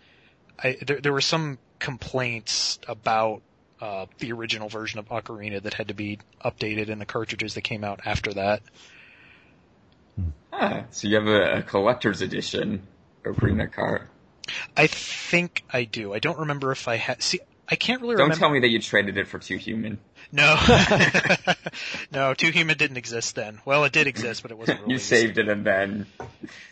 [0.62, 3.42] I, there, there were some complaints about
[3.80, 7.62] uh, the original version of Ocarina that had to be updated in the cartridges that
[7.62, 8.62] came out after that.
[10.52, 12.86] Ah, so you have a, a collector's edition
[13.24, 14.08] Ocarina cart.
[14.76, 16.14] I think I do.
[16.14, 17.22] I don't remember if I had.
[17.22, 18.34] See, I can't really remember.
[18.34, 18.40] Don't remember.
[18.40, 19.98] tell me that you traded it for Too Human.
[20.32, 20.56] No,
[22.12, 23.60] no, Too Human didn't exist then.
[23.64, 26.06] Well, it did exist, but it wasn't you saved it and then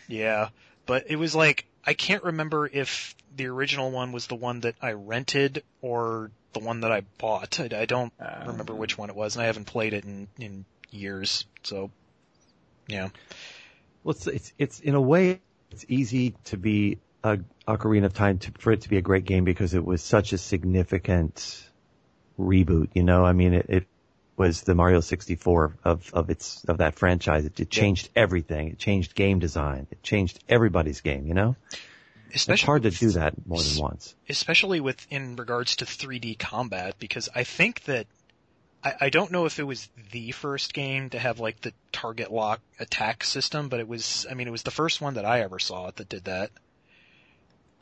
[0.08, 0.48] Yeah,
[0.86, 4.76] but it was like I can't remember if the original one was the one that
[4.80, 7.58] I rented or the one that I bought.
[7.60, 10.28] I, I don't Uh, remember which one it was, and I haven't played it in
[10.38, 11.44] in years.
[11.64, 11.90] So,
[12.86, 13.08] yeah.
[14.04, 15.40] Well, it's, it's, it's in a way,
[15.70, 19.24] it's easy to be a Ocarina of Time to, for it to be a great
[19.24, 21.68] game because it was such a significant
[22.38, 22.90] reboot.
[22.94, 23.86] You know, I mean, it, it
[24.36, 27.46] was the Mario 64 of, of its, of that franchise.
[27.46, 28.68] It, it changed everything.
[28.68, 29.86] It changed game design.
[29.90, 31.56] It changed everybody's game, you know?
[32.34, 34.14] Especially it's hard to do that more than once.
[34.28, 38.08] especially with in regards to 3D combat, because I think that
[38.82, 42.32] I, I don't know if it was the first game to have like the target
[42.32, 44.26] lock attack system, but it was.
[44.30, 46.50] I mean, it was the first one that I ever saw that did that.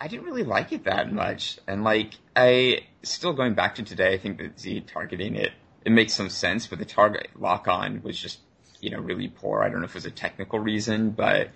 [0.03, 1.61] I didn't really like it that much.
[1.69, 5.53] And like, I, still going back to today, I think that Z targeting it,
[5.85, 8.41] it makes some sense, but the target lock on was just,
[8.81, 9.63] you know, really poor.
[9.63, 11.51] I don't know if it was a technical reason, but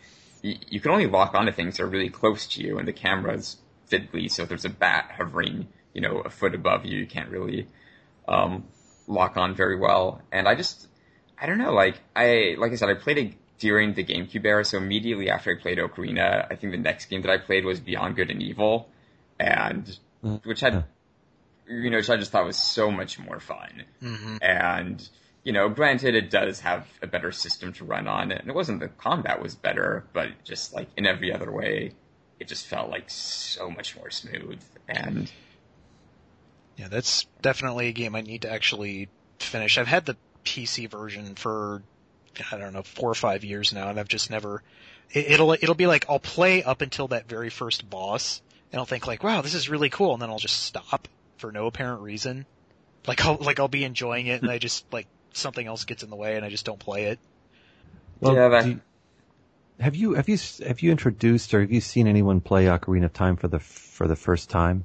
[0.44, 2.93] y- you can only lock onto things that are really close to you and the
[2.93, 3.56] camera's
[3.90, 7.31] fiddly, so if there's a bat hovering, you know, a foot above you, you can't
[7.31, 7.66] really,
[8.28, 8.64] um,
[9.09, 10.23] lock on very well.
[10.31, 10.86] And I just,
[11.36, 14.65] I don't know, like, I, like I said, I played it during the GameCube era,
[14.65, 17.81] so immediately after I played Ocarina, I think the next game that I played was
[17.81, 18.89] Beyond Good and Evil,
[19.39, 19.99] and,
[20.45, 20.85] which had,
[21.69, 23.85] you know, which I just thought was so much more fun.
[24.01, 25.09] hmm And,
[25.43, 28.81] you know, granted it does have a better system to run on, and it wasn't
[28.81, 31.93] the combat was better, but just like in every other way,
[32.39, 34.61] it just felt like so much more smooth.
[34.89, 35.31] And
[36.77, 39.09] Yeah, that's definitely a game I need to actually
[39.39, 39.78] finish.
[39.78, 41.83] I've had the PC version for
[42.53, 44.63] I don't know four or five years now, and I've just never.
[45.11, 48.43] It, it'll it'll be like I'll play up until that very first boss,
[48.73, 51.09] and I'll think like, wow, this is really cool, and then I'll just stop
[51.39, 52.47] for no apparent reason.
[53.07, 56.11] Like I'll like I'll be enjoying it, and I just like something else gets in
[56.11, 57.19] the way, and I just don't play it.
[58.21, 58.81] Well, Yeah, that- you-
[59.79, 63.13] have you have you have you introduced or have you seen anyone play Ocarina of
[63.13, 64.85] Time for the for the first time?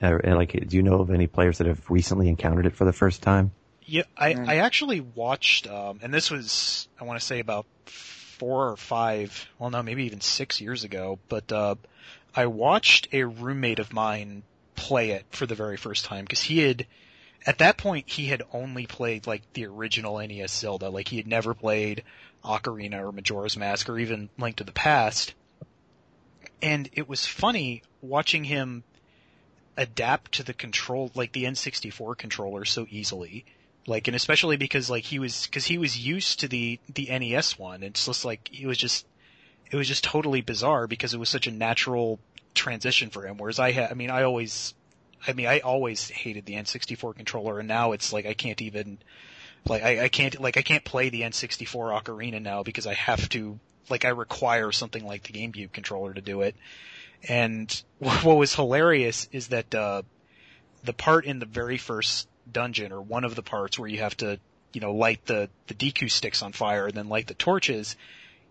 [0.00, 2.84] Or, and, like, do you know of any players that have recently encountered it for
[2.84, 3.50] the first time?
[3.86, 4.48] Yeah, I, Mm.
[4.48, 9.48] I actually watched, um, and this was, I want to say about four or five,
[9.58, 11.76] well no, maybe even six years ago, but, uh,
[12.34, 14.42] I watched a roommate of mine
[14.74, 16.86] play it for the very first time, because he had,
[17.46, 21.26] at that point, he had only played, like, the original NES Zelda, like, he had
[21.26, 22.02] never played
[22.44, 25.32] Ocarina or Majora's Mask or even Link to the Past.
[26.60, 28.82] And it was funny watching him
[29.76, 33.44] adapt to the control, like the N64 controller so easily.
[33.86, 37.58] Like, and especially because like he was, cause he was used to the, the NES
[37.58, 37.82] one.
[37.82, 39.06] It's just like, it was just,
[39.70, 42.18] it was just totally bizarre because it was such a natural
[42.54, 43.36] transition for him.
[43.36, 44.74] Whereas I had, I mean, I always,
[45.26, 48.98] I mean, I always hated the N64 controller and now it's like I can't even,
[49.68, 53.28] like, I, I can't, like, I can't play the N64 Ocarina now because I have
[53.30, 53.58] to,
[53.88, 56.56] like, I require something like the GameCube controller to do it.
[57.28, 60.02] And what was hilarious is that, uh,
[60.84, 64.16] the part in the very first dungeon or one of the parts where you have
[64.18, 64.38] to,
[64.72, 67.96] you know, light the, the Deku sticks on fire and then light the torches,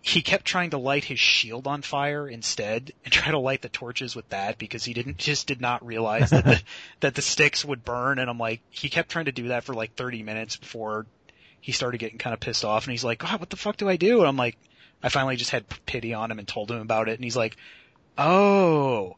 [0.05, 3.69] he kept trying to light his shield on fire instead and try to light the
[3.69, 6.61] torches with that because he didn't just did not realize that the
[6.99, 8.19] that the sticks would burn.
[8.19, 11.07] And I'm like he kept trying to do that for like 30 minutes before
[11.59, 12.85] he started getting kind of pissed off.
[12.85, 14.19] And he's like God what the fuck do I do?
[14.19, 14.57] And I'm like
[15.01, 17.15] I finally just had pity on him and told him about it.
[17.15, 17.57] And he's like
[18.15, 19.15] oh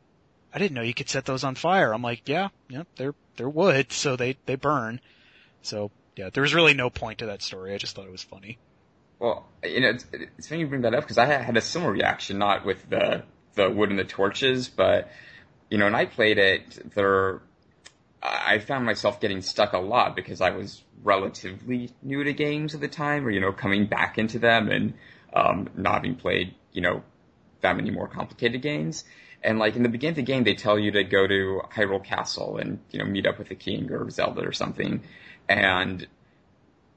[0.57, 1.93] I didn't know you could set those on fire.
[1.93, 4.99] I'm like yeah yeah they're they're wood so they they burn.
[5.61, 7.75] So yeah there was really no point to that story.
[7.75, 8.57] I just thought it was funny.
[9.19, 11.91] Well, you know, it's, it's funny you bring that up because I had a similar
[11.91, 13.23] reaction, not with the
[13.53, 15.11] the wood and the torches, but
[15.69, 17.43] you know, when I played it, there,
[18.23, 22.81] I found myself getting stuck a lot because I was relatively new to games at
[22.81, 24.95] the time, or you know, coming back into them and
[25.35, 27.03] um, not having played, you know,
[27.61, 29.03] that many more complicated games.
[29.47, 32.03] And like in the beginning of the game, they tell you to go to Hyrule
[32.03, 35.03] Castle and you know meet up with the king or Zelda or something,
[35.47, 36.05] and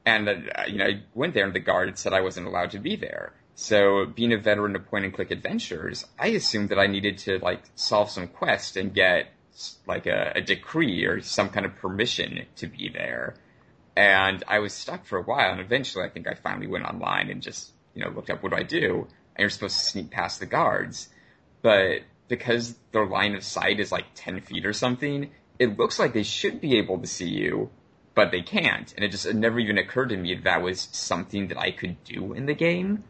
[0.04, 2.80] and uh, you know, I went there and the guard said I wasn't allowed to
[2.80, 3.34] be there.
[3.54, 7.38] So being a veteran of point and click adventures, I assumed that I needed to
[7.38, 9.28] like solve some quest and get
[9.86, 13.36] like a, a decree or some kind of permission to be there.
[13.94, 17.30] And I was stuck for a while and eventually I think I finally went online
[17.30, 19.06] and just, you know, looked up what do I do?
[19.36, 21.10] And you're supposed to sneak past the guards.
[21.62, 22.00] But
[22.30, 26.22] because their line of sight is like 10 feet or something, it looks like they
[26.22, 27.68] should be able to see you,
[28.14, 28.94] but they can't.
[28.94, 31.72] And it just it never even occurred to me that, that was something that I
[31.72, 33.04] could do in the game.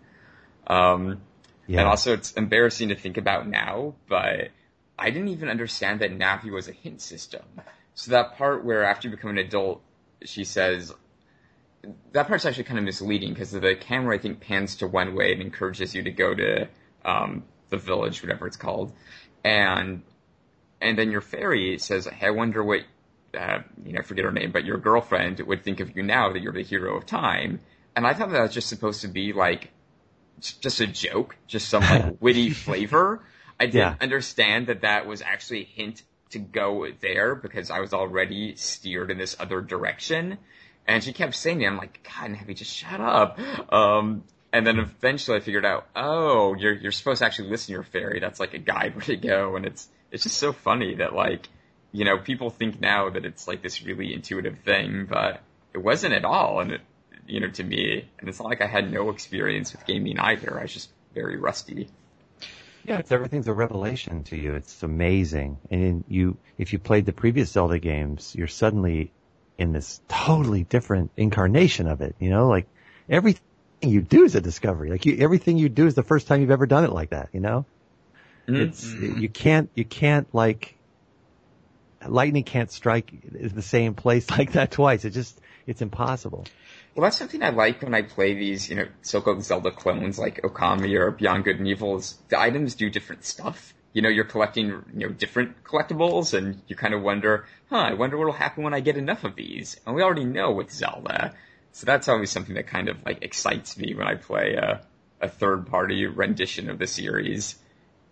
[0.66, 1.20] Um,
[1.68, 1.80] yeah.
[1.80, 4.48] and also it's embarrassing to think about now, but
[4.98, 7.44] I didn't even understand that Navi was a hint system.
[7.94, 9.82] So that part where after you become an adult,
[10.24, 10.92] she says,
[12.12, 15.32] that part's actually kind of misleading because the camera I think pans to one way
[15.32, 16.68] and encourages you to go to
[17.04, 18.92] um, the village, whatever it's called,
[19.44, 20.02] and
[20.80, 22.82] and then your fairy says, "Hey, I wonder what
[23.38, 26.42] uh, you know, forget her name, but your girlfriend would think of you now that
[26.42, 27.60] you're the hero of time.
[27.94, 29.70] And I thought that was just supposed to be like,
[30.40, 33.22] just a joke, just some like witty flavor.
[33.58, 33.94] I didn't yeah.
[34.00, 39.10] understand that that was actually a hint to go there because I was already steered
[39.10, 40.38] in this other direction.
[40.86, 41.66] And she kept saying it.
[41.66, 43.38] I'm like, God, Navi, just shut up.
[43.72, 47.72] Um, and then eventually I figured out, oh, you're, you're supposed to actually listen to
[47.72, 48.20] your fairy.
[48.20, 49.56] That's like a guide where to go.
[49.56, 51.48] And it's, it's just so funny that like,
[51.92, 55.40] you know, people think now that it's like this really intuitive thing, but
[55.72, 56.60] it wasn't at all.
[56.60, 56.80] And it,
[57.26, 60.58] you know, to me, and it's not like I had no experience with gaming either.
[60.58, 61.88] I was just very rusty.
[62.84, 64.54] Yeah, it's everything's a revelation to you.
[64.54, 65.58] It's amazing.
[65.70, 69.12] And you, if you played the previous Zelda games, you're suddenly
[69.58, 72.16] in this totally different incarnation of it.
[72.18, 72.66] You know, like
[73.08, 73.42] everything
[73.82, 74.90] you do is a discovery.
[74.90, 77.30] Like you, everything you do is the first time you've ever done it like that.
[77.32, 77.64] You know,
[78.46, 78.56] mm-hmm.
[78.56, 80.76] it's you can't you can't like
[82.08, 85.04] lightning can't strike the same place like that twice.
[85.04, 86.46] It just, it's impossible.
[86.94, 90.42] Well, that's something I like when I play these, you know, so-called Zelda clones like
[90.42, 93.74] Okami or Beyond Good and Evil is the items do different stuff.
[93.92, 97.94] You know, you're collecting, you know, different collectibles and you kind of wonder, huh, I
[97.94, 99.80] wonder what'll happen when I get enough of these.
[99.86, 101.34] And we already know with Zelda.
[101.72, 104.82] So that's always something that kind of like excites me when I play a,
[105.20, 107.56] a third party rendition of the series.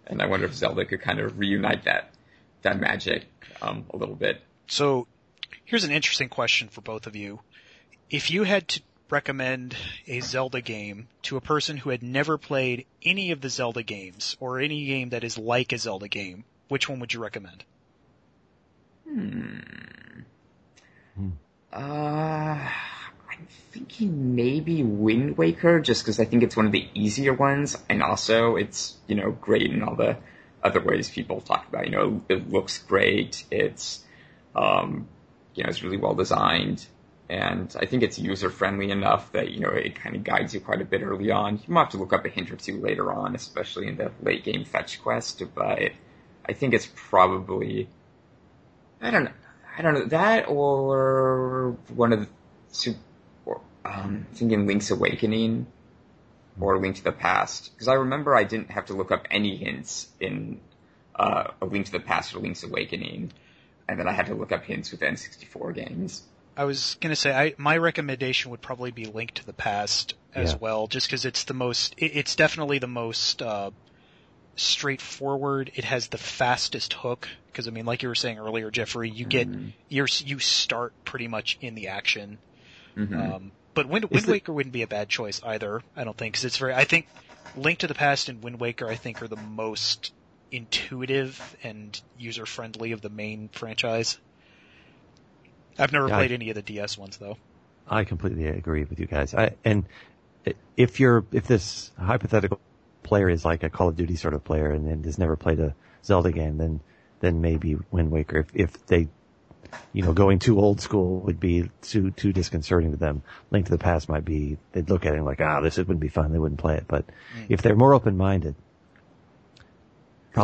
[0.06, 2.10] And I wonder if Zelda could kind of reunite that,
[2.62, 3.26] that magic
[3.60, 4.40] um, a little bit.
[4.68, 5.06] So
[5.64, 7.40] here's an interesting question for both of you.
[8.10, 9.76] If you had to recommend
[10.06, 14.36] a Zelda game to a person who had never played any of the Zelda games
[14.40, 17.64] or any game that is like a Zelda game, which one would you recommend?
[19.08, 19.58] Hmm.
[21.16, 21.30] hmm.
[21.72, 22.70] Uh,
[23.38, 27.76] I'm thinking maybe Wind Waker, just because I think it's one of the easier ones,
[27.88, 30.16] and also it's you know great in all the
[30.62, 31.86] other ways people talk about.
[31.86, 33.44] You know, it looks great.
[33.50, 34.02] It's,
[34.54, 35.08] um,
[35.54, 36.84] you know, it's really well designed.
[37.30, 40.60] And I think it's user friendly enough that, you know, it kind of guides you
[40.60, 41.56] quite a bit early on.
[41.56, 44.10] You might have to look up a hint or two later on, especially in the
[44.22, 45.92] late game fetch quest, but
[46.46, 47.88] I think it's probably,
[49.02, 49.32] I don't know,
[49.76, 52.96] I don't know, that or one of the,
[53.84, 55.66] um, thinking Link's Awakening
[56.60, 57.72] or Link to the Past.
[57.72, 60.60] Because I remember I didn't have to look up any hints in
[61.14, 63.32] uh, A Link to the Past or Link's Awakening,
[63.88, 66.22] and then I had to look up hints with N64 games.
[66.56, 70.52] I was gonna say, I, my recommendation would probably be Link to the Past as
[70.52, 70.58] yeah.
[70.60, 73.70] well, just because it's the most, it, it's definitely the most uh,
[74.56, 75.70] straightforward.
[75.74, 79.24] It has the fastest hook, because I mean, like you were saying earlier, Jeffrey, you
[79.24, 79.68] get, mm-hmm.
[79.88, 82.38] you're, you start pretty much in the action.
[82.96, 83.20] Mm-hmm.
[83.20, 85.82] Um, but Wind, Wind Waker wouldn't be a bad choice either.
[85.94, 86.74] I don't think because it's very.
[86.74, 87.06] I think
[87.56, 90.12] Link to the Past and Wind Waker I think are the most
[90.50, 94.18] intuitive and user friendly of the main franchise.
[95.78, 97.36] I've never yeah, played I, any of the DS ones though.
[97.88, 99.32] I completely agree with you guys.
[99.32, 99.84] I, and
[100.76, 102.58] if you're if this hypothetical
[103.04, 105.60] player is like a Call of Duty sort of player and, and has never played
[105.60, 106.80] a Zelda game, then
[107.20, 108.38] then maybe Wind Waker.
[108.40, 109.06] If if they
[109.92, 113.22] you know, going too old school would be too too disconcerting to them.
[113.50, 116.00] Link to the Past might be they'd look at it like, ah, this it wouldn't
[116.00, 116.32] be fun.
[116.32, 116.84] They wouldn't play it.
[116.86, 117.46] But mm.
[117.48, 118.54] if they're more open minded,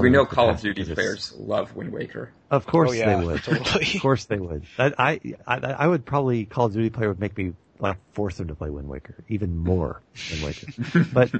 [0.00, 2.32] we know Call of Duty players love Wind Waker.
[2.50, 3.42] Of course oh, yeah, they would.
[3.42, 3.94] Totally.
[3.94, 4.64] of course they would.
[4.78, 8.48] I, I I would probably Call of Duty player would make me like force them
[8.48, 10.66] to play Wind Waker even more than Waker.
[11.12, 11.32] but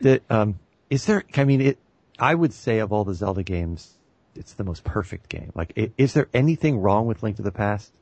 [0.00, 0.58] the um
[0.88, 1.24] is there?
[1.36, 1.78] I mean, it.
[2.18, 3.90] I would say of all the Zelda games,
[4.34, 5.52] it's the most perfect game.
[5.54, 7.92] Like, is there anything wrong with Link to the Past?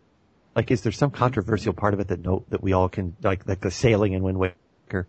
[0.55, 3.47] Like, is there some controversial part of it that no, that we all can, like,
[3.47, 5.07] like the sailing in Wind Waker?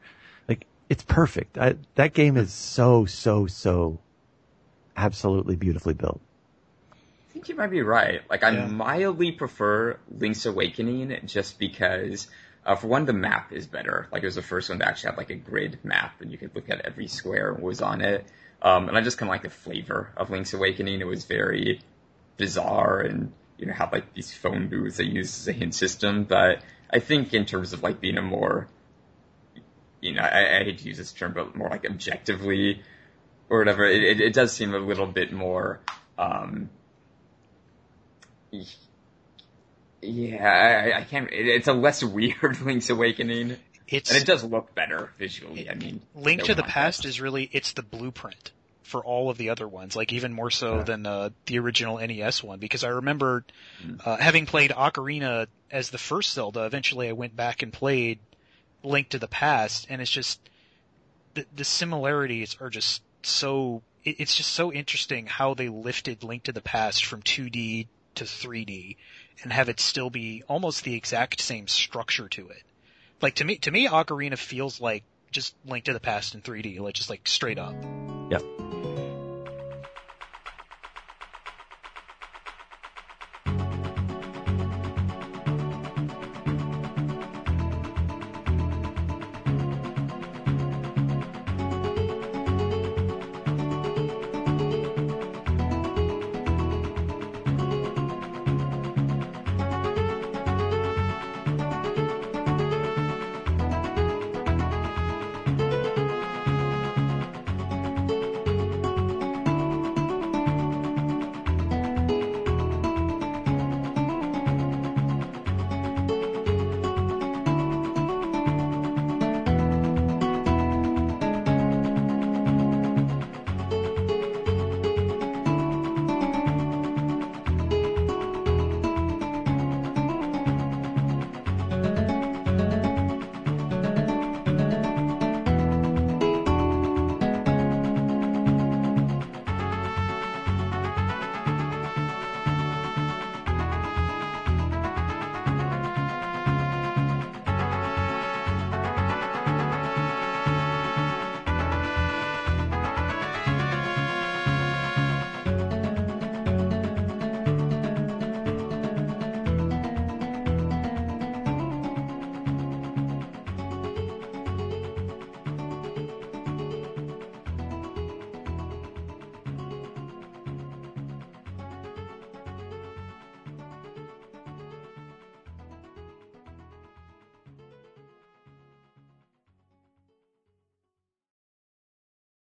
[0.47, 1.57] Like, it's perfect.
[1.57, 3.99] I, that game is so, so, so
[4.95, 6.21] absolutely beautifully built.
[6.91, 8.21] I think you might be right.
[8.29, 8.67] Like, I yeah.
[8.67, 12.27] mildly prefer Link's Awakening just because,
[12.65, 14.07] uh, for one, the map is better.
[14.11, 16.37] Like, it was the first one to actually have like a grid map, and you
[16.37, 18.27] could look at every square was on it.
[18.61, 20.99] Um, and I just kind of like the flavor of Link's Awakening.
[21.02, 21.81] It was very
[22.38, 26.26] bizarre and, you know, had like these phone booths they used as a hint system.
[26.26, 28.68] But I think in terms of like being a more,
[30.02, 32.81] you know, I, I hate to use this term, but more like objectively
[33.49, 35.80] or whatever, it, it, it does seem a little bit more,
[36.18, 36.69] um,
[40.02, 43.57] yeah, I, I can't, it, it's a less weird Link's Awakening.
[43.91, 45.70] It's, and it does look better visually.
[45.70, 48.52] I mean, Link to the Past is really it's the blueprint
[48.84, 50.84] for all of the other ones, like even more so yeah.
[50.84, 52.60] than uh, the original NES one.
[52.60, 53.45] Because I remember
[53.84, 54.06] mm.
[54.06, 56.66] uh, having played Ocarina as the first Zelda.
[56.66, 58.20] Eventually, I went back and played
[58.84, 60.40] Link to the Past, and it's just
[61.34, 63.82] the, the similarities are just so.
[64.03, 68.24] It, it's just so interesting how they lifted Link to the Past from 2D to
[68.24, 68.98] 3D
[69.44, 72.64] and have it still be almost the exact same structure to it.
[73.21, 76.79] Like to me, to me, Ocarina feels like just Link to the Past in 3D,
[76.79, 77.75] like just like straight up.
[78.29, 78.39] Yeah.